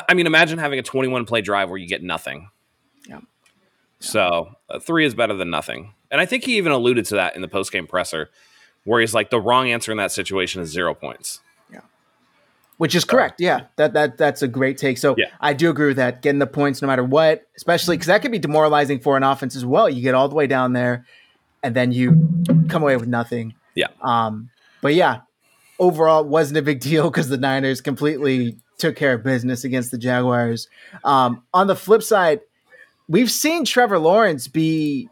I 0.09 0.15
mean, 0.15 0.29
imagine 0.29 0.61
having 0.61 0.79
a 0.79 0.85
21 0.85 1.25
play 1.25 1.41
drive 1.41 1.69
where 1.69 1.79
you 1.79 1.89
get 1.89 2.01
nothing. 2.01 2.49
Yeah. 3.09 3.23
So 3.99 4.53
uh, 4.71 4.79
three 4.79 5.05
is 5.05 5.17
better 5.17 5.35
than 5.35 5.51
nothing, 5.51 5.95
and 6.09 6.21
I 6.21 6.25
think 6.25 6.45
he 6.45 6.59
even 6.59 6.71
alluded 6.71 7.07
to 7.07 7.17
that 7.17 7.35
in 7.35 7.43
the 7.43 7.49
post 7.49 7.73
game 7.73 7.89
presser, 7.89 8.31
where 8.85 9.01
he's 9.01 9.15
like 9.15 9.31
the 9.31 9.41
wrong 9.41 9.69
answer 9.69 9.91
in 9.91 9.99
that 9.99 10.13
situation 10.13 10.63
is 10.63 10.71
zero 10.71 10.95
points. 10.95 11.41
Which 12.79 12.95
is 12.95 13.05
correct. 13.05 13.41
Yeah, 13.41 13.67
that 13.77 13.93
that 13.93 14.19
that's 14.19 14.41
a 14.43 14.49
great 14.49 14.79
take. 14.79 14.99
So 14.99 15.15
yeah. 15.19 15.27
I 15.41 15.53
do 15.53 15.69
agree 15.69 15.89
with 15.89 15.97
that. 15.97 16.23
Getting 16.23 16.39
the 16.39 16.47
points 16.47 16.81
no 16.81 16.87
matter 16.89 17.05
what, 17.05 17.47
especially 17.57 17.97
because 17.97 18.07
that 18.07 18.23
could 18.23 18.33
be 18.33 18.39
demoralizing 18.39 19.01
for 19.01 19.17
an 19.17 19.25
offense 19.25 19.57
as 19.57 19.67
well. 19.67 19.91
You 19.91 20.01
get 20.01 20.15
all 20.15 20.29
the 20.29 20.37
way 20.37 20.47
down 20.47 20.73
there, 20.73 21.05
and 21.63 21.75
then 21.75 21.93
you 21.93 22.45
come 22.69 22.83
away 22.83 22.97
with 22.97 23.09
nothing. 23.09 23.55
Yeah. 23.75 23.89
Um. 24.01 24.51
But 24.81 24.95
yeah, 24.95 25.23
overall 25.79 26.25
wasn't 26.25 26.59
a 26.59 26.63
big 26.63 26.81
deal 26.81 27.11
because 27.11 27.29
the 27.29 27.37
Niners 27.37 27.81
completely 27.81 28.59
took 28.79 28.97
care 28.97 29.15
of 29.15 29.25
business 29.25 29.65
against 29.65 29.91
the 29.91 29.99
Jaguars. 29.99 30.69
Um, 31.05 31.43
on 31.53 31.67
the 31.67 31.77
flip 31.77 32.03
side, 32.03 32.41
we've 33.09 33.31
seen 33.31 33.65
Trevor 33.65 33.99
Lawrence 33.99 34.49
be 34.49 35.09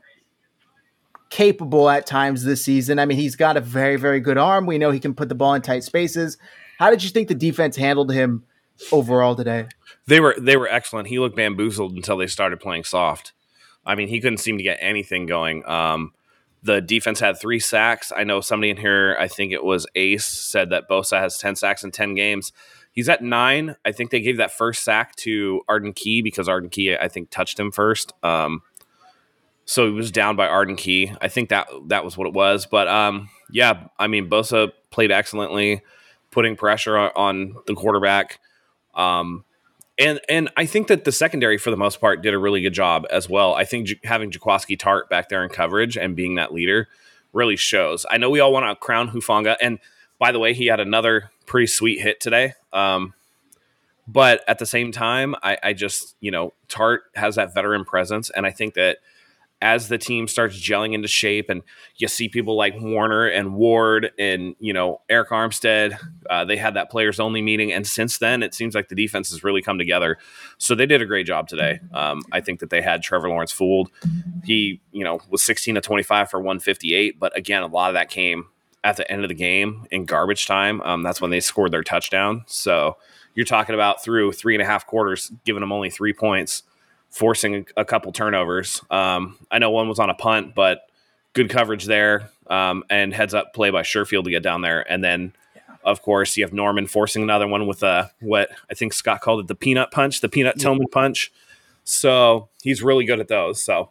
capable 1.30 1.90
at 1.90 2.06
times 2.06 2.44
this 2.44 2.64
season. 2.64 2.98
I 2.98 3.06
mean, 3.06 3.18
he's 3.18 3.36
got 3.36 3.56
a 3.56 3.60
very, 3.60 3.96
very 3.96 4.20
good 4.20 4.38
arm. 4.38 4.66
We 4.66 4.78
know 4.78 4.92
he 4.92 5.00
can 5.00 5.14
put 5.14 5.28
the 5.28 5.34
ball 5.34 5.54
in 5.54 5.62
tight 5.62 5.82
spaces. 5.82 6.38
How 6.78 6.90
did 6.90 7.02
you 7.02 7.10
think 7.10 7.28
the 7.28 7.34
defense 7.34 7.76
handled 7.76 8.12
him 8.12 8.44
overall 8.92 9.34
today? 9.34 9.68
They 10.06 10.20
were 10.20 10.36
they 10.38 10.56
were 10.56 10.68
excellent. 10.68 11.08
He 11.08 11.18
looked 11.18 11.36
bamboozled 11.36 11.92
until 11.92 12.16
they 12.16 12.26
started 12.26 12.60
playing 12.60 12.84
soft. 12.84 13.32
I 13.84 13.94
mean, 13.94 14.08
he 14.08 14.20
couldn't 14.20 14.38
seem 14.38 14.58
to 14.58 14.64
get 14.64 14.78
anything 14.80 15.26
going. 15.26 15.66
Um, 15.66 16.12
the 16.62 16.80
defense 16.80 17.20
had 17.20 17.38
three 17.38 17.60
sacks. 17.60 18.12
I 18.14 18.24
know 18.24 18.40
somebody 18.40 18.70
in 18.70 18.76
here, 18.76 19.16
I 19.18 19.28
think 19.28 19.52
it 19.52 19.64
was 19.64 19.86
Ace, 19.94 20.26
said 20.26 20.70
that 20.70 20.88
Bosa 20.88 21.20
has 21.20 21.38
10 21.38 21.54
sacks 21.54 21.84
in 21.84 21.92
10 21.92 22.14
games. 22.14 22.52
He's 22.90 23.08
at 23.08 23.22
nine. 23.22 23.76
I 23.84 23.92
think 23.92 24.10
they 24.10 24.20
gave 24.20 24.38
that 24.38 24.50
first 24.50 24.82
sack 24.82 25.14
to 25.16 25.62
Arden 25.68 25.92
Key 25.92 26.22
because 26.22 26.48
Arden 26.48 26.70
Key, 26.70 26.96
I 26.96 27.08
think, 27.08 27.30
touched 27.30 27.60
him 27.60 27.70
first. 27.70 28.12
Um, 28.22 28.62
so 29.64 29.86
he 29.86 29.92
was 29.92 30.10
down 30.10 30.34
by 30.34 30.48
Arden 30.48 30.76
Key. 30.76 31.12
I 31.20 31.28
think 31.28 31.50
that 31.50 31.68
that 31.88 32.04
was 32.04 32.16
what 32.16 32.26
it 32.26 32.32
was. 32.32 32.66
But 32.66 32.88
um, 32.88 33.28
yeah, 33.50 33.88
I 33.98 34.06
mean, 34.06 34.30
Bosa 34.30 34.72
played 34.90 35.12
excellently, 35.12 35.82
putting 36.36 36.54
pressure 36.54 36.98
on, 36.98 37.56
the 37.66 37.74
quarterback. 37.74 38.40
Um, 38.94 39.46
and 39.98 40.20
and 40.28 40.50
I 40.54 40.66
think 40.66 40.88
that 40.88 41.06
the 41.06 41.12
secondary 41.12 41.56
for 41.56 41.70
the 41.70 41.78
most 41.78 41.98
part 41.98 42.20
did 42.20 42.34
a 42.34 42.38
really 42.38 42.60
good 42.60 42.74
job 42.74 43.06
as 43.10 43.26
well. 43.26 43.54
I 43.54 43.64
think 43.64 43.86
J- 43.86 44.00
having 44.04 44.30
Jaquiski 44.30 44.78
Tartt 44.78 45.08
back 45.08 45.30
there 45.30 45.42
in 45.42 45.48
coverage 45.48 45.96
and 45.96 46.14
being 46.14 46.34
that 46.34 46.52
leader 46.52 46.88
really 47.32 47.56
shows. 47.56 48.04
I 48.10 48.18
know 48.18 48.28
we 48.28 48.40
all 48.40 48.52
want 48.52 48.66
to 48.66 48.76
crown 48.76 49.08
Hufanga, 49.08 49.56
and 49.62 49.78
by 50.18 50.30
the 50.30 50.38
way, 50.38 50.52
he 50.52 50.66
had 50.66 50.78
another 50.78 51.30
pretty 51.46 51.68
sweet 51.68 52.02
hit 52.02 52.20
today. 52.20 52.52
Um, 52.74 53.14
but 54.06 54.44
at 54.46 54.58
the 54.58 54.66
same 54.66 54.92
time, 54.92 55.34
I, 55.42 55.56
I 55.62 55.72
just 55.72 56.16
you 56.20 56.30
know 56.30 56.52
Tartt 56.68 56.98
has 57.14 57.36
that 57.36 57.54
veteran 57.54 57.86
presence, 57.86 58.28
and 58.28 58.44
I 58.44 58.50
think 58.50 58.74
that 58.74 58.98
as 59.62 59.88
the 59.88 59.96
team 59.96 60.28
starts 60.28 60.56
gelling 60.60 60.92
into 60.92 61.08
shape 61.08 61.48
and 61.48 61.62
you 61.96 62.08
see 62.08 62.28
people 62.28 62.56
like 62.56 62.74
Warner 62.78 63.26
and 63.26 63.54
Ward 63.54 64.10
and, 64.18 64.54
you 64.58 64.72
know, 64.72 65.00
Arik 65.10 65.28
Armstead, 65.28 65.98
uh, 66.28 66.44
they 66.44 66.56
had 66.56 66.74
that 66.74 66.90
players 66.90 67.18
only 67.18 67.40
meeting. 67.40 67.72
And 67.72 67.86
since 67.86 68.18
then, 68.18 68.42
it 68.42 68.52
seems 68.54 68.74
like 68.74 68.88
the 68.88 68.94
defense 68.94 69.30
has 69.30 69.42
really 69.42 69.62
come 69.62 69.78
together. 69.78 70.18
So 70.58 70.74
they 70.74 70.84
did 70.84 71.00
a 71.00 71.06
great 71.06 71.26
job 71.26 71.48
today. 71.48 71.80
Um, 71.94 72.22
I 72.32 72.40
think 72.40 72.60
that 72.60 72.70
they 72.70 72.82
had 72.82 73.02
Trevor 73.02 73.30
Lawrence 73.30 73.52
fooled. 73.52 73.90
He, 74.44 74.82
you 74.92 75.04
know, 75.04 75.20
was 75.30 75.42
16 75.42 75.76
to 75.76 75.80
25 75.80 76.30
for 76.30 76.38
158. 76.38 77.18
But 77.18 77.36
again, 77.36 77.62
a 77.62 77.66
lot 77.66 77.88
of 77.88 77.94
that 77.94 78.10
came 78.10 78.48
at 78.84 78.98
the 78.98 79.10
end 79.10 79.24
of 79.24 79.28
the 79.28 79.34
game 79.34 79.86
in 79.90 80.04
garbage 80.04 80.46
time. 80.46 80.82
Um, 80.82 81.02
that's 81.02 81.20
when 81.20 81.30
they 81.30 81.40
scored 81.40 81.72
their 81.72 81.82
touchdown. 81.82 82.44
So 82.46 82.98
you're 83.34 83.46
talking 83.46 83.74
about 83.74 84.02
through 84.02 84.32
three 84.32 84.54
and 84.54 84.62
a 84.62 84.66
half 84.66 84.86
quarters, 84.86 85.32
giving 85.44 85.60
them 85.60 85.72
only 85.72 85.90
three 85.90 86.12
points 86.12 86.62
forcing 87.10 87.66
a 87.76 87.84
couple 87.84 88.12
turnovers. 88.12 88.82
Um, 88.90 89.38
I 89.50 89.58
know 89.58 89.70
one 89.70 89.88
was 89.88 89.98
on 89.98 90.10
a 90.10 90.14
punt, 90.14 90.54
but 90.54 90.80
good 91.32 91.50
coverage 91.50 91.84
there 91.84 92.30
um, 92.48 92.84
and 92.90 93.12
heads 93.12 93.34
up 93.34 93.54
play 93.54 93.70
by 93.70 93.82
Sherfield 93.82 94.24
to 94.24 94.30
get 94.30 94.42
down 94.42 94.62
there. 94.62 94.90
And 94.90 95.02
then, 95.02 95.32
of 95.84 96.02
course, 96.02 96.36
you 96.36 96.44
have 96.44 96.52
Norman 96.52 96.86
forcing 96.86 97.22
another 97.22 97.46
one 97.46 97.66
with 97.66 97.82
a 97.82 98.10
what 98.20 98.50
I 98.70 98.74
think 98.74 98.92
Scott 98.92 99.20
called 99.20 99.40
it 99.40 99.46
the 99.46 99.54
peanut 99.54 99.90
punch, 99.90 100.20
the 100.20 100.28
peanut 100.28 100.58
Tillman 100.58 100.88
punch. 100.88 101.32
So 101.84 102.48
he's 102.62 102.82
really 102.82 103.04
good 103.04 103.20
at 103.20 103.28
those. 103.28 103.62
So 103.62 103.90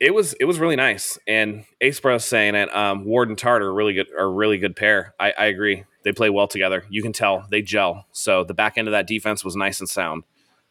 it 0.00 0.14
was 0.14 0.34
it 0.34 0.44
was 0.44 0.58
really 0.58 0.76
nice. 0.76 1.18
And 1.26 1.64
Ace 1.80 2.00
Bros 2.00 2.24
saying 2.24 2.54
it. 2.54 2.74
Um, 2.74 3.04
Ward 3.04 3.28
and 3.28 3.38
Tartt 3.38 3.60
are 3.60 3.72
really 3.72 3.94
good 3.94 4.08
are 4.16 4.24
a 4.24 4.30
really 4.30 4.58
good 4.58 4.76
pair. 4.76 5.14
I, 5.18 5.32
I 5.32 5.46
agree. 5.46 5.84
They 6.04 6.12
play 6.12 6.30
well 6.30 6.48
together. 6.48 6.84
You 6.88 7.02
can 7.02 7.12
tell 7.12 7.46
they 7.50 7.62
gel. 7.62 8.06
So 8.12 8.44
the 8.44 8.54
back 8.54 8.78
end 8.78 8.88
of 8.88 8.92
that 8.92 9.06
defense 9.06 9.44
was 9.44 9.56
nice 9.56 9.80
and 9.80 9.88
sound 9.88 10.22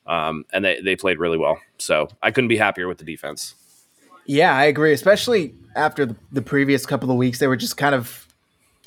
um, 0.07 0.45
and 0.51 0.63
they, 0.65 0.81
they 0.81 0.95
played 0.95 1.19
really 1.19 1.37
well. 1.37 1.59
So 1.77 2.07
I 2.21 2.31
couldn't 2.31 2.47
be 2.47 2.57
happier 2.57 2.87
with 2.87 2.97
the 2.97 3.05
defense. 3.05 3.55
Yeah, 4.25 4.55
I 4.55 4.65
agree. 4.65 4.93
Especially 4.93 5.55
after 5.75 6.05
the, 6.05 6.15
the 6.31 6.41
previous 6.41 6.85
couple 6.85 7.11
of 7.11 7.17
weeks, 7.17 7.39
they 7.39 7.47
were 7.47 7.55
just 7.55 7.77
kind 7.77 7.95
of 7.95 8.27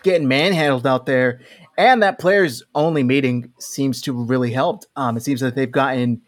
getting 0.03 0.29
manhandled 0.29 0.87
out 0.87 1.07
there, 1.07 1.41
and 1.79 2.03
that 2.03 2.19
players 2.19 2.63
only 2.75 3.03
meeting 3.03 3.53
seems 3.59 4.01
to 4.03 4.13
really 4.13 4.53
helped. 4.53 4.87
Um, 4.97 5.17
it 5.17 5.23
seems 5.23 5.41
that 5.41 5.55
they've 5.55 5.71
gotten 5.71 6.23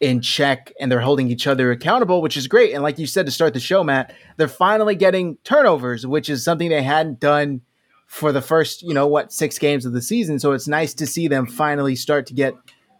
in 0.00 0.20
check 0.20 0.72
and 0.78 0.90
they're 0.90 1.00
holding 1.00 1.30
each 1.30 1.46
other 1.46 1.70
accountable, 1.70 2.20
which 2.20 2.36
is 2.36 2.46
great. 2.46 2.74
And 2.74 2.82
like 2.82 2.98
you 2.98 3.06
said 3.06 3.26
to 3.26 3.32
start 3.32 3.54
the 3.54 3.60
show, 3.60 3.82
Matt, 3.82 4.12
they're 4.36 4.48
finally 4.48 4.94
getting 4.94 5.38
turnovers, 5.44 6.06
which 6.06 6.28
is 6.28 6.44
something 6.44 6.68
they 6.68 6.82
hadn't 6.82 7.20
done 7.20 7.62
for 8.06 8.32
the 8.32 8.42
first, 8.42 8.82
you 8.82 8.92
know, 8.92 9.06
what 9.06 9.32
six 9.32 9.58
games 9.58 9.86
of 9.86 9.92
the 9.92 10.02
season. 10.02 10.38
So 10.38 10.52
it's 10.52 10.68
nice 10.68 10.94
to 10.94 11.06
see 11.06 11.26
them 11.26 11.46
finally 11.46 11.96
start 11.96 12.26
to 12.26 12.34
get 12.34 12.54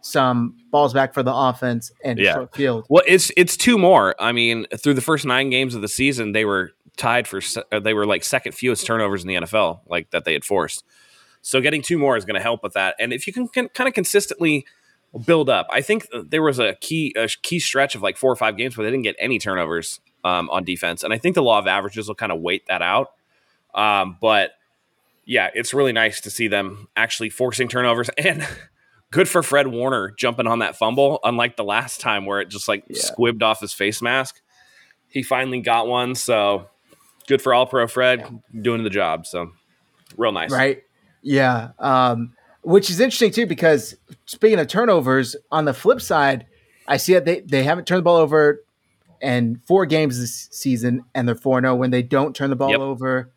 some 0.05 0.55
balls 0.69 0.93
back 0.93 1.15
for 1.15 1.23
the 1.23 1.33
offense 1.33 1.91
and 2.03 2.19
yeah. 2.19 2.35
short 2.35 2.55
field. 2.55 2.85
Well, 2.89 3.03
it's 3.07 3.31
it's 3.35 3.57
two 3.57 3.79
more. 3.79 4.15
I 4.19 4.33
mean, 4.33 4.67
through 4.77 4.93
the 4.93 5.01
first 5.01 5.25
nine 5.25 5.49
games 5.49 5.73
of 5.73 5.81
the 5.81 5.87
season, 5.87 6.31
they 6.31 6.45
were 6.45 6.73
tied 6.95 7.27
for 7.27 7.41
uh, 7.71 7.79
they 7.79 7.95
were 7.95 8.05
like 8.05 8.23
second 8.23 8.51
fewest 8.51 8.85
turnovers 8.85 9.23
in 9.23 9.27
the 9.27 9.33
NFL, 9.35 9.79
like 9.87 10.11
that 10.11 10.23
they 10.23 10.33
had 10.33 10.45
forced. 10.45 10.83
So 11.41 11.59
getting 11.59 11.81
two 11.81 11.97
more 11.97 12.15
is 12.17 12.23
going 12.23 12.35
to 12.35 12.41
help 12.41 12.61
with 12.61 12.73
that. 12.73 12.95
And 12.99 13.13
if 13.13 13.25
you 13.25 13.33
can, 13.33 13.47
can 13.47 13.67
kind 13.69 13.87
of 13.87 13.95
consistently 13.95 14.65
build 15.25 15.49
up, 15.49 15.67
I 15.71 15.81
think 15.81 16.07
there 16.13 16.43
was 16.43 16.59
a 16.59 16.75
key 16.75 17.11
a 17.17 17.27
key 17.27 17.59
stretch 17.59 17.95
of 17.95 18.03
like 18.03 18.15
four 18.15 18.31
or 18.31 18.35
five 18.35 18.57
games 18.57 18.77
where 18.77 18.85
they 18.85 18.91
didn't 18.91 19.05
get 19.05 19.15
any 19.17 19.39
turnovers 19.39 20.01
um, 20.23 20.51
on 20.51 20.63
defense, 20.63 21.03
and 21.03 21.13
I 21.13 21.17
think 21.17 21.33
the 21.33 21.43
law 21.43 21.57
of 21.57 21.65
averages 21.65 22.07
will 22.07 22.15
kind 22.15 22.31
of 22.31 22.41
wait 22.41 22.67
that 22.67 22.83
out. 22.83 23.13
Um, 23.73 24.17
but 24.21 24.51
yeah, 25.25 25.49
it's 25.55 25.73
really 25.73 25.93
nice 25.93 26.21
to 26.21 26.29
see 26.29 26.47
them 26.47 26.89
actually 26.95 27.31
forcing 27.31 27.67
turnovers 27.67 28.09
and 28.19 28.47
good 29.15 29.29
for 29.29 29.41
Fred 29.41 29.67
Warner 29.67 30.13
jumping 30.17 30.45
on 30.45 30.59
that 30.59 30.75
fumble, 30.75 31.21
unlike 31.23 31.55
the 31.55 31.63
last 31.63 32.01
time 32.01 32.25
where 32.25 32.41
it 32.41 32.49
just 32.49 32.67
like 32.67 32.83
yeah. 32.89 33.01
squibbed 33.01 33.41
off 33.41 33.61
his 33.61 33.71
face 33.71 34.01
mask. 34.01 34.41
He 35.07 35.23
finally 35.23 35.61
got 35.61 35.87
one, 35.87 36.15
so 36.15 36.67
good 37.25 37.41
for 37.41 37.53
All 37.53 37.65
Pro 37.65 37.87
Fred 37.87 38.41
doing 38.61 38.83
the 38.83 38.89
job. 38.89 39.25
So 39.25 39.51
real 40.17 40.33
nice, 40.33 40.51
right? 40.51 40.83
Yeah, 41.21 41.69
um, 41.79 42.33
which 42.61 42.89
is 42.89 42.99
interesting 42.99 43.31
too 43.31 43.45
because 43.45 43.95
speaking 44.25 44.59
of 44.59 44.67
turnovers, 44.67 45.37
on 45.49 45.63
the 45.63 45.73
flip 45.73 46.01
side, 46.01 46.45
I 46.85 46.97
see 46.97 47.13
that 47.13 47.23
they 47.23 47.39
they 47.39 47.63
haven't 47.63 47.87
turned 47.87 47.99
the 47.99 48.03
ball 48.03 48.17
over 48.17 48.65
in 49.21 49.61
four 49.65 49.85
games 49.85 50.19
this 50.19 50.49
season, 50.51 51.05
and 51.15 51.25
they're 51.25 51.35
four 51.35 51.61
zero 51.61 51.71
oh 51.71 51.75
when 51.77 51.91
they 51.91 52.03
don't 52.03 52.35
turn 52.35 52.49
the 52.49 52.57
ball 52.57 52.71
yep. 52.71 52.81
over. 52.81 53.31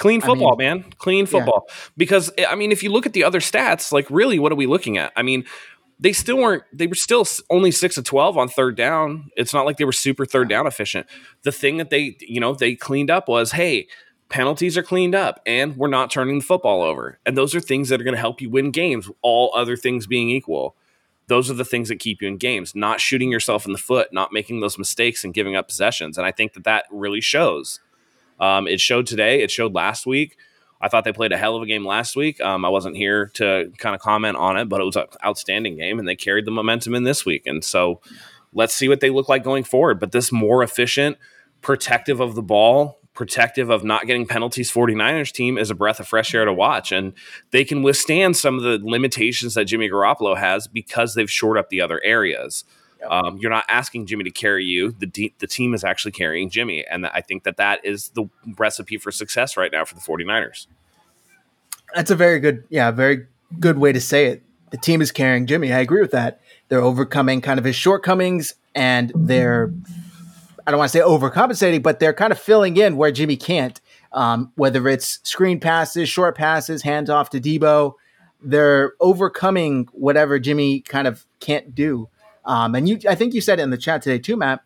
Clean 0.00 0.22
football, 0.22 0.54
I 0.54 0.56
mean, 0.56 0.80
man. 0.80 0.92
Clean 0.96 1.26
football. 1.26 1.66
Yeah. 1.68 1.74
Because 1.98 2.32
eh, 2.38 2.46
I 2.48 2.54
mean, 2.54 2.72
if 2.72 2.82
you 2.82 2.90
look 2.90 3.04
at 3.04 3.12
the 3.12 3.22
other 3.22 3.38
stats, 3.38 3.92
like 3.92 4.10
really, 4.10 4.38
what 4.38 4.50
are 4.50 4.56
we 4.56 4.66
looking 4.66 4.96
at? 4.96 5.12
I 5.14 5.22
mean, 5.22 5.44
they 5.98 6.14
still 6.14 6.38
weren't. 6.38 6.64
They 6.72 6.86
were 6.86 6.94
still 6.94 7.26
only 7.50 7.70
six 7.70 7.98
of 7.98 8.04
twelve 8.04 8.38
on 8.38 8.48
third 8.48 8.76
down. 8.76 9.30
It's 9.36 9.52
not 9.52 9.66
like 9.66 9.76
they 9.76 9.84
were 9.84 9.92
super 9.92 10.24
third 10.24 10.48
down 10.48 10.66
efficient. 10.66 11.06
The 11.42 11.52
thing 11.52 11.76
that 11.76 11.90
they, 11.90 12.16
you 12.20 12.40
know, 12.40 12.54
they 12.54 12.74
cleaned 12.76 13.10
up 13.10 13.28
was, 13.28 13.52
hey, 13.52 13.88
penalties 14.30 14.78
are 14.78 14.82
cleaned 14.82 15.14
up, 15.14 15.42
and 15.44 15.76
we're 15.76 15.88
not 15.88 16.10
turning 16.10 16.38
the 16.38 16.44
football 16.44 16.80
over. 16.80 17.18
And 17.26 17.36
those 17.36 17.54
are 17.54 17.60
things 17.60 17.90
that 17.90 18.00
are 18.00 18.04
going 18.04 18.14
to 18.14 18.20
help 18.20 18.40
you 18.40 18.48
win 18.48 18.70
games. 18.70 19.10
All 19.20 19.52
other 19.54 19.76
things 19.76 20.06
being 20.06 20.30
equal, 20.30 20.76
those 21.26 21.50
are 21.50 21.54
the 21.54 21.64
things 21.64 21.90
that 21.90 21.98
keep 21.98 22.22
you 22.22 22.28
in 22.28 22.38
games. 22.38 22.74
Not 22.74 23.02
shooting 23.02 23.30
yourself 23.30 23.66
in 23.66 23.72
the 23.72 23.78
foot, 23.78 24.14
not 24.14 24.32
making 24.32 24.60
those 24.60 24.78
mistakes, 24.78 25.24
and 25.24 25.34
giving 25.34 25.56
up 25.56 25.68
possessions. 25.68 26.16
And 26.16 26.26
I 26.26 26.32
think 26.32 26.54
that 26.54 26.64
that 26.64 26.86
really 26.90 27.20
shows. 27.20 27.80
Um, 28.40 28.66
it 28.66 28.80
showed 28.80 29.06
today. 29.06 29.42
It 29.42 29.50
showed 29.50 29.74
last 29.74 30.06
week. 30.06 30.36
I 30.80 30.88
thought 30.88 31.04
they 31.04 31.12
played 31.12 31.32
a 31.32 31.36
hell 31.36 31.56
of 31.56 31.62
a 31.62 31.66
game 31.66 31.84
last 31.84 32.16
week. 32.16 32.40
Um, 32.40 32.64
I 32.64 32.70
wasn't 32.70 32.96
here 32.96 33.26
to 33.34 33.70
kind 33.76 33.94
of 33.94 34.00
comment 34.00 34.38
on 34.38 34.56
it, 34.56 34.68
but 34.68 34.80
it 34.80 34.84
was 34.84 34.96
an 34.96 35.04
outstanding 35.24 35.76
game, 35.76 35.98
and 35.98 36.08
they 36.08 36.16
carried 36.16 36.46
the 36.46 36.50
momentum 36.50 36.94
in 36.94 37.04
this 37.04 37.26
week. 37.26 37.42
And 37.46 37.62
so, 37.62 38.00
let's 38.52 38.74
see 38.74 38.88
what 38.88 39.00
they 39.00 39.10
look 39.10 39.28
like 39.28 39.44
going 39.44 39.64
forward. 39.64 40.00
But 40.00 40.12
this 40.12 40.32
more 40.32 40.62
efficient, 40.62 41.18
protective 41.60 42.20
of 42.20 42.34
the 42.34 42.42
ball, 42.42 42.98
protective 43.14 43.70
of 43.70 43.84
not 43.84 44.06
getting 44.06 44.26
penalties 44.26 44.72
49ers 44.72 45.32
team 45.32 45.58
is 45.58 45.70
a 45.70 45.74
breath 45.74 46.00
of 46.00 46.08
fresh 46.08 46.34
air 46.34 46.44
to 46.44 46.52
watch. 46.52 46.92
And 46.92 47.12
they 47.50 47.64
can 47.64 47.82
withstand 47.82 48.36
some 48.36 48.56
of 48.56 48.62
the 48.62 48.80
limitations 48.82 49.54
that 49.54 49.66
Jimmy 49.66 49.90
Garoppolo 49.90 50.36
has 50.36 50.66
because 50.66 51.14
they've 51.14 51.30
shored 51.30 51.58
up 51.58 51.68
the 51.68 51.80
other 51.80 52.00
areas. 52.04 52.64
Um, 53.08 53.38
you're 53.38 53.50
not 53.50 53.64
asking 53.68 54.06
Jimmy 54.06 54.24
to 54.24 54.30
carry 54.30 54.64
you. 54.64 54.92
The 54.92 55.06
de- 55.06 55.34
the 55.38 55.46
team 55.46 55.74
is 55.74 55.84
actually 55.84 56.12
carrying 56.12 56.50
Jimmy, 56.50 56.84
and 56.86 57.06
I 57.06 57.20
think 57.20 57.44
that 57.44 57.56
that 57.56 57.84
is 57.84 58.10
the 58.10 58.28
recipe 58.58 58.98
for 58.98 59.10
success 59.10 59.56
right 59.56 59.72
now 59.72 59.84
for 59.84 59.94
the 59.94 60.00
49ers. 60.00 60.66
That's 61.94 62.10
a 62.10 62.16
very 62.16 62.38
good, 62.40 62.64
yeah, 62.68 62.90
very 62.90 63.26
good 63.58 63.78
way 63.78 63.92
to 63.92 64.00
say 64.00 64.26
it. 64.26 64.42
The 64.70 64.76
team 64.76 65.02
is 65.02 65.10
carrying 65.10 65.46
Jimmy. 65.46 65.72
I 65.72 65.80
agree 65.80 66.00
with 66.00 66.12
that. 66.12 66.40
They're 66.68 66.82
overcoming 66.82 67.40
kind 67.40 67.58
of 67.58 67.64
his 67.64 67.74
shortcomings, 67.74 68.54
and 68.74 69.12
they're 69.14 69.72
I 70.66 70.70
don't 70.70 70.78
want 70.78 70.92
to 70.92 70.98
say 70.98 71.04
overcompensating, 71.04 71.82
but 71.82 71.98
they're 71.98 72.12
kind 72.12 72.32
of 72.32 72.38
filling 72.38 72.76
in 72.76 72.96
where 72.96 73.10
Jimmy 73.10 73.36
can't. 73.36 73.80
Um, 74.12 74.52
whether 74.56 74.88
it's 74.88 75.20
screen 75.22 75.60
passes, 75.60 76.08
short 76.08 76.36
passes, 76.36 76.82
hands 76.82 77.10
off 77.10 77.30
to 77.30 77.40
Deebo, 77.40 77.94
they're 78.42 78.94
overcoming 79.00 79.88
whatever 79.92 80.38
Jimmy 80.38 80.80
kind 80.80 81.06
of 81.06 81.26
can't 81.40 81.74
do. 81.74 82.08
Um, 82.50 82.74
and 82.74 82.88
you, 82.88 82.98
I 83.08 83.14
think 83.14 83.32
you 83.32 83.40
said 83.40 83.60
in 83.60 83.70
the 83.70 83.78
chat 83.78 84.02
today 84.02 84.18
too, 84.18 84.36
Matt. 84.36 84.60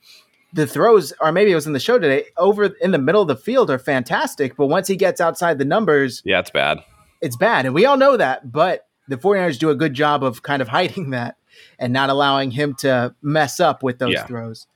The 0.54 0.66
throws, 0.66 1.12
or 1.20 1.32
maybe 1.32 1.50
it 1.50 1.54
was 1.54 1.66
in 1.66 1.74
the 1.74 1.80
show 1.80 1.98
today, 1.98 2.26
over 2.38 2.66
in 2.80 2.92
the 2.92 2.98
middle 2.98 3.20
of 3.20 3.28
the 3.28 3.36
field 3.36 3.70
are 3.70 3.78
fantastic. 3.78 4.56
But 4.56 4.68
once 4.68 4.88
he 4.88 4.96
gets 4.96 5.20
outside 5.20 5.58
the 5.58 5.64
numbers, 5.66 6.22
yeah, 6.24 6.38
it's 6.38 6.50
bad. 6.50 6.78
It's 7.20 7.36
bad. 7.36 7.66
And 7.66 7.74
we 7.74 7.84
all 7.84 7.98
know 7.98 8.16
that. 8.16 8.50
But 8.50 8.86
the 9.08 9.16
49ers 9.16 9.58
do 9.58 9.68
a 9.68 9.74
good 9.74 9.92
job 9.92 10.24
of 10.24 10.42
kind 10.42 10.62
of 10.62 10.68
hiding 10.76 11.10
that 11.10 11.36
and 11.78 11.92
not 11.92 12.08
allowing 12.08 12.52
him 12.52 12.74
to 12.76 13.14
mess 13.20 13.60
up 13.60 13.82
with 13.82 13.98
those 13.98 14.14
yeah. 14.14 14.24
throws. 14.24 14.66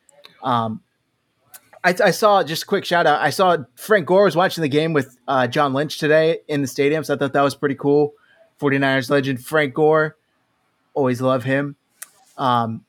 Um, 0.43 0.83
I, 1.83 1.95
I, 2.05 2.11
saw 2.11 2.43
just 2.43 2.65
a 2.65 2.67
quick 2.67 2.85
shout 2.85 3.07
out. 3.07 3.21
I 3.23 3.31
saw 3.31 3.57
Frank 3.77 4.07
Gore 4.07 4.25
was 4.25 4.37
watching 4.37 4.63
the 4.63 4.69
game 4.69 4.93
with 4.93 5.17
uh, 5.27 5.47
John 5.47 5.73
Lynch 5.73 5.99
today 5.99 6.41
in 6.47 6.61
the 6.61 6.69
stadium. 6.69 7.05
So 7.05 7.15
I 7.15 7.17
thought 7.17 7.33
that 7.33 7.43
was 7.43 7.55
pretty 7.55 7.77
cool. 7.77 8.13
49ers 8.61 9.11
legend 9.11 9.45
Frank 9.45 9.75
Gore. 9.75 10.17
Always 10.93 11.21
love 11.21 11.45
him. 11.45 11.77
Um, 12.37 12.85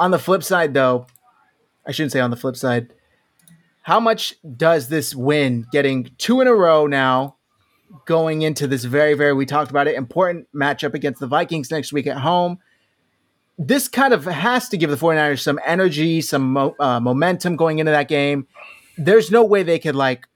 on 0.00 0.10
the 0.10 0.18
flip 0.18 0.42
side, 0.42 0.72
though, 0.72 1.06
I 1.86 1.92
shouldn't 1.92 2.12
say 2.12 2.20
on 2.20 2.30
the 2.30 2.36
flip 2.36 2.56
side. 2.56 2.92
How 3.82 4.00
much 4.00 4.34
does 4.56 4.88
this 4.88 5.14
win, 5.14 5.66
getting 5.70 6.10
two 6.16 6.40
in 6.40 6.48
a 6.48 6.54
row 6.54 6.86
now, 6.86 7.36
going 8.06 8.42
into 8.42 8.66
this 8.66 8.84
very, 8.84 9.14
very, 9.14 9.34
we 9.34 9.44
talked 9.44 9.70
about 9.70 9.86
it, 9.86 9.96
important 9.96 10.48
matchup 10.54 10.94
against 10.94 11.20
the 11.20 11.26
Vikings 11.26 11.70
next 11.70 11.92
week 11.92 12.06
at 12.06 12.18
home? 12.18 12.58
This 13.58 13.88
kind 13.88 14.14
of 14.14 14.24
has 14.24 14.70
to 14.70 14.78
give 14.78 14.88
the 14.88 14.96
49ers 14.96 15.40
some 15.40 15.60
energy, 15.66 16.22
some 16.22 16.54
mo- 16.54 16.76
uh, 16.80 16.98
momentum 16.98 17.56
going 17.56 17.78
into 17.78 17.92
that 17.92 18.08
game. 18.08 18.46
There's 18.96 19.30
no 19.30 19.44
way 19.44 19.62
they 19.62 19.78
could 19.78 19.96
like 19.96 20.26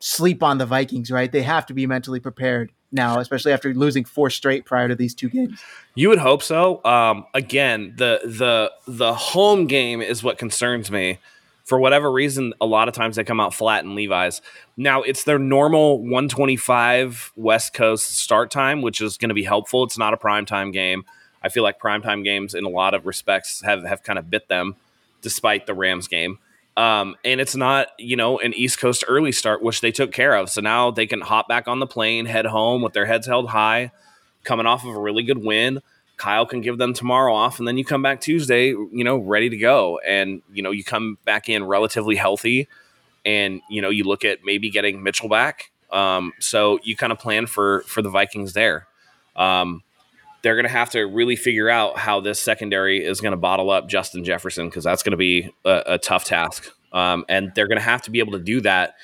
sleep 0.00 0.42
on 0.42 0.58
the 0.58 0.66
Vikings, 0.66 1.10
right? 1.10 1.32
They 1.32 1.42
have 1.42 1.64
to 1.66 1.74
be 1.74 1.86
mentally 1.86 2.20
prepared 2.20 2.72
now, 2.94 3.18
especially 3.18 3.52
after 3.52 3.74
losing 3.74 4.04
four 4.04 4.30
straight 4.30 4.64
prior 4.64 4.88
to 4.88 4.94
these 4.94 5.14
two 5.14 5.28
games. 5.28 5.60
You 5.94 6.08
would 6.08 6.18
hope 6.18 6.42
so. 6.42 6.82
Um, 6.84 7.26
again, 7.34 7.94
the 7.96 8.20
the 8.24 8.72
the 8.86 9.14
home 9.14 9.66
game 9.66 10.00
is 10.00 10.22
what 10.22 10.38
concerns 10.38 10.90
me. 10.90 11.18
For 11.64 11.78
whatever 11.78 12.12
reason, 12.12 12.52
a 12.60 12.66
lot 12.66 12.88
of 12.88 12.94
times 12.94 13.16
they 13.16 13.24
come 13.24 13.40
out 13.40 13.54
flat 13.54 13.84
in 13.84 13.94
Levi's. 13.94 14.42
Now 14.76 15.02
it's 15.02 15.24
their 15.24 15.38
normal 15.38 15.98
125 15.98 17.32
West 17.36 17.72
Coast 17.72 18.18
start 18.18 18.50
time, 18.50 18.82
which 18.82 19.00
is 19.00 19.16
going 19.16 19.30
to 19.30 19.34
be 19.34 19.44
helpful. 19.44 19.82
It's 19.84 19.96
not 19.96 20.12
a 20.12 20.18
prime 20.18 20.44
time 20.46 20.72
game. 20.72 21.04
I 21.42 21.48
feel 21.48 21.62
like 21.62 21.78
primetime 21.78 22.24
games, 22.24 22.54
in 22.54 22.64
a 22.64 22.70
lot 22.70 22.94
of 22.94 23.06
respects, 23.06 23.60
have 23.62 23.84
have 23.84 24.02
kind 24.02 24.18
of 24.18 24.30
bit 24.30 24.48
them, 24.48 24.76
despite 25.20 25.66
the 25.66 25.74
Rams 25.74 26.08
game. 26.08 26.38
Um, 26.76 27.14
and 27.24 27.40
it's 27.40 27.54
not, 27.54 27.88
you 27.98 28.16
know, 28.16 28.38
an 28.40 28.52
East 28.52 28.80
Coast 28.80 29.04
early 29.06 29.30
start, 29.30 29.62
which 29.62 29.80
they 29.80 29.92
took 29.92 30.10
care 30.10 30.34
of. 30.34 30.50
So 30.50 30.60
now 30.60 30.90
they 30.90 31.06
can 31.06 31.20
hop 31.20 31.48
back 31.48 31.68
on 31.68 31.78
the 31.78 31.86
plane, 31.86 32.26
head 32.26 32.46
home 32.46 32.82
with 32.82 32.94
their 32.94 33.06
heads 33.06 33.26
held 33.26 33.50
high, 33.50 33.92
coming 34.42 34.66
off 34.66 34.84
of 34.84 34.94
a 34.94 35.00
really 35.00 35.22
good 35.22 35.38
win. 35.38 35.80
Kyle 36.16 36.46
can 36.46 36.60
give 36.60 36.78
them 36.78 36.94
tomorrow 36.94 37.34
off, 37.34 37.58
and 37.58 37.66
then 37.66 37.76
you 37.76 37.84
come 37.84 38.02
back 38.02 38.20
Tuesday, 38.20 38.68
you 38.68 39.04
know, 39.04 39.16
ready 39.16 39.48
to 39.50 39.56
go. 39.56 39.98
And, 40.06 40.42
you 40.52 40.62
know, 40.62 40.70
you 40.70 40.84
come 40.84 41.18
back 41.24 41.48
in 41.48 41.64
relatively 41.64 42.16
healthy, 42.16 42.68
and, 43.24 43.60
you 43.68 43.82
know, 43.82 43.90
you 43.90 44.04
look 44.04 44.24
at 44.24 44.44
maybe 44.44 44.70
getting 44.70 45.02
Mitchell 45.02 45.28
back. 45.28 45.70
Um, 45.90 46.32
so 46.40 46.78
you 46.82 46.96
kind 46.96 47.12
of 47.12 47.18
plan 47.18 47.46
for 47.46 47.80
for 47.86 48.02
the 48.02 48.10
Vikings 48.10 48.52
there. 48.52 48.86
Um, 49.36 49.82
they're 50.44 50.56
going 50.56 50.66
to 50.66 50.70
have 50.70 50.90
to 50.90 51.00
really 51.04 51.36
figure 51.36 51.70
out 51.70 51.96
how 51.96 52.20
this 52.20 52.38
secondary 52.38 53.02
is 53.02 53.22
going 53.22 53.32
to 53.32 53.36
bottle 53.36 53.70
up 53.70 53.88
Justin 53.88 54.24
Jefferson 54.24 54.68
because 54.68 54.84
that's 54.84 55.02
going 55.02 55.12
to 55.12 55.16
be 55.16 55.50
a, 55.64 55.82
a 55.86 55.98
tough 55.98 56.26
task. 56.26 56.70
Um, 56.92 57.24
and 57.30 57.50
they're 57.54 57.66
going 57.66 57.78
to 57.78 57.84
have 57.84 58.02
to 58.02 58.10
be 58.10 58.18
able 58.18 58.32
to 58.32 58.38
do 58.38 58.60
that 58.60 58.94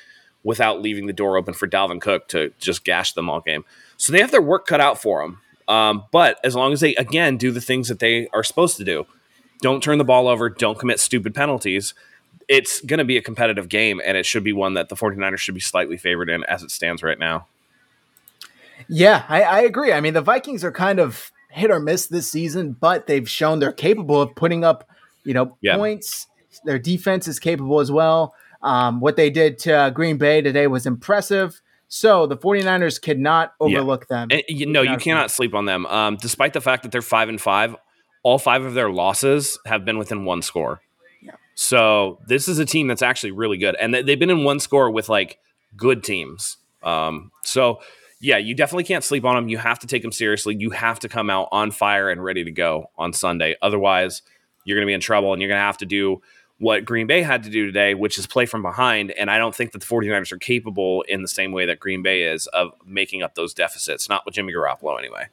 without 0.43 0.83
leaving 0.83 1.07
the 1.07 1.13
door 1.13 1.37
open 1.37 1.55
for 1.55 1.67
Dalvin 1.67 1.99
Cook 1.99 2.27
to 2.29 2.53
just 2.59 2.83
gash 2.83 3.13
them 3.13 3.27
all 3.27 3.41
game. 3.41 3.65
So 3.97 4.13
they 4.13 4.21
have 4.21 4.29
their 4.29 4.41
work 4.41 4.67
cut 4.67 4.81
out 4.81 5.01
for 5.01 5.23
them. 5.23 5.39
Um, 5.67 6.03
but 6.11 6.39
as 6.43 6.55
long 6.55 6.73
as 6.73 6.79
they, 6.79 6.93
again, 6.95 7.37
do 7.37 7.49
the 7.49 7.59
things 7.59 7.87
that 7.87 7.97
they 7.97 8.27
are 8.27 8.43
supposed 8.43 8.77
to 8.77 8.83
do, 8.83 9.07
don't 9.61 9.81
turn 9.81 9.97
the 9.97 10.03
ball 10.03 10.27
over, 10.27 10.47
don't 10.47 10.77
commit 10.77 10.99
stupid 10.99 11.33
penalties, 11.33 11.95
it's 12.47 12.81
going 12.81 12.99
to 12.99 13.05
be 13.05 13.17
a 13.17 13.21
competitive 13.21 13.67
game. 13.67 13.99
And 14.05 14.15
it 14.15 14.27
should 14.27 14.43
be 14.43 14.53
one 14.53 14.75
that 14.75 14.89
the 14.89 14.95
49ers 14.95 15.39
should 15.39 15.55
be 15.55 15.59
slightly 15.59 15.97
favored 15.97 16.29
in 16.29 16.43
as 16.43 16.61
it 16.61 16.69
stands 16.69 17.01
right 17.01 17.17
now. 17.17 17.47
Yeah, 18.87 19.25
I, 19.27 19.43
I, 19.43 19.59
agree. 19.61 19.91
I 19.93 20.01
mean, 20.01 20.13
the 20.13 20.21
Vikings 20.21 20.63
are 20.63 20.71
kind 20.71 20.99
of 20.99 21.31
hit 21.49 21.71
or 21.71 21.79
miss 21.79 22.07
this 22.07 22.29
season, 22.29 22.73
but 22.73 23.07
they've 23.07 23.29
shown 23.29 23.59
they're 23.59 23.71
capable 23.71 24.21
of 24.21 24.35
putting 24.35 24.63
up, 24.63 24.89
you 25.23 25.33
know, 25.33 25.57
yeah. 25.61 25.75
points. 25.75 26.27
Their 26.65 26.79
defense 26.79 27.27
is 27.27 27.39
capable 27.39 27.79
as 27.79 27.91
well. 27.91 28.33
Um, 28.61 28.99
what 28.99 29.15
they 29.15 29.29
did 29.29 29.57
to 29.59 29.73
uh, 29.73 29.89
Green 29.89 30.17
Bay 30.17 30.41
today 30.41 30.67
was 30.67 30.85
impressive. 30.85 31.61
So 31.87 32.25
the 32.25 32.37
49ers 32.37 33.01
cannot 33.01 33.53
overlook 33.59 34.05
yeah. 34.09 34.17
them. 34.17 34.27
And, 34.31 34.43
you 34.47 34.65
know, 34.65 34.81
you 34.81 34.97
cannot 34.97 35.29
sleep 35.29 35.53
on 35.53 35.65
them. 35.65 35.85
Um, 35.87 36.17
despite 36.17 36.53
the 36.53 36.61
fact 36.61 36.83
that 36.83 36.91
they're 36.91 37.01
five 37.01 37.27
and 37.27 37.39
five, 37.39 37.75
all 38.23 38.37
five 38.37 38.63
of 38.63 38.73
their 38.73 38.89
losses 38.89 39.59
have 39.65 39.83
been 39.83 39.97
within 39.97 40.25
one 40.25 40.41
score. 40.41 40.81
Yeah. 41.21 41.31
So 41.55 42.19
this 42.27 42.47
is 42.47 42.59
a 42.59 42.65
team 42.65 42.87
that's 42.87 43.01
actually 43.01 43.31
really 43.31 43.57
good, 43.57 43.75
and 43.75 43.93
they've 43.93 44.19
been 44.19 44.29
in 44.29 44.43
one 44.43 44.59
score 44.59 44.89
with 44.89 45.09
like 45.09 45.39
good 45.75 46.03
teams. 46.03 46.57
Um, 46.83 47.31
so 47.43 47.81
yeah, 48.21 48.37
you 48.37 48.53
definitely 48.53 48.83
can't 48.83 49.03
sleep 49.03 49.25
on 49.25 49.35
them. 49.35 49.49
You 49.49 49.57
have 49.57 49.79
to 49.79 49.87
take 49.87 50.03
them 50.03 50.11
seriously. 50.11 50.55
You 50.57 50.69
have 50.69 50.99
to 50.99 51.09
come 51.09 51.29
out 51.29 51.49
on 51.51 51.71
fire 51.71 52.09
and 52.09 52.23
ready 52.23 52.43
to 52.43 52.51
go 52.51 52.91
on 52.95 53.13
Sunday. 53.13 53.55
Otherwise, 53.63 54.21
you're 54.63 54.77
going 54.77 54.85
to 54.85 54.89
be 54.89 54.93
in 54.93 55.01
trouble 55.01 55.33
and 55.33 55.41
you're 55.41 55.49
going 55.49 55.59
to 55.59 55.65
have 55.65 55.79
to 55.79 55.87
do 55.87 56.21
what 56.59 56.85
Green 56.85 57.07
Bay 57.07 57.23
had 57.23 57.41
to 57.43 57.49
do 57.49 57.65
today, 57.65 57.95
which 57.95 58.19
is 58.19 58.27
play 58.27 58.45
from 58.45 58.61
behind. 58.61 59.09
And 59.11 59.31
I 59.31 59.39
don't 59.39 59.55
think 59.55 59.71
that 59.71 59.79
the 59.79 59.87
49ers 59.87 60.31
are 60.31 60.37
capable 60.37 61.03
in 61.07 61.23
the 61.23 61.27
same 61.27 61.51
way 61.51 61.65
that 61.65 61.79
Green 61.79 62.03
Bay 62.03 62.21
is 62.21 62.45
of 62.47 62.73
making 62.85 63.23
up 63.23 63.33
those 63.33 63.55
deficits, 63.55 64.07
not 64.07 64.23
with 64.23 64.35
Jimmy 64.35 64.53
Garoppolo 64.53 64.99
anyway. 64.99 65.25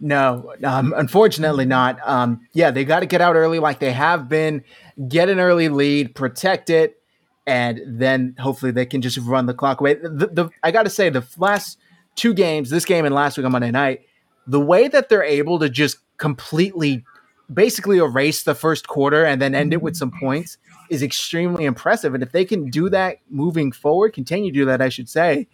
No, 0.00 0.52
um, 0.64 0.92
unfortunately 0.96 1.66
not. 1.66 2.00
Um, 2.04 2.40
yeah, 2.52 2.72
they 2.72 2.84
got 2.84 3.00
to 3.00 3.06
get 3.06 3.20
out 3.20 3.36
early 3.36 3.60
like 3.60 3.78
they 3.78 3.92
have 3.92 4.28
been, 4.28 4.64
get 5.06 5.28
an 5.28 5.38
early 5.38 5.68
lead, 5.68 6.16
protect 6.16 6.68
it, 6.68 7.00
and 7.46 7.80
then 7.86 8.34
hopefully 8.40 8.72
they 8.72 8.86
can 8.86 9.00
just 9.00 9.18
run 9.18 9.46
the 9.46 9.54
clock 9.54 9.80
away. 9.80 9.94
The, 9.94 10.08
the, 10.08 10.50
I 10.64 10.72
got 10.72 10.82
to 10.82 10.90
say, 10.90 11.08
the 11.08 11.24
last 11.38 11.78
two 12.16 12.34
games, 12.34 12.70
this 12.70 12.84
game 12.84 13.04
and 13.04 13.14
last 13.14 13.36
week 13.36 13.46
on 13.46 13.52
Monday 13.52 13.70
night, 13.70 14.02
the 14.46 14.60
way 14.60 14.88
that 14.88 15.08
they're 15.08 15.22
able 15.22 15.58
to 15.58 15.68
just 15.68 15.98
completely 16.16 17.04
basically 17.52 17.98
erase 17.98 18.44
the 18.44 18.54
first 18.54 18.88
quarter 18.88 19.24
and 19.24 19.40
then 19.40 19.54
end 19.54 19.72
it 19.72 19.82
with 19.82 19.96
some 19.96 20.10
points 20.10 20.58
is 20.90 21.02
extremely 21.02 21.64
impressive. 21.64 22.14
And 22.14 22.22
if 22.22 22.32
they 22.32 22.44
can 22.44 22.70
do 22.70 22.88
that 22.90 23.18
moving 23.28 23.72
forward, 23.72 24.12
continue 24.12 24.52
to 24.52 24.58
do 24.58 24.64
that, 24.66 24.80
I 24.80 24.88
should 24.88 25.08
say, 25.08 25.48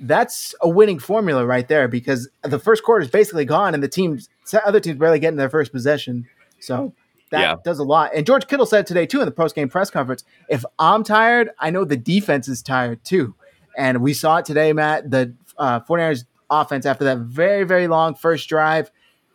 that's 0.00 0.54
a 0.60 0.68
winning 0.68 0.98
formula 0.98 1.46
right 1.46 1.68
there 1.68 1.88
because 1.88 2.28
the 2.42 2.58
first 2.58 2.82
quarter 2.82 3.02
is 3.04 3.10
basically 3.10 3.44
gone 3.44 3.74
and 3.74 3.82
the 3.82 3.88
teams, 3.88 4.28
other 4.64 4.80
teams 4.80 4.98
barely 4.98 5.18
getting 5.18 5.36
their 5.36 5.50
first 5.50 5.72
possession. 5.72 6.26
So 6.58 6.92
that 7.30 7.40
yeah. 7.40 7.56
does 7.64 7.78
a 7.78 7.84
lot. 7.84 8.10
And 8.14 8.26
George 8.26 8.46
Kittle 8.46 8.66
said 8.66 8.86
today, 8.86 9.06
too, 9.06 9.20
in 9.20 9.26
the 9.26 9.32
post 9.32 9.54
game 9.54 9.68
press 9.68 9.90
conference 9.90 10.24
if 10.48 10.64
I'm 10.78 11.04
tired, 11.04 11.50
I 11.58 11.70
know 11.70 11.84
the 11.84 11.96
defense 11.96 12.48
is 12.48 12.62
tired 12.62 13.04
too. 13.04 13.34
And 13.76 14.02
we 14.02 14.12
saw 14.12 14.38
it 14.38 14.44
today, 14.44 14.72
Matt. 14.72 15.10
The 15.10 15.34
uh, 15.58 15.80
49ers 15.80 16.24
offense 16.50 16.86
after 16.86 17.04
that 17.04 17.18
very, 17.18 17.64
very 17.64 17.88
long 17.88 18.14
first 18.14 18.48
drive. 18.48 18.90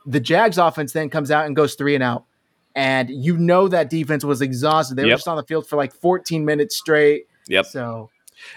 The 0.05 0.19
Jags 0.19 0.57
offense 0.57 0.93
then 0.93 1.09
comes 1.09 1.31
out 1.31 1.45
and 1.45 1.55
goes 1.55 1.75
three 1.75 1.95
and 1.95 2.03
out. 2.03 2.25
And 2.75 3.09
you 3.09 3.37
know 3.37 3.67
that 3.67 3.89
defense 3.89 4.23
was 4.23 4.41
exhausted. 4.41 4.95
They 4.95 5.03
yep. 5.03 5.13
were 5.13 5.17
just 5.17 5.27
on 5.27 5.37
the 5.37 5.43
field 5.43 5.67
for 5.67 5.75
like 5.75 5.93
14 5.93 6.45
minutes 6.45 6.77
straight. 6.77 7.25
Yep. 7.47 7.65
So, 7.65 8.09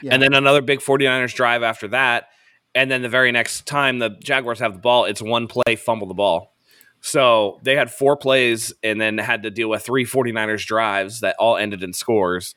yeah. 0.03 0.13
and 0.13 0.23
then 0.23 0.35
another 0.35 0.61
big 0.61 0.81
49ers 0.81 1.35
drive 1.35 1.63
after 1.63 1.89
that. 1.89 2.29
And 2.75 2.91
then 2.91 3.03
the 3.03 3.09
very 3.09 3.33
next 3.33 3.67
time 3.67 3.99
the 3.99 4.11
Jaguars 4.11 4.61
have 4.61 4.75
the 4.75 4.79
ball, 4.79 5.07
it's 5.07 5.23
one 5.23 5.49
play, 5.49 5.75
fumble 5.75 6.07
the 6.07 6.15
ball. 6.15 6.53
So 7.01 7.59
they 7.63 7.77
had 7.77 7.91
four 7.91 8.17
plays 8.17 8.75
and 8.83 9.01
then 9.01 9.17
had 9.17 9.43
to 9.45 9.51
deal 9.51 9.71
with 9.71 9.83
three 9.83 10.05
49ers 10.05 10.67
drives 10.67 11.21
that 11.21 11.35
all 11.39 11.57
ended 11.57 11.83
in 11.83 11.95
scores. 11.95 12.55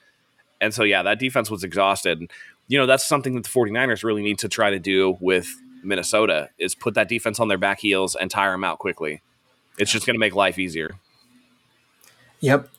And 0.59 0.73
so, 0.73 0.83
yeah, 0.83 1.01
that 1.03 1.17
defense 1.17 1.49
was 1.49 1.63
exhausted 1.63 2.29
you 2.67 2.77
know, 2.77 2.85
that's 2.85 3.05
something 3.05 3.35
that 3.35 3.43
the 3.43 3.49
49ers 3.49 4.03
really 4.03 4.23
need 4.23 4.39
to 4.39 4.49
try 4.49 4.69
to 4.69 4.79
do 4.79 5.17
with 5.19 5.53
Minnesota 5.83 6.49
is 6.57 6.75
put 6.75 6.93
that 6.95 7.09
defense 7.09 7.39
on 7.39 7.47
their 7.47 7.57
back 7.57 7.79
heels 7.79 8.15
and 8.15 8.31
tire 8.31 8.51
them 8.51 8.63
out 8.63 8.79
quickly. 8.79 9.21
It's 9.77 9.91
just 9.91 10.05
going 10.05 10.15
to 10.15 10.19
make 10.19 10.35
life 10.35 10.57
easier. 10.57 10.91
Yep. 12.39 12.69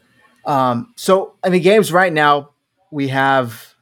Um, 0.44 0.92
so 0.96 1.34
in 1.44 1.52
the 1.52 1.60
games 1.60 1.92
right 1.92 2.12
now, 2.12 2.50
we 2.90 3.08
have 3.08 3.74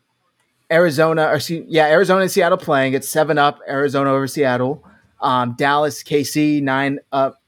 Arizona, 0.71 1.27
or 1.27 1.41
see 1.41 1.65
yeah, 1.69 1.87
Arizona 1.87 2.23
and 2.23 2.31
Seattle 2.31 2.59
playing. 2.59 2.95
It's 2.95 3.09
seven 3.09 3.37
up, 3.37 3.61
Arizona 3.69 4.11
over 4.11 4.27
Seattle. 4.27 4.83
Um, 5.21 5.55
Dallas, 5.57 6.03
KC, 6.03 6.62
nine 6.62 6.99
up, 7.12 7.41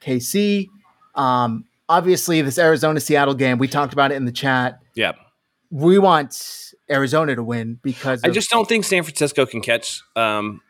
KC. 0.00 0.68
Um, 1.14 1.64
obviously, 1.88 2.42
this 2.42 2.58
Arizona 2.58 3.00
Seattle 3.00 3.34
game, 3.34 3.58
we 3.58 3.68
talked 3.68 3.92
about 3.92 4.12
it 4.12 4.16
in 4.16 4.24
the 4.24 4.32
chat. 4.32 4.80
Yep. 4.94 5.16
We 5.70 5.98
want 5.98 6.69
Arizona 6.90 7.34
to 7.36 7.42
win 7.42 7.78
because 7.82 8.22
I 8.24 8.30
just 8.30 8.50
don't 8.50 8.68
think 8.68 8.84
San 8.84 9.02
Francisco 9.02 9.46
can 9.46 9.60
catch 9.60 10.02
um, 10.16 10.60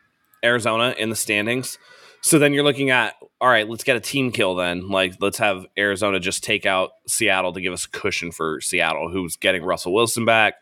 Arizona 0.43 0.93
in 0.97 1.09
the 1.09 1.15
standings. 1.15 1.77
So 2.21 2.37
then 2.37 2.53
you're 2.53 2.63
looking 2.63 2.91
at 2.91 3.15
all 3.39 3.49
right, 3.49 3.67
let's 3.67 3.83
get 3.83 3.95
a 3.95 3.99
team 3.99 4.31
kill 4.31 4.55
then. 4.55 4.89
Like 4.89 5.15
let's 5.19 5.39
have 5.39 5.65
Arizona 5.77 6.19
just 6.19 6.43
take 6.43 6.65
out 6.65 6.91
Seattle 7.07 7.53
to 7.53 7.61
give 7.61 7.73
us 7.73 7.85
a 7.85 7.89
cushion 7.89 8.31
for 8.31 8.61
Seattle, 8.61 9.09
who's 9.09 9.35
getting 9.35 9.63
Russell 9.63 9.93
Wilson 9.93 10.25
back 10.25 10.55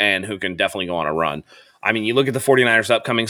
and 0.00 0.24
who 0.24 0.38
can 0.38 0.56
definitely 0.56 0.86
go 0.86 0.96
on 0.96 1.06
a 1.06 1.12
run. 1.12 1.44
I 1.82 1.92
mean, 1.92 2.04
you 2.04 2.14
look 2.14 2.28
at 2.28 2.34
the 2.34 2.40
49ers 2.40 2.90
upcoming 2.90 3.28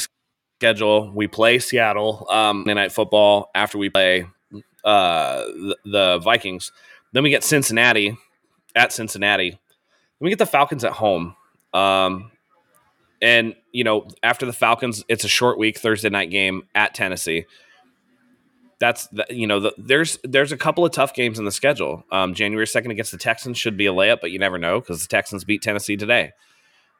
schedule. 0.58 1.12
We 1.12 1.26
play 1.26 1.58
Seattle 1.58 2.26
um, 2.30 2.64
night 2.64 2.92
football 2.92 3.50
after 3.54 3.76
we 3.76 3.90
play 3.90 4.26
uh, 4.84 5.38
the, 5.40 5.76
the 5.84 6.18
Vikings. 6.18 6.72
Then 7.12 7.22
we 7.22 7.30
get 7.30 7.44
Cincinnati 7.44 8.16
at 8.74 8.92
Cincinnati. 8.92 9.50
Then 9.50 9.58
we 10.20 10.30
get 10.30 10.38
the 10.38 10.46
Falcons 10.46 10.84
at 10.84 10.92
home. 10.92 11.34
Um, 11.76 12.30
and 13.20 13.54
you 13.72 13.84
know, 13.84 14.08
after 14.22 14.46
the 14.46 14.52
Falcons, 14.52 15.04
it's 15.08 15.24
a 15.24 15.28
short 15.28 15.58
week, 15.58 15.78
Thursday 15.78 16.08
night 16.08 16.30
game 16.30 16.62
at 16.74 16.94
Tennessee. 16.94 17.44
That's 18.78 19.06
the, 19.08 19.26
you 19.30 19.46
know, 19.46 19.60
the, 19.60 19.74
there's 19.78 20.18
there's 20.22 20.52
a 20.52 20.56
couple 20.56 20.84
of 20.84 20.92
tough 20.92 21.14
games 21.14 21.38
in 21.38 21.44
the 21.44 21.52
schedule. 21.52 22.04
Um, 22.10 22.34
January 22.34 22.66
second 22.66 22.90
against 22.90 23.12
the 23.12 23.18
Texans 23.18 23.58
should 23.58 23.76
be 23.76 23.86
a 23.86 23.92
layup, 23.92 24.20
but 24.20 24.30
you 24.30 24.38
never 24.38 24.58
know 24.58 24.80
because 24.80 25.02
the 25.02 25.08
Texans 25.08 25.44
beat 25.44 25.62
Tennessee 25.62 25.96
today. 25.96 26.32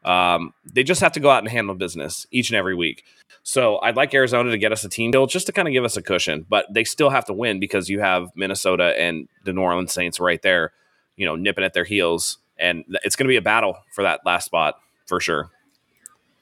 Um, 0.05 0.53
they 0.73 0.85
just 0.85 1.01
have 1.01 1.13
to 1.13 1.21
go 1.21 1.31
out 1.31 1.43
and 1.43 1.49
handle 1.49 1.75
business 1.75 2.27
each 2.31 2.51
and 2.51 2.57
every 2.57 2.75
week. 2.75 3.05
So 3.43 3.79
I'd 3.79 3.97
like 3.97 4.15
Arizona 4.15 4.51
to 4.51 4.59
get 4.59 4.73
us 4.73 4.85
a 4.85 4.89
team 4.89 5.11
deal 5.11 5.27
just 5.27 5.47
to 5.47 5.53
kind 5.53 5.67
of 5.67 5.73
give 5.73 5.85
us 5.85 5.97
a 5.97 6.03
cushion, 6.03 6.47
but 6.49 6.67
they 6.73 6.85
still 6.85 7.11
have 7.11 7.25
to 7.25 7.33
win 7.33 7.59
because 7.59 7.89
you 7.89 8.01
have 8.01 8.29
Minnesota 8.37 8.95
and 8.99 9.29
the 9.45 9.53
New 9.53 9.63
Orleans 9.63 9.93
Saints 9.93 10.21
right 10.21 10.41
there, 10.43 10.73
you 11.17 11.27
know, 11.27 11.35
nipping 11.35 11.65
at 11.65 11.73
their 11.73 11.85
heels 11.85 12.39
and 12.59 12.85
it's 13.05 13.17
going 13.17 13.27
to 13.27 13.33
be 13.33 13.37
a 13.37 13.43
battle 13.43 13.77
for 13.95 14.03
that 14.03 14.21
last 14.25 14.47
spot 14.47 14.77
for 15.07 15.21
sure. 15.21 15.51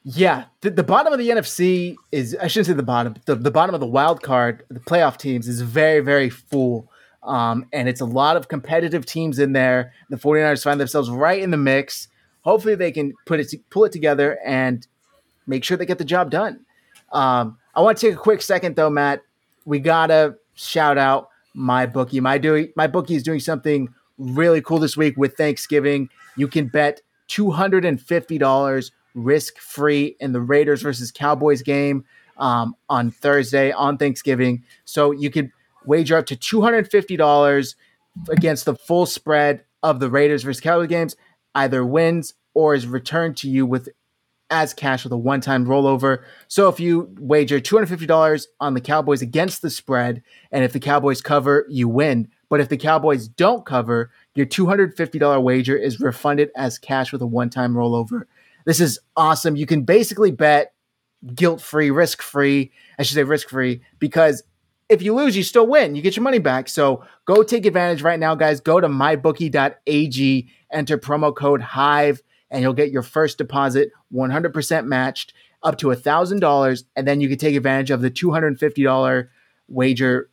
Yeah, 0.05 0.45
the, 0.61 0.71
the 0.71 0.83
bottom 0.83 1.13
of 1.13 1.19
the 1.19 1.31
NFC 1.31 1.97
is 2.13 2.37
I 2.41 2.47
shouldn't 2.47 2.67
say 2.67 2.73
the 2.75 2.83
bottom, 2.83 3.17
the, 3.25 3.37
the 3.37 3.51
bottom 3.51 3.75
of 3.75 3.81
the 3.81 3.87
wild 3.87 4.23
card, 4.23 4.63
the 4.69 4.81
playoff 4.81 5.17
teams 5.17 5.49
is 5.49 5.63
very 5.63 6.01
very 6.01 6.31
full. 6.31 6.91
Um, 7.23 7.65
and 7.73 7.89
it's 7.89 8.03
a 8.03 8.05
lot 8.05 8.37
of 8.37 8.49
competitive 8.49 9.07
teams 9.07 9.39
in 9.39 9.55
there. 9.55 9.95
The 10.11 10.17
49ers 10.17 10.63
find 10.63 10.79
themselves 10.79 11.09
right 11.09 11.43
in 11.43 11.51
the 11.51 11.57
mix. 11.57 12.09
Hopefully 12.43 12.75
they 12.75 12.93
can 12.93 13.15
put 13.25 13.41
it 13.41 13.55
pull 13.71 13.85
it 13.85 13.93
together 13.93 14.39
and 14.45 14.87
make 15.47 15.65
sure 15.65 15.79
they 15.79 15.87
get 15.87 15.97
the 15.97 16.05
job 16.05 16.31
done. 16.31 16.67
Um, 17.13 17.57
I 17.75 17.81
want 17.81 17.97
to 17.97 18.07
take 18.07 18.15
a 18.15 18.19
quick 18.19 18.43
second 18.43 18.77
though, 18.77 18.91
Matt. 18.91 19.23
We 19.65 19.79
gotta 19.79 20.37
shout 20.55 20.99
out 20.99 21.31
MyBookie. 21.57 22.21
My 22.21 22.37
doing 22.37 22.73
MyBookie 22.79 23.17
is 23.17 23.23
doing 23.23 23.41
something 23.41 23.89
really 24.19 24.61
cool 24.61 24.79
this 24.79 24.97
week 24.97 25.17
with 25.17 25.37
Thanksgiving. 25.37 26.09
You 26.37 26.49
can 26.49 26.69
bet 26.69 27.01
$250 27.29 28.91
risk 29.15 29.59
free 29.59 30.17
in 30.21 30.33
the 30.33 30.41
Raiders 30.41 30.83
versus 30.83 31.11
Cowboys 31.11 31.63
game 31.63 32.05
um, 32.37 32.75
on 32.89 33.11
Thursday 33.11 33.73
on 33.73 33.97
Thanksgiving. 33.97 34.65
So 34.85 35.13
you 35.13 35.31
could 35.31 35.51
wager 35.85 36.17
up 36.17 36.27
to 36.27 36.37
$250 36.37 37.75
against 38.31 38.65
the 38.65 38.75
full 38.75 39.07
spread 39.07 39.65
of 39.83 40.01
the 40.01 40.11
Raiders 40.11 40.43
versus 40.43 40.61
Cowboys 40.61 40.89
games. 40.89 41.17
either 41.55 41.85
wins 41.85 42.35
or 42.55 42.75
is 42.75 42.87
returned 42.87 43.37
to 43.37 43.49
you 43.49 43.67
with 43.67 43.89
as 44.51 44.75
cash 44.75 45.05
with 45.05 45.13
a 45.13 45.17
one-time 45.17 45.67
rollover. 45.67 46.23
So 46.49 46.69
if 46.69 46.79
you 46.79 47.15
wager 47.19 47.61
$250 47.61 48.47
on 48.61 48.75
the 48.75 48.81
Cowboys 48.81 49.23
against 49.23 49.63
the 49.63 49.71
spread 49.71 50.23
and 50.53 50.65
if 50.65 50.73
the 50.73 50.81
Cowboys 50.81 51.21
cover, 51.21 51.67
you 51.69 51.89
win. 51.89 52.29
But 52.55 52.61
if 52.61 52.69
the 52.69 52.77
Cowboys 52.77 53.27
don't 53.27 53.67
cover, 53.67 54.13
your 54.37 54.47
$250 54.47 55.43
wager 55.43 55.77
is 55.77 55.99
refunded 55.99 56.53
as 56.55 56.79
cash 56.79 57.13
with 57.13 57.21
a 57.21 57.27
one-time 57.27 57.75
rollover. 57.75 58.27
This 58.65 58.79
is 58.79 59.01
awesome. 59.17 59.57
You 59.57 59.67
can 59.67 59.83
basically 59.83 60.31
bet 60.31 60.73
guilt-free, 61.35 61.91
risk-free, 61.91 62.71
I 62.97 63.03
should 63.03 63.17
say 63.17 63.25
risk-free 63.25 63.83
because 63.99 64.45
if 64.89 65.03
you 65.03 65.17
lose, 65.17 65.37
you 65.37 65.43
still 65.43 65.67
win. 65.67 65.97
You 65.97 66.03
get 66.03 66.15
your 66.15 66.23
money 66.23 66.39
back. 66.39 66.69
So 66.69 67.05
go 67.25 67.43
take 67.43 67.67
advantage 67.67 68.03
right 68.03 68.21
now, 68.21 68.37
guys. 68.37 68.61
Go 68.61 68.81
to 68.81 68.87
mybookie.ag, 68.87 70.49
enter 70.73 70.97
promo 70.97 71.35
code 71.35 71.61
HIVE 71.61 72.23
and 72.53 72.63
you'll 72.63 72.73
get 72.73 72.93
your 72.93 73.03
first 73.03 73.37
deposit 73.37 73.91
100% 74.15 74.87
matched 74.87 75.33
up 75.65 75.77
to 75.79 75.89
$1,000. 75.89 76.85
And 76.95 77.09
then 77.09 77.21
you 77.21 77.29
can 77.29 77.39
take 77.39 77.57
advantage 77.57 77.91
of 77.91 78.01
the 78.01 78.13
$250 78.13 79.29
wager 79.67 80.31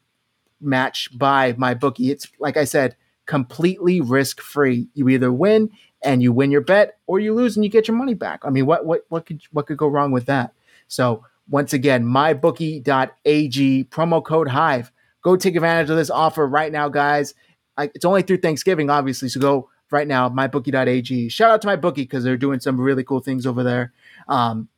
match 0.62 1.10
by 1.18 1.54
MyBookie. 1.54 2.10
It's 2.10 2.28
like 2.40 2.58
I 2.58 2.64
said, 2.64 2.96
completely 3.26 4.02
risk 4.02 4.42
free. 4.42 4.90
You 4.94 5.10
either 5.10 5.32
win 5.32 5.70
and 6.04 6.22
you 6.22 6.32
win 6.32 6.52
your 6.52 6.62
bet 6.62 6.98
or 7.08 7.20
you 7.20 7.34
lose 7.34 7.56
and 7.56 7.64
you 7.64 7.70
get 7.70 7.88
your 7.88 7.98
money 7.98 8.14
back. 8.14 8.42
I 8.44 8.50
mean, 8.50 8.66
what, 8.66 8.86
what, 8.86 9.06
what 9.10 9.26
could, 9.26 9.42
what 9.52 9.68
could 9.68 9.78
go 9.78 9.88
wrong 9.88 10.12
with 10.12 10.26
that? 10.26 10.54
So 10.88 11.24
once 11.50 11.74
again, 11.74 12.06
mybookie.ag 12.06 13.84
promo 13.86 14.24
code 14.24 14.48
hive. 14.48 14.92
Go 15.22 15.36
take 15.36 15.56
advantage 15.56 15.90
of 15.90 15.98
this 15.98 16.10
offer 16.10 16.48
right 16.48 16.72
now, 16.72 16.90
guys. 16.90 17.34
it's 17.78 18.06
only 18.06 18.24
through 18.24 18.38
Thanksgiving, 18.38 18.90
obviously. 18.90 19.30
So 19.30 19.40
go 19.40 19.70
right 19.92 20.08
now, 20.08 20.30
mybookie.ag. 20.30 21.30
Shout 21.30 21.52
out 21.52 21.62
to 21.62 21.68
MyBookie 21.68 21.96
because 21.96 22.24
they're 22.24 22.38
doing 22.38 22.60
some 22.60 22.80
really 22.80 23.04
cool 23.04 23.20
things 23.20 23.46
over 23.46 23.64
there. 23.64 23.94
Um, 24.28 24.70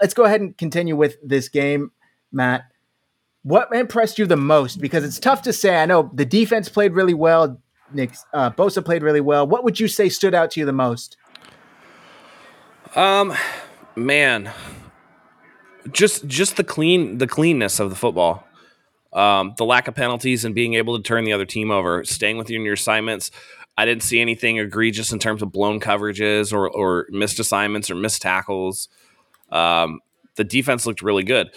let's 0.00 0.14
go 0.14 0.24
ahead 0.24 0.40
and 0.40 0.56
continue 0.56 0.96
with 0.96 1.16
this 1.22 1.48
game, 1.48 1.92
Matt. 2.32 2.64
What 3.48 3.74
impressed 3.74 4.18
you 4.18 4.26
the 4.26 4.36
most? 4.36 4.78
Because 4.78 5.04
it's 5.04 5.18
tough 5.18 5.40
to 5.42 5.54
say. 5.54 5.80
I 5.80 5.86
know 5.86 6.10
the 6.12 6.26
defense 6.26 6.68
played 6.68 6.92
really 6.92 7.14
well. 7.14 7.58
Nick 7.94 8.10
uh, 8.34 8.50
Bosa 8.50 8.84
played 8.84 9.02
really 9.02 9.22
well. 9.22 9.46
What 9.46 9.64
would 9.64 9.80
you 9.80 9.88
say 9.88 10.10
stood 10.10 10.34
out 10.34 10.50
to 10.50 10.60
you 10.60 10.66
the 10.66 10.72
most? 10.74 11.16
Um, 12.94 13.34
man, 13.96 14.52
just 15.90 16.26
just 16.26 16.58
the 16.58 16.64
clean 16.64 17.16
the 17.16 17.26
cleanness 17.26 17.80
of 17.80 17.88
the 17.88 17.96
football. 17.96 18.46
Um, 19.14 19.54
the 19.56 19.64
lack 19.64 19.88
of 19.88 19.94
penalties 19.94 20.44
and 20.44 20.54
being 20.54 20.74
able 20.74 20.98
to 20.98 21.02
turn 21.02 21.24
the 21.24 21.32
other 21.32 21.46
team 21.46 21.70
over, 21.70 22.04
staying 22.04 22.36
with 22.36 22.50
your 22.50 22.74
assignments, 22.74 23.30
I 23.78 23.86
didn't 23.86 24.02
see 24.02 24.20
anything 24.20 24.58
egregious 24.58 25.10
in 25.10 25.18
terms 25.18 25.40
of 25.40 25.50
blown 25.50 25.80
coverages 25.80 26.52
or, 26.52 26.68
or 26.68 27.06
missed 27.08 27.38
assignments 27.38 27.90
or 27.90 27.94
missed 27.94 28.20
tackles. 28.20 28.90
Um, 29.50 30.00
the 30.34 30.44
defense 30.44 30.84
looked 30.84 31.00
really 31.00 31.24
good. 31.24 31.50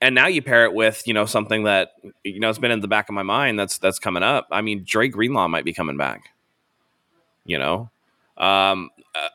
And 0.00 0.14
now 0.14 0.26
you 0.28 0.40
pair 0.40 0.64
it 0.64 0.72
with, 0.72 1.06
you 1.06 1.12
know, 1.12 1.26
something 1.26 1.64
that, 1.64 1.92
you 2.24 2.40
know, 2.40 2.46
has 2.46 2.58
been 2.58 2.70
in 2.70 2.80
the 2.80 2.88
back 2.88 3.08
of 3.08 3.14
my 3.14 3.22
mind 3.22 3.58
that's 3.58 3.78
that's 3.78 3.98
coming 3.98 4.22
up. 4.22 4.48
I 4.50 4.62
mean, 4.62 4.84
Dre 4.86 5.08
Greenlaw 5.08 5.48
might 5.48 5.64
be 5.64 5.74
coming 5.74 5.96
back. 5.96 6.30
You 7.44 7.58
know? 7.58 7.90
Um, 8.38 8.90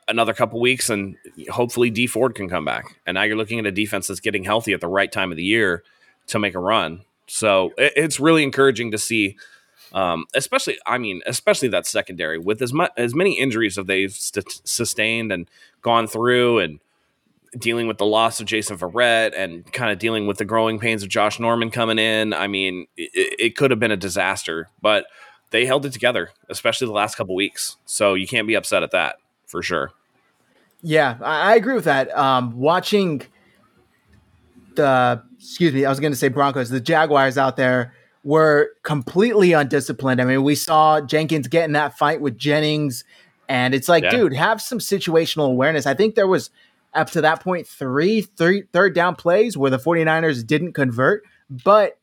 another 0.07 0.33
couple 0.33 0.59
weeks 0.59 0.89
and 0.89 1.15
hopefully 1.51 1.89
Dee 1.89 2.07
Ford 2.07 2.33
can 2.33 2.49
come 2.49 2.65
back. 2.65 2.99
And 3.05 3.15
now 3.15 3.23
you're 3.23 3.37
looking 3.37 3.59
at 3.59 3.65
a 3.65 3.71
defense 3.71 4.07
that's 4.07 4.19
getting 4.19 4.43
healthy 4.43 4.73
at 4.73 4.81
the 4.81 4.87
right 4.87 5.11
time 5.11 5.31
of 5.31 5.37
the 5.37 5.43
year 5.43 5.83
to 6.27 6.39
make 6.39 6.55
a 6.55 6.59
run. 6.59 7.01
So 7.27 7.71
it, 7.77 7.93
it's 7.95 8.19
really 8.19 8.43
encouraging 8.43 8.91
to 8.91 8.97
see 8.97 9.37
um, 9.93 10.25
especially, 10.33 10.77
I 10.85 10.97
mean, 10.97 11.21
especially 11.25 11.69
that 11.69 11.87
secondary 11.87 12.37
with 12.37 12.61
as 12.61 12.73
much 12.73 12.91
as 12.97 13.15
many 13.15 13.39
injuries 13.39 13.75
that 13.75 13.87
they've 13.87 14.11
st- 14.11 14.61
sustained 14.67 15.31
and 15.31 15.49
gone 15.81 16.07
through, 16.07 16.59
and 16.59 16.79
dealing 17.57 17.87
with 17.87 17.97
the 17.97 18.05
loss 18.05 18.39
of 18.39 18.45
Jason 18.45 18.77
Verrett 18.77 19.33
and 19.35 19.71
kind 19.71 19.91
of 19.91 19.99
dealing 19.99 20.27
with 20.27 20.37
the 20.37 20.45
growing 20.45 20.79
pains 20.79 21.03
of 21.03 21.09
Josh 21.09 21.39
Norman 21.39 21.71
coming 21.71 21.99
in. 21.99 22.33
I 22.33 22.47
mean, 22.47 22.87
it, 22.97 23.35
it 23.39 23.55
could 23.55 23.71
have 23.71 23.79
been 23.79 23.91
a 23.91 23.97
disaster, 23.97 24.69
but 24.81 25.05
they 25.51 25.65
held 25.65 25.85
it 25.85 25.93
together, 25.93 26.29
especially 26.49 26.87
the 26.87 26.93
last 26.93 27.15
couple 27.15 27.35
weeks. 27.35 27.77
So 27.85 28.13
you 28.13 28.27
can't 28.27 28.47
be 28.47 28.55
upset 28.55 28.83
at 28.83 28.91
that 28.91 29.15
for 29.45 29.61
sure. 29.61 29.91
Yeah, 30.81 31.17
I, 31.21 31.55
agree 31.55 31.73
with 31.73 31.85
that. 31.85 32.15
Um, 32.15 32.57
watching 32.59 33.23
the 34.75 35.23
excuse 35.39 35.73
me, 35.73 35.85
I 35.85 35.89
was 35.89 35.99
going 35.99 36.11
to 36.11 36.17
say 36.17 36.27
Broncos, 36.27 36.69
the 36.69 36.79
Jaguars 36.79 37.37
out 37.37 37.55
there 37.57 37.93
were 38.23 38.71
completely 38.83 39.53
undisciplined. 39.53 40.21
I 40.21 40.25
mean, 40.25 40.43
we 40.43 40.55
saw 40.55 41.01
Jenkins 41.01 41.47
get 41.47 41.65
in 41.65 41.71
that 41.71 41.97
fight 41.97 42.21
with 42.21 42.37
Jennings, 42.37 43.03
and 43.47 43.73
it's 43.73 43.87
like, 43.87 44.03
yeah. 44.03 44.11
dude, 44.11 44.33
have 44.33 44.61
some 44.61 44.79
situational 44.79 45.47
awareness. 45.47 45.85
I 45.85 45.93
think 45.93 46.15
there 46.15 46.27
was 46.27 46.49
up 46.95 47.11
to 47.11 47.21
that 47.21 47.41
point 47.41 47.67
three, 47.67 48.21
three 48.21 48.63
third 48.73 48.95
down 48.95 49.15
plays 49.15 49.57
where 49.57 49.71
the 49.71 49.77
49ers 49.77 50.45
didn't 50.45 50.73
convert, 50.73 51.23
but 51.49 51.97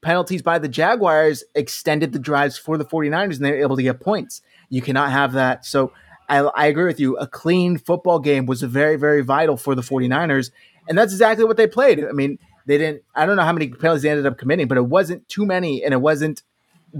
penalties 0.00 0.42
by 0.42 0.58
the 0.58 0.68
Jaguars 0.68 1.44
extended 1.54 2.12
the 2.12 2.18
drives 2.18 2.56
for 2.56 2.78
the 2.78 2.84
49ers 2.84 3.36
and 3.36 3.44
they 3.44 3.52
were 3.52 3.60
able 3.60 3.76
to 3.76 3.82
get 3.82 4.00
points. 4.00 4.42
You 4.70 4.82
cannot 4.82 5.10
have 5.10 5.32
that. 5.32 5.66
So 5.66 5.92
I, 6.28 6.38
I 6.38 6.66
agree 6.66 6.86
with 6.86 7.00
you. 7.00 7.16
A 7.18 7.26
clean 7.26 7.76
football 7.76 8.18
game 8.18 8.46
was 8.46 8.62
very, 8.62 8.96
very 8.96 9.22
vital 9.22 9.56
for 9.56 9.74
the 9.74 9.82
49ers. 9.82 10.50
And 10.88 10.96
that's 10.96 11.12
exactly 11.12 11.44
what 11.44 11.56
they 11.56 11.66
played. 11.66 12.04
I 12.04 12.12
mean, 12.12 12.38
they 12.66 12.78
didn't. 12.78 13.02
I 13.14 13.26
don't 13.26 13.36
know 13.36 13.42
how 13.42 13.52
many 13.52 13.68
penalties 13.68 14.02
they 14.02 14.10
ended 14.10 14.26
up 14.26 14.38
committing, 14.38 14.68
but 14.68 14.78
it 14.78 14.86
wasn't 14.86 15.28
too 15.28 15.44
many, 15.44 15.82
and 15.82 15.92
it 15.92 16.00
wasn't 16.00 16.42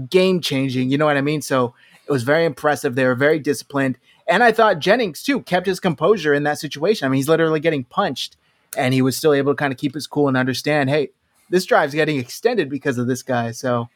game 0.09 0.41
changing. 0.41 0.89
You 0.89 0.97
know 0.97 1.05
what 1.05 1.17
I 1.17 1.21
mean? 1.21 1.41
So 1.41 1.73
it 2.05 2.11
was 2.11 2.23
very 2.23 2.45
impressive. 2.45 2.95
They 2.95 3.05
were 3.05 3.15
very 3.15 3.39
disciplined, 3.39 3.97
and 4.31 4.43
I 4.43 4.51
thought 4.51 4.79
Jennings 4.79 5.21
too 5.21 5.41
kept 5.41 5.67
his 5.67 5.79
composure 5.79 6.33
in 6.33 6.43
that 6.43 6.59
situation. 6.59 7.05
I 7.05 7.09
mean, 7.09 7.17
he's 7.17 7.29
literally 7.29 7.59
getting 7.59 7.83
punched, 7.83 8.37
and 8.77 8.93
he 8.93 9.01
was 9.01 9.17
still 9.17 9.33
able 9.33 9.51
to 9.51 9.55
kind 9.55 9.73
of 9.73 9.77
keep 9.77 9.93
his 9.93 10.07
cool 10.07 10.27
and 10.27 10.37
understand, 10.37 10.89
hey, 10.89 11.09
this 11.49 11.65
drive's 11.65 11.93
getting 11.93 12.17
extended 12.17 12.69
because 12.69 12.97
of 12.97 13.07
this 13.07 13.23
guy. 13.23 13.51
So 13.51 13.89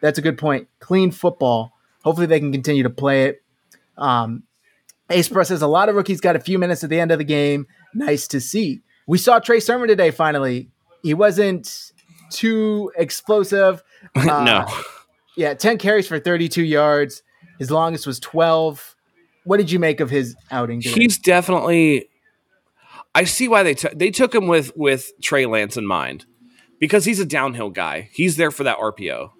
that's 0.00 0.18
a 0.18 0.22
good 0.22 0.38
point. 0.38 0.68
Clean 0.78 1.10
football. 1.10 1.72
Hopefully, 2.04 2.26
they 2.26 2.40
can 2.40 2.52
continue 2.52 2.84
to 2.84 2.90
play 2.90 3.24
it. 3.24 3.42
Um, 3.98 4.44
Ace 5.10 5.28
Pro 5.28 5.42
says 5.42 5.60
a 5.60 5.66
lot 5.66 5.88
of 5.88 5.96
rookies 5.96 6.20
got 6.20 6.36
a 6.36 6.40
few 6.40 6.58
minutes 6.58 6.84
at 6.84 6.90
the 6.90 7.00
end 7.00 7.10
of 7.10 7.18
the 7.18 7.24
game. 7.24 7.66
Nice 7.92 8.28
to 8.28 8.40
see. 8.40 8.80
We 9.06 9.18
saw 9.18 9.40
Trey 9.40 9.60
Sermon 9.60 9.88
today 9.88 10.10
finally 10.12 10.70
he 11.02 11.14
wasn't 11.14 11.92
too 12.30 12.92
explosive. 12.96 13.82
Uh, 14.16 14.42
no. 14.44 14.66
Yeah, 15.36 15.52
10 15.52 15.76
carries 15.76 16.08
for 16.08 16.18
32 16.18 16.64
yards. 16.64 17.22
His 17.58 17.70
longest 17.70 18.06
was 18.06 18.18
12. 18.18 18.96
What 19.44 19.56
did 19.56 19.70
you 19.70 19.78
make 19.78 20.00
of 20.00 20.10
his 20.10 20.36
outing? 20.50 20.80
He's 20.80 21.18
definitely 21.18 22.08
I 23.14 23.24
see 23.24 23.48
why 23.48 23.62
they 23.62 23.74
took 23.74 23.98
they 23.98 24.10
took 24.10 24.34
him 24.34 24.46
with 24.46 24.76
with 24.76 25.12
Trey 25.20 25.46
Lance 25.46 25.76
in 25.76 25.86
mind. 25.86 26.26
Because 26.78 27.04
he's 27.04 27.20
a 27.20 27.26
downhill 27.26 27.68
guy. 27.68 28.08
He's 28.10 28.36
there 28.36 28.50
for 28.50 28.64
that 28.64 28.78
RPO. 28.78 29.32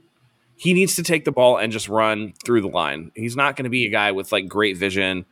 He 0.57 0.75
needs 0.75 0.95
to 0.97 1.03
take 1.03 1.25
the 1.25 1.33
ball 1.33 1.57
and 1.57 1.73
just 1.73 1.89
run 1.89 2.35
through 2.45 2.61
the 2.61 2.69
line. 2.69 3.13
He's 3.15 3.35
not 3.35 3.57
going 3.57 3.65
to 3.65 3.71
be 3.71 3.87
a 3.87 3.91
guy 3.91 4.13
with 4.13 4.31
like 4.31 4.47
great 4.47 4.77
vision 4.77 5.25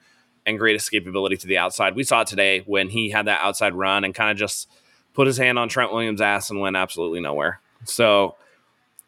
and 0.47 0.59
great 0.59 0.79
escapability 0.81 1.39
to 1.39 1.47
the 1.47 1.59
outside. 1.59 1.95
We 1.95 2.05
saw 2.05 2.23
it 2.23 2.29
today 2.29 2.63
when 2.65 2.89
he 2.89 3.11
had 3.11 3.27
that 3.27 3.43
outside 3.43 3.75
run 3.75 4.05
and 4.05 4.15
kind 4.15 4.31
of 4.31 4.39
just 4.39 4.71
put 5.13 5.27
his 5.27 5.37
hand 5.37 5.59
on 5.59 5.69
Trent 5.69 5.93
Williams' 5.93 6.23
ass 6.23 6.49
and 6.49 6.61
went 6.61 6.77
absolutely 6.77 7.21
nowhere. 7.21 7.61
So 7.85 8.37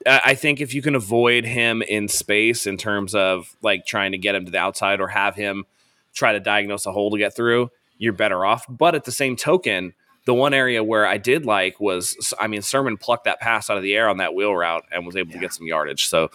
I 0.06 0.34
think 0.34 0.60
if 0.60 0.72
you 0.72 0.80
can 0.80 0.94
avoid 0.94 1.44
him 1.44 1.82
in 1.82 2.08
space 2.08 2.66
in 2.66 2.76
terms 2.78 3.14
of 3.14 3.54
like 3.60 3.84
trying 3.84 4.12
to 4.12 4.18
get 4.18 4.34
him 4.34 4.46
to 4.46 4.50
the 4.50 4.58
outside 4.58 5.00
or 5.00 5.08
have 5.08 5.34
him 5.34 5.64
try 6.14 6.32
to 6.32 6.40
diagnose 6.40 6.86
a 6.86 6.92
hole 6.92 7.10
to 7.10 7.18
get 7.18 7.36
through, 7.36 7.70
you're 7.98 8.14
better 8.14 8.44
off. 8.44 8.64
But 8.68 8.94
at 8.94 9.04
the 9.04 9.12
same 9.12 9.36
token, 9.36 9.92
the 10.24 10.34
one 10.34 10.54
area 10.54 10.82
where 10.82 11.06
I 11.06 11.18
did 11.18 11.44
like 11.44 11.80
was, 11.80 12.34
I 12.38 12.46
mean, 12.46 12.62
Sermon 12.62 12.96
plucked 12.96 13.24
that 13.24 13.40
pass 13.40 13.68
out 13.68 13.76
of 13.76 13.82
the 13.82 13.94
air 13.94 14.08
on 14.08 14.18
that 14.18 14.34
wheel 14.34 14.54
route 14.54 14.84
and 14.90 15.04
was 15.04 15.16
able 15.16 15.30
yeah. 15.30 15.36
to 15.36 15.40
get 15.40 15.52
some 15.52 15.66
yardage. 15.66 16.06
So 16.08 16.30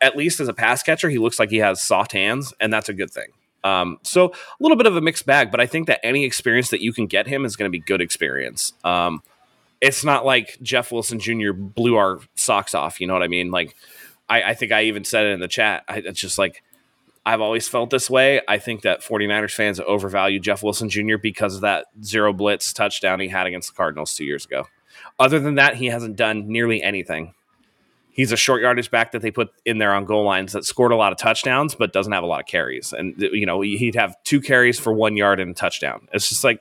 at 0.00 0.16
least 0.16 0.40
as 0.40 0.48
a 0.48 0.54
pass 0.54 0.82
catcher, 0.82 1.08
he 1.08 1.18
looks 1.18 1.38
like 1.38 1.50
he 1.50 1.58
has 1.58 1.82
soft 1.82 2.12
hands, 2.12 2.52
and 2.60 2.72
that's 2.72 2.88
a 2.88 2.94
good 2.94 3.10
thing. 3.10 3.28
Um, 3.64 3.98
so 4.02 4.26
a 4.26 4.32
little 4.60 4.76
bit 4.76 4.86
of 4.86 4.96
a 4.96 5.00
mixed 5.00 5.26
bag, 5.26 5.50
but 5.50 5.60
I 5.60 5.66
think 5.66 5.88
that 5.88 6.00
any 6.04 6.24
experience 6.24 6.70
that 6.70 6.80
you 6.80 6.92
can 6.92 7.06
get 7.06 7.26
him 7.26 7.44
is 7.44 7.56
going 7.56 7.68
to 7.68 7.72
be 7.72 7.80
good 7.80 8.00
experience. 8.00 8.72
Um, 8.84 9.22
it's 9.80 10.04
not 10.04 10.24
like 10.24 10.58
Jeff 10.62 10.92
Wilson 10.92 11.18
Jr. 11.20 11.52
blew 11.52 11.96
our 11.96 12.20
socks 12.34 12.74
off. 12.74 13.00
You 13.00 13.06
know 13.06 13.12
what 13.12 13.22
I 13.22 13.28
mean? 13.28 13.50
Like, 13.50 13.76
I, 14.28 14.42
I 14.42 14.54
think 14.54 14.72
I 14.72 14.84
even 14.84 15.04
said 15.04 15.26
it 15.26 15.30
in 15.30 15.40
the 15.40 15.48
chat. 15.48 15.84
I, 15.88 15.98
it's 15.98 16.20
just 16.20 16.38
like, 16.38 16.62
I've 17.24 17.40
always 17.40 17.68
felt 17.68 17.90
this 17.90 18.08
way. 18.08 18.40
I 18.48 18.58
think 18.58 18.82
that 18.82 19.02
49ers 19.02 19.54
fans 19.54 19.80
overvalue 19.80 20.40
Jeff 20.40 20.62
Wilson 20.62 20.88
Jr. 20.88 21.16
because 21.20 21.54
of 21.54 21.60
that 21.60 21.86
zero 22.02 22.32
blitz 22.32 22.72
touchdown 22.72 23.20
he 23.20 23.28
had 23.28 23.46
against 23.46 23.68
the 23.68 23.76
Cardinals 23.76 24.14
two 24.14 24.24
years 24.24 24.44
ago. 24.44 24.66
Other 25.18 25.38
than 25.38 25.56
that, 25.56 25.76
he 25.76 25.86
hasn't 25.86 26.16
done 26.16 26.48
nearly 26.48 26.82
anything 26.82 27.34
he's 28.18 28.32
a 28.32 28.36
short 28.36 28.60
yardage 28.60 28.90
back 28.90 29.12
that 29.12 29.22
they 29.22 29.30
put 29.30 29.48
in 29.64 29.78
there 29.78 29.94
on 29.94 30.04
goal 30.04 30.24
lines 30.24 30.52
that 30.52 30.64
scored 30.64 30.90
a 30.90 30.96
lot 30.96 31.12
of 31.12 31.18
touchdowns 31.18 31.76
but 31.76 31.92
doesn't 31.92 32.12
have 32.12 32.24
a 32.24 32.26
lot 32.26 32.40
of 32.40 32.46
carries. 32.46 32.92
And 32.92 33.14
you 33.16 33.46
know, 33.46 33.60
he'd 33.60 33.94
have 33.94 34.16
two 34.24 34.40
carries 34.40 34.76
for 34.78 34.92
one 34.92 35.16
yard 35.16 35.38
and 35.38 35.52
a 35.52 35.54
touchdown. 35.54 36.08
It's 36.12 36.28
just 36.28 36.42
like 36.42 36.60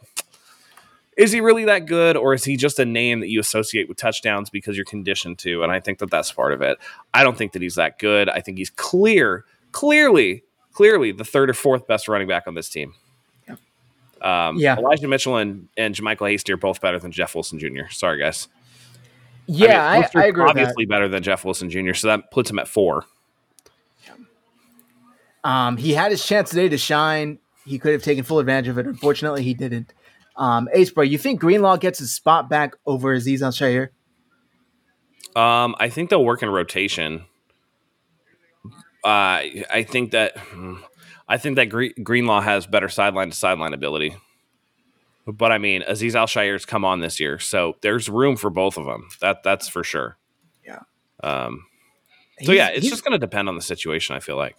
is 1.18 1.32
he 1.32 1.42
really 1.42 1.66
that 1.66 1.86
good 1.88 2.16
or 2.16 2.34
is 2.34 2.46
he 2.46 2.56
just 2.56 2.80
a 2.80 2.86
name 2.86 3.20
that 3.20 3.30
you 3.30 3.40
associate 3.40 3.90
with 3.90 3.98
touchdowns 3.98 4.50
because 4.50 4.76
you're 4.78 4.86
conditioned 4.86 5.40
to 5.40 5.64
and 5.64 5.72
I 5.72 5.80
think 5.80 6.00
that 6.00 6.12
that's 6.12 6.32
part 6.32 6.54
of 6.54 6.62
it. 6.62 6.78
I 7.14 7.24
don't 7.24 7.38
think 7.38 7.52
that 7.54 7.62
he's 7.62 7.76
that 7.76 8.00
good. 8.00 8.30
I 8.30 8.40
think 8.40 8.58
he's 8.58 8.70
clear 8.70 9.44
clearly 9.72 10.44
clearly 10.72 11.12
the 11.12 11.26
third 11.26 11.50
or 11.50 11.54
fourth 11.54 11.88
best 11.88 12.08
running 12.08 12.28
back 12.28 12.48
on 12.48 12.54
this 12.54 12.70
team. 12.70 12.94
Um, 14.22 14.58
Yeah. 14.58 14.78
Elijah 14.78 15.08
Mitchell 15.08 15.38
and, 15.38 15.68
and 15.78 15.94
JaMycal 15.94 16.30
Hasty 16.30 16.52
are 16.54 16.58
both 16.58 16.82
better 16.82 17.00
than 17.00 17.12
Jeff 17.12 17.36
Wilson 17.36 17.60
Jr. 17.60 17.90
Sorry, 17.92 18.20
guys. 18.20 18.48
Yeah, 19.46 19.86
I, 19.86 19.94
mean, 19.94 19.94
I, 19.94 20.00
Wilson's 20.00 20.16
agree 20.16 20.26
with 20.26 20.36
that. 20.36 20.50
Obviously 20.50 20.86
better 20.86 21.08
than 21.08 21.24
Jeff 21.24 21.46
Wilson 21.46 21.70
Jr., 21.70 21.94
so 21.94 22.08
that 22.08 22.32
puts 22.32 22.50
him 22.50 22.60
at 22.60 22.68
four. 22.68 23.06
Um, 25.44 25.78
he 25.78 25.94
had 25.94 26.12
his 26.12 26.26
chance 26.26 26.50
today 26.50 26.68
to 26.68 26.78
shine. 26.78 27.40
He 27.66 27.80
could 27.80 27.94
have 27.94 28.04
taken 28.04 28.24
full 28.24 28.40
advantage 28.40 28.68
of 28.68 28.78
it. 28.78 28.86
Unfortunately, 28.86 29.44
he 29.44 29.54
didn't. 29.54 29.94
Um, 30.38 30.70
Ace, 30.74 30.92
bro, 30.92 31.04
you 31.04 31.18
think 31.18 31.40
Greenlaw 31.40 31.78
gets 31.78 32.00
his 32.00 32.14
spot 32.14 32.50
back 32.50 32.76
over 32.86 33.16
Azeez 33.16 33.42
Al-Shaair? 33.42 33.90
Um, 35.36 35.76
I 35.80 35.90
think 35.90 36.10
they'll 36.10 36.24
work 36.24 36.44
in 36.44 36.50
rotation. 36.50 37.26
Uh, 39.04 39.42
I 39.72 39.86
think 39.88 40.12
that 40.12 40.36
I 41.28 41.38
think 41.38 41.56
that 41.56 41.66
Gre- 41.66 41.94
Greenlaw 42.02 42.42
has 42.42 42.68
better 42.68 42.90
sideline 42.90 43.30
to 43.30 43.36
sideline 43.36 43.74
ability. 43.74 44.16
But 45.26 45.52
I 45.52 45.58
mean, 45.58 45.82
Azeez 45.82 46.16
Al 46.16 46.60
come 46.66 46.86
on 46.86 47.00
this 47.02 47.20
year, 47.20 47.38
so 47.40 47.76
there's 47.82 48.08
room 48.10 48.38
for 48.38 48.50
both 48.50 48.78
of 48.78 48.86
them. 48.86 49.10
That 49.22 49.44
that's 49.44 49.68
for 49.68 49.84
sure. 49.84 50.18
Yeah. 50.66 50.80
Um. 51.24 51.66
So 52.42 52.52
He's- 52.52 52.58
yeah, 52.58 52.70
it's 52.70 52.88
just 52.90 53.04
going 53.04 53.14
to 53.14 53.18
depend 53.18 53.50
on 53.50 53.56
the 53.56 53.62
situation. 53.62 54.16
I 54.16 54.20
feel 54.20 54.38
like. 54.38 54.56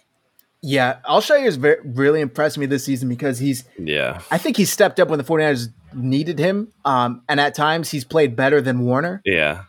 Yeah. 0.61 0.97
Al-Shaair's 1.07 1.55
very, 1.55 1.77
really 1.85 2.21
impressed 2.21 2.57
me 2.57 2.65
this 2.65 2.83
season 2.85 3.07
because 3.09 3.39
he's 3.39 3.63
Yeah. 3.77 4.21
I 4.29 4.37
think 4.37 4.57
he 4.57 4.65
stepped 4.65 4.99
up 4.99 5.07
when 5.09 5.17
the 5.17 5.23
49ers 5.23 5.69
needed 5.93 6.37
him. 6.39 6.73
Um, 6.85 7.21
and 7.29 7.39
at 7.39 7.55
times 7.55 7.91
he's 7.91 8.03
played 8.03 8.35
better 8.35 8.61
than 8.61 8.81
Warner. 8.81 9.21
Yeah. 9.25 9.63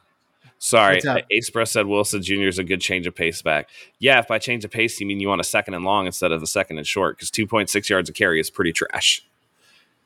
Sorry? 0.59 1.01
Express 1.31 1.71
said 1.71 1.87
Wilson 1.87 2.23
Jr. 2.23 2.43
is 2.49 2.59
a 2.59 2.65
good 2.65 2.81
change 2.83 3.07
of 3.07 3.15
pace 3.15 3.41
back. 3.41 3.71
Yeah, 3.99 4.19
if 4.19 4.29
by 4.29 4.39
change 4.39 4.63
of 4.65 4.71
pace 4.71 5.01
you 5.01 5.07
mean 5.07 5.19
you 5.19 5.29
want 5.29 5.41
a 5.41 5.45
second 5.45 5.73
and 5.75 5.85
long 5.85 6.05
instead 6.07 6.33
of 6.33 6.43
a 6.43 6.47
second 6.47 6.77
and 6.77 6.87
short, 6.87 7.17
because 7.17 7.31
2.6 7.31 7.89
yards 7.89 8.11
a 8.11 8.13
carry 8.13 8.41
is 8.41 8.51
pretty 8.51 8.73
trash. 8.73 9.25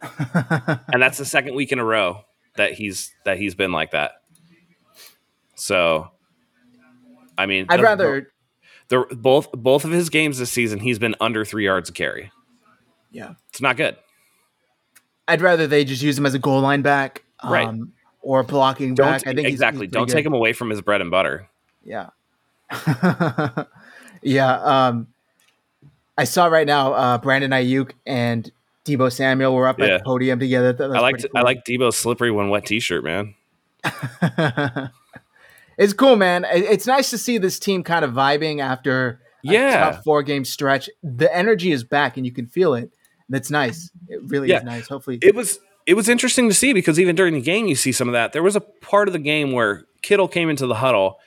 and 0.03 1.03
that's 1.03 1.19
the 1.19 1.25
second 1.25 1.55
week 1.55 1.73
in 1.73 1.81
a 1.81 1.85
row 1.85 2.25
that 2.57 2.73
he's 2.75 3.13
that 3.25 3.37
he's 3.39 3.55
been 3.57 3.73
like 3.73 3.91
that. 3.93 4.21
So, 5.57 6.11
I 7.39 7.47
mean, 7.47 7.67
I'd 7.69 7.81
the- 7.81 7.85
rather, 7.85 8.33
the, 9.09 9.15
both 9.17 9.51
both 9.53 9.85
of 9.85 9.91
his 9.91 10.09
games 10.11 10.39
this 10.39 10.51
season 10.51 10.79
he's 10.81 10.99
been 10.99 11.15
under 11.21 11.45
three 11.45 11.65
yards 11.65 11.89
a 11.89 11.93
carry. 11.93 12.31
yeah, 13.11 13.35
It's 13.51 13.61
not 13.61 13.77
good. 13.77 13.97
I'd 15.27 15.41
rather 15.41 15.67
they 15.67 15.85
just 15.85 16.03
use 16.03 16.19
him 16.19 16.27
as 16.27 16.35
a 16.35 16.39
goal 16.39 16.61
line 16.61 16.83
back, 16.83 17.25
um, 17.41 17.53
Right. 17.53 17.75
or 18.21 18.43
blocking 18.43 18.95
Don't 18.95 19.07
back. 19.07 19.27
I 19.27 19.35
think 19.35 19.49
exactly. 19.49 19.87
he's 19.87 19.93
Don't 19.93 20.03
pretty 20.07 20.19
take 20.19 20.27
him 20.27 20.35
away 20.35 20.53
from 20.53 20.71
his 20.71 20.81
bread 20.83 21.01
and 21.01 21.11
butter. 21.11 21.49
Yeah. 21.85 22.11
yeah. 24.23 24.55
Um, 24.63 25.07
I 26.19 26.25
saw 26.25 26.47
right 26.47 26.67
now 26.67 26.93
uh, 26.93 27.19
Brandon 27.19 27.51
Aiyuk 27.51 27.93
and 28.07 28.51
Deebo 28.85 29.11
Samuel 29.13 29.55
were 29.55 29.67
up 29.67 29.79
Yeah. 29.79 29.87
at 29.87 29.99
the 29.99 30.05
podium 30.05 30.39
together. 30.39 30.77
I 30.95 31.01
like 31.01 31.15
pretty 31.15 31.29
I 31.35 31.41
like 31.43 31.65
Deebo's 31.65 31.97
slippery 31.97 32.31
when 32.31 32.49
wet 32.51 32.67
T-shirt, 32.67 33.03
man. 33.05 33.35
it's 35.79 35.93
cool, 35.93 36.17
man. 36.17 36.45
It's 36.51 36.87
nice 36.87 37.11
to 37.11 37.19
see 37.19 37.39
this 37.39 37.59
team 37.59 37.83
kind 37.83 38.05
of 38.05 38.13
vibing 38.13 38.61
after 38.61 39.21
a 39.47 39.53
Yeah. 39.53 40.01
four 40.03 40.23
game 40.23 40.45
stretch. 40.45 40.89
The 41.03 41.35
energy 41.35 41.73
is 41.73 41.85
back 41.85 42.17
and 42.17 42.25
you 42.25 42.33
can 42.33 42.47
feel 42.47 42.75
it. 42.75 42.91
That's 43.29 43.51
nice. 43.51 43.91
It 44.09 44.21
really 44.27 44.49
Yeah. 44.49 44.59
is 44.59 44.65
nice. 44.65 44.89
Hopefully, 44.89 45.19
it 45.23 45.35
was 45.35 45.59
it 45.87 45.95
was 45.95 46.09
interesting 46.09 46.49
to 46.49 46.55
see 46.55 46.73
because 46.73 46.99
even 46.99 47.15
during 47.15 47.35
the 47.35 47.41
game 47.43 47.67
you 47.67 47.75
see 47.75 47.93
some 47.93 48.09
of 48.09 48.13
that. 48.15 48.33
There 48.33 48.43
was 48.43 48.57
a 48.57 48.61
part 48.61 49.07
of 49.09 49.13
the 49.13 49.19
game 49.19 49.53
where 49.53 49.85
Kittle 50.01 50.29
came 50.29 50.49
into 50.49 50.67
the 50.67 50.77
huddle, 50.77 51.19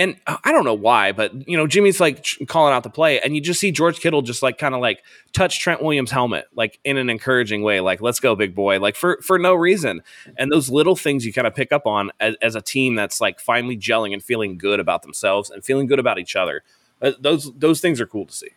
and 0.00 0.16
I 0.26 0.50
don't 0.50 0.64
know 0.64 0.74
why, 0.74 1.12
but 1.12 1.46
you 1.46 1.58
know 1.58 1.66
Jimmy's 1.66 2.00
like 2.00 2.24
calling 2.46 2.72
out 2.72 2.84
the 2.84 2.90
play, 2.90 3.20
and 3.20 3.34
you 3.34 3.42
just 3.42 3.60
see 3.60 3.70
George 3.70 4.00
Kittle 4.00 4.22
just 4.22 4.42
like 4.42 4.56
kind 4.56 4.74
of 4.74 4.80
like 4.80 5.02
touch 5.34 5.60
Trent 5.60 5.82
Williams' 5.82 6.10
helmet, 6.10 6.46
like 6.54 6.80
in 6.84 6.96
an 6.96 7.10
encouraging 7.10 7.62
way, 7.62 7.80
like 7.80 8.00
"Let's 8.00 8.18
go, 8.18 8.34
big 8.34 8.54
boy," 8.54 8.80
like 8.80 8.96
for 8.96 9.18
for 9.22 9.38
no 9.38 9.54
reason. 9.54 10.02
And 10.38 10.50
those 10.50 10.70
little 10.70 10.96
things 10.96 11.26
you 11.26 11.34
kind 11.34 11.46
of 11.46 11.54
pick 11.54 11.70
up 11.70 11.86
on 11.86 12.12
as, 12.18 12.34
as 12.40 12.54
a 12.54 12.62
team 12.62 12.94
that's 12.94 13.20
like 13.20 13.40
finally 13.40 13.76
gelling 13.76 14.14
and 14.14 14.22
feeling 14.22 14.56
good 14.56 14.80
about 14.80 15.02
themselves 15.02 15.50
and 15.50 15.62
feeling 15.62 15.86
good 15.86 15.98
about 15.98 16.18
each 16.18 16.34
other. 16.34 16.62
Uh, 17.02 17.12
those 17.20 17.52
those 17.54 17.82
things 17.82 18.00
are 18.00 18.06
cool 18.06 18.24
to 18.24 18.34
see. 18.34 18.50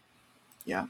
Yeah. 0.64 0.86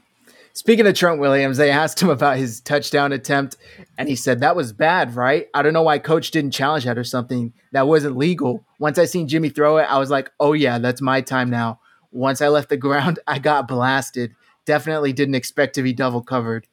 Speaking 0.56 0.86
of 0.86 0.94
Trent 0.94 1.18
Williams, 1.18 1.56
they 1.56 1.68
asked 1.68 2.00
him 2.00 2.10
about 2.10 2.36
his 2.36 2.60
touchdown 2.60 3.10
attempt, 3.10 3.56
and 3.98 4.08
he 4.08 4.14
said 4.14 4.38
that 4.40 4.54
was 4.54 4.72
bad, 4.72 5.16
right? 5.16 5.48
I 5.52 5.62
don't 5.62 5.72
know 5.72 5.82
why 5.82 5.98
coach 5.98 6.30
didn't 6.30 6.52
challenge 6.52 6.84
that 6.84 6.96
or 6.96 7.02
something. 7.02 7.52
That 7.72 7.88
wasn't 7.88 8.16
legal. 8.16 8.64
Once 8.78 8.96
I 8.96 9.06
seen 9.06 9.26
Jimmy 9.26 9.48
throw 9.48 9.78
it, 9.78 9.82
I 9.90 9.98
was 9.98 10.10
like, 10.10 10.30
oh 10.38 10.52
yeah, 10.52 10.78
that's 10.78 11.00
my 11.00 11.20
time 11.22 11.50
now. 11.50 11.80
Once 12.12 12.40
I 12.40 12.48
left 12.48 12.68
the 12.68 12.76
ground, 12.76 13.18
I 13.26 13.40
got 13.40 13.66
blasted. 13.66 14.36
Definitely 14.64 15.12
didn't 15.12 15.34
expect 15.34 15.74
to 15.74 15.82
be 15.82 15.92
double 15.92 16.22
covered. 16.22 16.68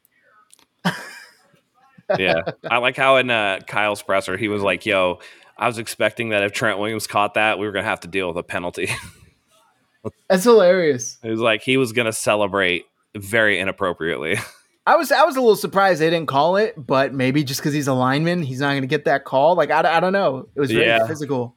yeah. 2.16 2.42
I 2.70 2.78
like 2.78 2.96
how 2.96 3.16
in 3.16 3.30
uh, 3.30 3.60
Kyle's 3.66 4.00
presser, 4.00 4.36
he 4.36 4.46
was 4.46 4.62
like, 4.62 4.86
yo, 4.86 5.18
I 5.58 5.66
was 5.66 5.78
expecting 5.78 6.28
that 6.28 6.44
if 6.44 6.52
Trent 6.52 6.78
Williams 6.78 7.08
caught 7.08 7.34
that, 7.34 7.58
we 7.58 7.66
were 7.66 7.72
going 7.72 7.84
to 7.84 7.90
have 7.90 8.00
to 8.00 8.08
deal 8.08 8.28
with 8.28 8.36
a 8.36 8.44
penalty. 8.44 8.90
That's 10.28 10.44
hilarious. 10.44 11.18
it 11.22 11.30
was 11.30 11.40
like 11.40 11.62
he 11.62 11.76
was 11.76 11.92
going 11.92 12.06
to 12.06 12.12
celebrate 12.12 12.84
very 13.16 13.58
inappropriately. 13.58 14.36
I 14.86 14.96
was 14.96 15.12
I 15.12 15.22
was 15.24 15.36
a 15.36 15.40
little 15.40 15.54
surprised 15.56 16.00
they 16.00 16.10
didn't 16.10 16.26
call 16.28 16.56
it, 16.56 16.74
but 16.76 17.14
maybe 17.14 17.44
just 17.44 17.60
because 17.60 17.72
he's 17.72 17.86
a 17.86 17.94
lineman, 17.94 18.42
he's 18.42 18.58
not 18.60 18.70
going 18.70 18.80
to 18.82 18.88
get 18.88 19.04
that 19.04 19.24
call. 19.24 19.54
Like 19.54 19.70
I, 19.70 19.96
I 19.96 20.00
don't 20.00 20.12
know. 20.12 20.48
It 20.56 20.60
was 20.60 20.72
very 20.72 20.86
Yeah. 20.86 21.06
physical. 21.06 21.54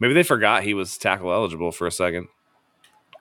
Maybe 0.00 0.12
they 0.14 0.24
forgot 0.24 0.64
he 0.64 0.74
was 0.74 0.98
tackle 0.98 1.32
eligible 1.32 1.70
for 1.70 1.86
a 1.86 1.92
second. 1.92 2.26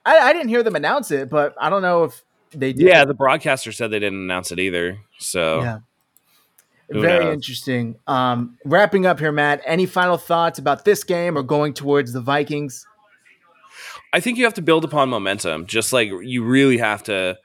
I, 0.05 0.17
I 0.17 0.33
didn't 0.33 0.49
hear 0.49 0.63
them 0.63 0.75
announce 0.75 1.11
it, 1.11 1.29
but 1.29 1.53
I 1.61 1.69
don't 1.69 1.83
know 1.83 2.05
if 2.05 2.23
they 2.51 2.73
did. 2.73 2.87
Yeah, 2.87 3.05
the 3.05 3.13
broadcaster 3.13 3.71
said 3.71 3.91
they 3.91 3.99
didn't 3.99 4.19
announce 4.23 4.51
it 4.51 4.59
either. 4.59 4.97
So 5.19 5.61
Yeah. 5.61 5.77
Very 6.89 7.25
knows? 7.25 7.33
interesting. 7.35 7.95
Um, 8.07 8.57
wrapping 8.65 9.05
up 9.05 9.19
here, 9.19 9.31
Matt. 9.31 9.61
Any 9.65 9.85
final 9.85 10.17
thoughts 10.17 10.59
about 10.59 10.83
this 10.83 11.03
game 11.03 11.37
or 11.37 11.41
going 11.43 11.73
towards 11.73 12.11
the 12.13 12.21
Vikings? 12.21 12.85
I 14.11 14.19
think 14.19 14.37
you 14.37 14.43
have 14.43 14.53
to 14.55 14.61
build 14.61 14.83
upon 14.83 15.09
momentum. 15.09 15.65
Just 15.65 15.93
like 15.93 16.09
you 16.21 16.43
really 16.43 16.77
have 16.79 17.01
to, 17.03 17.37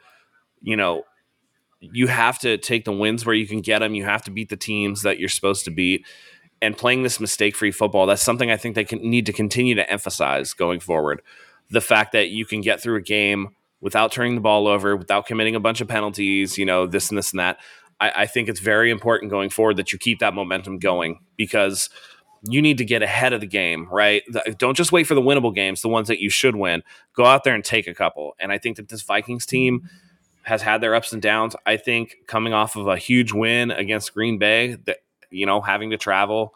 you 0.60 0.76
know, 0.76 1.04
you 1.80 2.08
have 2.08 2.38
to 2.40 2.58
take 2.58 2.84
the 2.84 2.92
wins 2.92 3.24
where 3.24 3.34
you 3.34 3.46
can 3.46 3.60
get 3.60 3.80
them. 3.80 3.94
You 3.94 4.04
have 4.04 4.22
to 4.24 4.30
beat 4.30 4.48
the 4.48 4.56
teams 4.56 5.02
that 5.02 5.18
you're 5.18 5.28
supposed 5.28 5.64
to 5.64 5.70
beat. 5.70 6.06
And 6.60 6.76
playing 6.76 7.04
this 7.04 7.20
mistake-free 7.20 7.70
football, 7.70 8.06
that's 8.06 8.22
something 8.22 8.50
I 8.50 8.56
think 8.56 8.74
they 8.74 8.84
can 8.84 8.98
need 8.98 9.26
to 9.26 9.32
continue 9.32 9.76
to 9.76 9.88
emphasize 9.88 10.54
going 10.54 10.80
forward. 10.80 11.22
The 11.70 11.80
fact 11.80 12.12
that 12.12 12.30
you 12.30 12.44
can 12.44 12.62
get 12.62 12.82
through 12.82 12.96
a 12.96 13.00
game 13.00 13.50
without 13.80 14.10
turning 14.10 14.34
the 14.34 14.40
ball 14.40 14.66
over, 14.66 14.96
without 14.96 15.26
committing 15.26 15.54
a 15.54 15.60
bunch 15.60 15.80
of 15.80 15.86
penalties, 15.86 16.58
you 16.58 16.64
know, 16.64 16.86
this 16.86 17.10
and 17.10 17.18
this 17.18 17.30
and 17.30 17.38
that. 17.38 17.58
I, 18.00 18.12
I 18.16 18.26
think 18.26 18.48
it's 18.48 18.58
very 18.58 18.90
important 18.90 19.30
going 19.30 19.50
forward 19.50 19.76
that 19.76 19.92
you 19.92 19.98
keep 19.98 20.18
that 20.18 20.34
momentum 20.34 20.80
going 20.80 21.20
because 21.36 21.90
you 22.42 22.60
need 22.60 22.78
to 22.78 22.84
get 22.84 23.02
ahead 23.02 23.32
of 23.32 23.40
the 23.40 23.46
game, 23.46 23.88
right? 23.90 24.22
Don't 24.58 24.76
just 24.76 24.90
wait 24.90 25.04
for 25.04 25.14
the 25.14 25.22
winnable 25.22 25.54
games, 25.54 25.82
the 25.82 25.88
ones 25.88 26.08
that 26.08 26.20
you 26.20 26.30
should 26.30 26.56
win. 26.56 26.82
Go 27.12 27.24
out 27.24 27.44
there 27.44 27.54
and 27.54 27.64
take 27.64 27.86
a 27.86 27.94
couple. 27.94 28.34
And 28.40 28.52
I 28.52 28.58
think 28.58 28.76
that 28.76 28.88
this 28.88 29.02
Vikings 29.02 29.46
team 29.46 29.88
has 30.48 30.62
had 30.62 30.80
their 30.80 30.94
ups 30.94 31.12
and 31.12 31.20
downs. 31.20 31.54
I 31.66 31.76
think 31.76 32.16
coming 32.26 32.52
off 32.52 32.74
of 32.74 32.86
a 32.86 32.96
huge 32.96 33.32
win 33.32 33.70
against 33.70 34.14
Green 34.14 34.38
Bay, 34.38 34.76
that 34.86 34.98
you 35.30 35.44
know, 35.44 35.60
having 35.60 35.90
to 35.90 35.98
travel, 35.98 36.54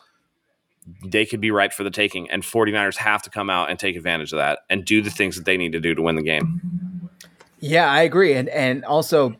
they 1.05 1.26
could 1.26 1.40
be 1.40 1.51
ripe 1.51 1.72
for 1.72 1.84
the 1.84 1.90
taking. 1.90 2.30
And 2.30 2.43
49ers 2.43 2.97
have 2.97 3.22
to 3.22 3.30
come 3.30 3.51
out 3.51 3.70
and 3.70 3.78
take 3.78 3.95
advantage 3.95 4.32
of 4.32 4.38
that 4.38 4.61
and 4.70 4.84
do 4.84 5.03
the 5.03 5.11
things 5.11 5.36
that 5.36 5.45
they 5.45 5.57
need 5.57 5.72
to 5.72 5.80
do 5.80 5.95
to 5.95 6.03
win 6.03 6.16
the 6.16 6.22
game. 6.22 7.11
Yeah, 7.61 7.88
I 7.90 8.03
agree. 8.03 8.32
And 8.34 8.49
and 8.49 8.84
also 8.84 9.36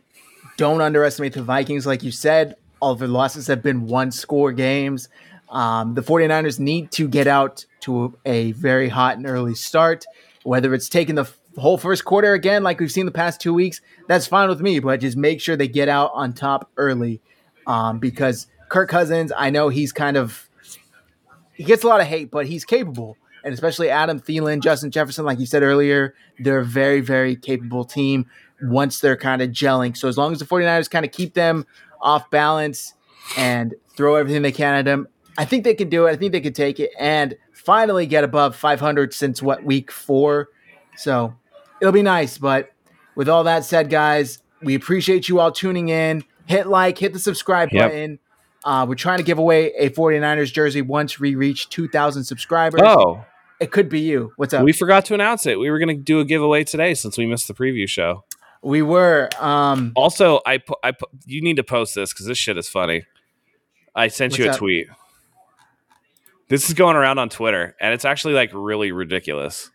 don't 0.55 0.81
underestimate 0.81 1.33
the 1.33 1.43
Vikings, 1.43 1.85
like 1.85 2.03
you 2.03 2.11
said. 2.11 2.55
All 2.79 2.91
of 2.91 2.99
their 2.99 3.07
losses 3.07 3.47
have 3.47 3.63
been 3.63 3.87
one 3.87 4.11
score 4.11 4.51
games. 4.51 5.09
Um, 5.49 5.93
the 5.95 6.01
49ers 6.01 6.59
need 6.59 6.91
to 6.91 7.07
get 7.07 7.27
out 7.27 7.65
to 7.81 8.17
a 8.25 8.51
very 8.53 8.89
hot 8.89 9.17
and 9.17 9.25
early 9.25 9.55
start. 9.55 10.05
Whether 10.43 10.73
it's 10.73 10.89
taking 10.89 11.15
the 11.15 11.25
whole 11.57 11.77
first 11.77 12.05
quarter 12.05 12.33
again, 12.33 12.63
like 12.63 12.79
we've 12.79 12.91
seen 12.91 13.05
the 13.05 13.11
past 13.11 13.39
two 13.41 13.53
weeks, 13.53 13.81
that's 14.07 14.27
fine 14.27 14.49
with 14.49 14.61
me. 14.61 14.79
But 14.79 14.99
just 14.99 15.17
make 15.17 15.41
sure 15.41 15.55
they 15.55 15.67
get 15.67 15.89
out 15.89 16.11
on 16.13 16.33
top 16.33 16.69
early. 16.77 17.21
Um, 17.65 17.99
because 17.99 18.47
Kirk 18.69 18.89
Cousins, 18.89 19.31
I 19.35 19.49
know 19.49 19.69
he's 19.69 19.93
kind 19.93 20.17
of 20.17 20.49
he 21.53 21.63
gets 21.63 21.83
a 21.83 21.87
lot 21.87 22.01
of 22.01 22.07
hate, 22.07 22.31
but 22.31 22.47
he's 22.47 22.65
capable. 22.65 23.17
And 23.43 23.53
especially 23.53 23.89
Adam 23.89 24.19
Thielen, 24.19 24.61
Justin 24.61 24.89
Jefferson, 24.91 25.25
like 25.25 25.39
you 25.39 25.45
said 25.45 25.63
earlier, 25.63 26.15
they're 26.39 26.59
a 26.59 26.65
very, 26.65 27.01
very 27.01 27.35
capable 27.35 27.83
team 27.83 28.25
once 28.61 28.99
they're 28.99 29.17
kind 29.17 29.41
of 29.41 29.49
gelling. 29.49 29.95
So 29.95 30.07
as 30.07 30.17
long 30.17 30.31
as 30.31 30.39
the 30.39 30.45
49ers 30.45 30.89
kind 30.89 31.05
of 31.05 31.11
keep 31.11 31.33
them 31.33 31.65
off 32.01 32.29
balance 32.29 32.93
and 33.37 33.75
throw 33.95 34.15
everything 34.15 34.41
they 34.41 34.51
can 34.51 34.75
at 34.75 34.85
them, 34.85 35.07
I 35.37 35.45
think 35.45 35.63
they 35.63 35.73
can 35.73 35.89
do 35.89 36.07
it. 36.07 36.11
I 36.11 36.15
think 36.15 36.31
they 36.31 36.41
can 36.41 36.53
take 36.53 36.79
it 36.79 36.91
and 36.97 37.35
finally 37.51 38.05
get 38.05 38.23
above 38.23 38.55
500 38.55 39.13
since 39.13 39.41
what 39.41 39.63
week 39.63 39.91
four. 39.91 40.49
So 40.95 41.35
it'll 41.83 41.91
be 41.93 42.01
nice. 42.01 42.37
But 42.37 42.71
with 43.15 43.27
all 43.27 43.43
that 43.43 43.65
said, 43.65 43.89
guys, 43.89 44.39
we 44.61 44.73
appreciate 44.73 45.27
you 45.27 45.41
all 45.41 45.51
tuning 45.51 45.89
in. 45.89 46.23
Hit 46.45 46.67
like, 46.67 46.97
hit 46.97 47.11
the 47.11 47.19
subscribe 47.19 47.69
Yep. 47.73 47.89
button. 47.91 48.19
Uh, 48.63 48.85
we're 48.87 48.95
trying 48.95 49.17
to 49.17 49.23
give 49.23 49.37
away 49.37 49.73
a 49.77 49.89
49ers 49.89 50.51
jersey 50.53 50.81
once 50.81 51.19
we 51.19 51.35
reach 51.35 51.67
2,000 51.69 52.23
subscribers. 52.23 52.79
Oh, 52.81 53.25
It 53.59 53.71
could 53.71 53.89
be 53.89 53.99
you. 53.99 54.31
What's 54.37 54.53
up? 54.53 54.63
we 54.63 54.71
forgot 54.71 55.03
to 55.05 55.13
announce 55.13 55.45
it. 55.45 55.59
We 55.59 55.69
were 55.69 55.79
going 55.79 55.95
to 55.97 56.01
do 56.01 56.21
a 56.21 56.25
giveaway 56.25 56.63
today 56.63 56.93
since 56.93 57.17
we 57.17 57.25
missed 57.25 57.49
the 57.49 57.53
preview 57.53 57.87
show. 57.89 58.23
We 58.61 58.81
were. 58.81 59.29
Um, 59.39 59.91
Also, 59.95 60.39
I 60.45 60.61
I 60.81 60.93
you 61.25 61.41
need 61.41 61.57
to 61.57 61.63
post 61.65 61.95
this 61.95 62.13
because 62.13 62.25
this 62.27 62.37
shit 62.37 62.57
is 62.57 62.69
funny. 62.69 63.03
I 63.93 64.07
sent 64.07 64.37
you 64.37 64.45
a 64.45 64.51
up? 64.51 64.57
tweet. 64.57 64.87
This 66.49 66.67
is 66.69 66.73
going 66.73 66.95
around 66.95 67.19
on 67.19 67.27
Twitter, 67.29 67.75
and 67.81 67.93
it's 67.93 68.05
actually 68.05 68.33
like 68.35 68.51
really 68.53 68.91
ridiculous. 68.93 69.69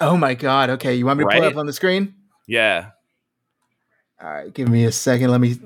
Oh 0.00 0.16
my 0.16 0.34
god. 0.34 0.70
Okay, 0.70 0.94
you 0.94 1.06
want 1.06 1.18
me 1.18 1.24
to 1.24 1.30
pull 1.30 1.44
up 1.44 1.56
on 1.56 1.66
the 1.66 1.72
screen? 1.72 2.14
Yeah, 2.46 2.90
All 4.20 4.30
right, 4.32 4.52
give 4.52 4.68
me 4.68 4.84
a 4.84 4.92
second. 4.92 5.30
Let 5.30 5.40
me. 5.40 5.56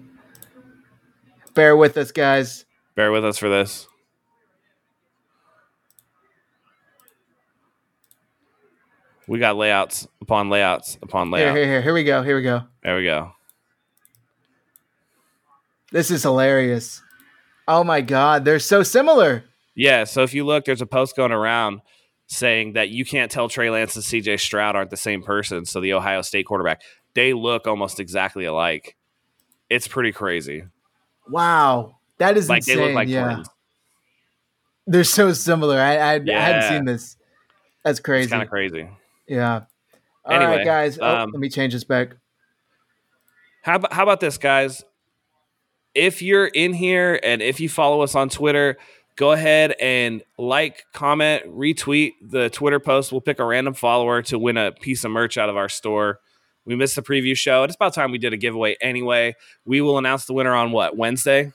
Bear 1.55 1.76
with 1.76 1.97
us, 1.97 2.11
guys. 2.12 2.64
bear 2.95 3.12
with 3.12 3.24
us 3.24 3.39
for 3.39 3.49
this. 3.49 3.87
We 9.26 9.39
got 9.39 9.57
layouts 9.57 10.07
upon 10.20 10.51
layouts 10.51 10.99
upon 11.01 11.30
layouts. 11.30 11.55
Here, 11.55 11.64
here, 11.64 11.72
here. 11.72 11.82
Here 11.82 11.95
we 11.95 12.05
go. 12.05 12.22
Here 12.22 12.37
we 12.37 12.43
go. 12.43 12.64
There 12.82 12.97
we 12.97 13.05
go. 13.05 13.32
This 15.91 16.11
is 16.11 16.22
hilarious. 16.22 17.03
Oh 17.66 17.85
my 17.85 18.01
god, 18.01 18.45
they're 18.45 18.59
so 18.59 18.82
similar. 18.82 19.45
Yeah, 19.74 20.05
so 20.05 20.22
if 20.22 20.35
you 20.35 20.45
look, 20.45 20.64
there's 20.64 20.82
a 20.82 20.87
post 20.87 21.16
going 21.16 21.32
around 21.32 21.80
saying 22.27 22.72
that 22.75 22.89
you 22.89 23.05
can't 23.05 23.31
tell 23.31 23.49
Trey 23.49 23.70
Lance 23.70 23.97
and 23.97 24.05
CJ 24.05 24.41
Stroud 24.41 24.77
aren't 24.77 24.91
the 24.91 24.97
same 24.97 25.22
person. 25.22 25.64
So 25.64 25.81
the 25.81 25.93
Ohio 25.93 26.22
State 26.22 26.47
quarterback, 26.47 26.83
they 27.14 27.33
look 27.33 27.66
almost 27.66 28.01
exactly 28.01 28.45
alike. 28.45 28.97
It's 29.70 29.89
pretty 29.89 30.12
crazy. 30.12 30.64
Wow, 31.29 31.97
that 32.18 32.37
is 32.37 32.49
Like 32.49 32.59
insane. 32.59 32.77
they 32.77 32.85
look 32.87 32.95
like 32.95 33.09
yeah, 33.09 33.43
they're 34.87 35.05
so 35.05 35.33
similar. 35.33 35.79
I 35.79 35.97
I, 35.97 36.14
I 36.14 36.41
hadn't 36.41 36.68
seen 36.68 36.85
this. 36.85 37.16
That's 37.85 38.01
crazy. 38.01 38.25
It's 38.25 38.31
kind 38.31 38.43
of 38.43 38.49
crazy. 38.51 38.89
Yeah. 39.27 39.62
All 40.25 40.37
right, 40.39 40.43
Anyway, 40.43 40.64
guys. 40.64 40.99
Oh, 41.01 41.16
um, 41.16 41.31
let 41.33 41.41
me 41.41 41.49
change 41.51 41.72
this 41.75 41.85
back. 41.85 42.16
How 43.62 43.77
about, 43.77 43.93
how 43.93 44.03
about 44.03 44.20
this, 44.20 44.39
guys? 44.39 44.85
If 45.95 46.22
you're 46.22 46.47
in 46.47 46.72
here 46.75 47.18
and 47.22 47.41
if 47.41 47.61
you 47.61 47.68
follow 47.68 48.01
us 48.03 48.14
on 48.14 48.29
Twitter, 48.29 48.77
go 49.16 49.32
ahead 49.32 49.74
and 49.80 50.22
like, 50.38 50.84
comment, 50.92 51.44
retweet 51.46 52.12
the 52.20 52.50
Twitter 52.50 52.80
post. 52.80 53.12
We'll 53.12 53.20
pick 53.20 53.38
a 53.38 53.44
random 53.44 53.74
follower 53.74 54.22
to 54.22 54.38
win 54.38 54.56
a 54.56 54.72
piece 54.72 55.04
of 55.04 55.10
merch 55.10 55.38
out 55.38 55.48
of 55.48 55.56
our 55.56 55.68
store. 55.68 56.20
We 56.66 56.76
missed 56.76 56.96
the 56.96 57.02
preview 57.02 57.36
show. 57.36 57.62
It's 57.64 57.74
about 57.74 57.94
time 57.94 58.10
we 58.10 58.18
did 58.18 58.32
a 58.32 58.36
giveaway 58.36 58.76
anyway. 58.80 59.34
We 59.64 59.80
will 59.80 59.98
announce 59.98 60.24
the 60.24 60.32
winner 60.32 60.54
on 60.54 60.72
what? 60.72 60.96
Wednesday? 60.96 61.52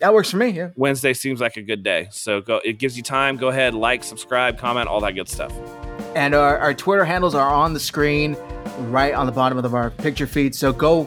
That 0.00 0.12
works 0.12 0.30
for 0.30 0.36
me. 0.36 0.48
Yeah. 0.50 0.70
Wednesday 0.76 1.14
seems 1.14 1.40
like 1.40 1.56
a 1.56 1.62
good 1.62 1.82
day. 1.82 2.08
So 2.10 2.40
go 2.40 2.60
it 2.64 2.78
gives 2.78 2.96
you 2.96 3.02
time. 3.02 3.36
Go 3.36 3.48
ahead, 3.48 3.74
like, 3.74 4.04
subscribe, 4.04 4.58
comment, 4.58 4.88
all 4.88 5.00
that 5.00 5.12
good 5.12 5.28
stuff. 5.28 5.52
And 6.14 6.34
our, 6.34 6.58
our 6.58 6.74
Twitter 6.74 7.04
handles 7.04 7.34
are 7.34 7.52
on 7.52 7.74
the 7.74 7.80
screen, 7.80 8.36
right 8.90 9.14
on 9.14 9.26
the 9.26 9.32
bottom 9.32 9.58
of 9.58 9.74
our 9.74 9.90
picture 9.90 10.26
feed. 10.26 10.54
So 10.54 10.72
go 10.72 11.04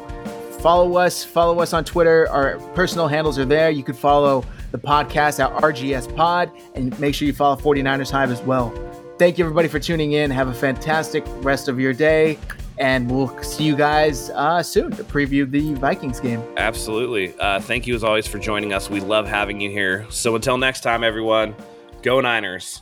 follow 0.62 0.98
us. 0.98 1.24
Follow 1.24 1.60
us 1.60 1.74
on 1.74 1.84
Twitter. 1.84 2.28
Our 2.30 2.60
personal 2.74 3.08
handles 3.08 3.38
are 3.40 3.46
there. 3.46 3.70
You 3.70 3.84
can 3.84 3.96
follow 3.96 4.44
the 4.72 4.78
podcast 4.78 5.44
at 5.44 5.52
RGS 5.62 6.16
Pod, 6.16 6.52
and 6.76 6.98
make 7.00 7.16
sure 7.16 7.26
you 7.26 7.34
follow 7.34 7.56
49ers 7.56 8.12
Hive 8.12 8.32
as 8.32 8.42
well. 8.42 8.74
Thank 9.18 9.38
you, 9.38 9.46
everybody, 9.46 9.68
for 9.68 9.80
tuning 9.80 10.14
in. 10.14 10.32
Have 10.32 10.48
a 10.48 10.54
fantastic 10.54 11.24
rest 11.42 11.68
of 11.68 11.80
your 11.80 11.94
day, 11.94 12.38
and 12.78 13.12
we'll 13.12 13.38
see 13.44 13.66
you 13.66 13.76
guys 13.76 14.30
uh, 14.30 14.64
soon 14.64 14.92
to 14.92 15.04
preview 15.04 15.50
the 15.50 15.74
Vikings 15.76 16.20
game. 16.20 16.42
Absolutely. 16.56 17.38
Uh, 17.40 17.60
thank 17.60 17.86
you 17.86 17.96
as 17.96 18.04
always 18.04 18.28
for 18.28 18.40
joining 18.40 18.72
us. 18.72 18.90
We 18.90 19.02
love 19.02 19.28
having 19.28 19.60
you 19.60 19.70
here. 19.70 20.06
So 20.10 20.36
until 20.36 20.58
next 20.58 20.82
time, 20.82 21.04
everyone, 21.04 21.56
go 22.02 22.22
Niners. 22.22 22.82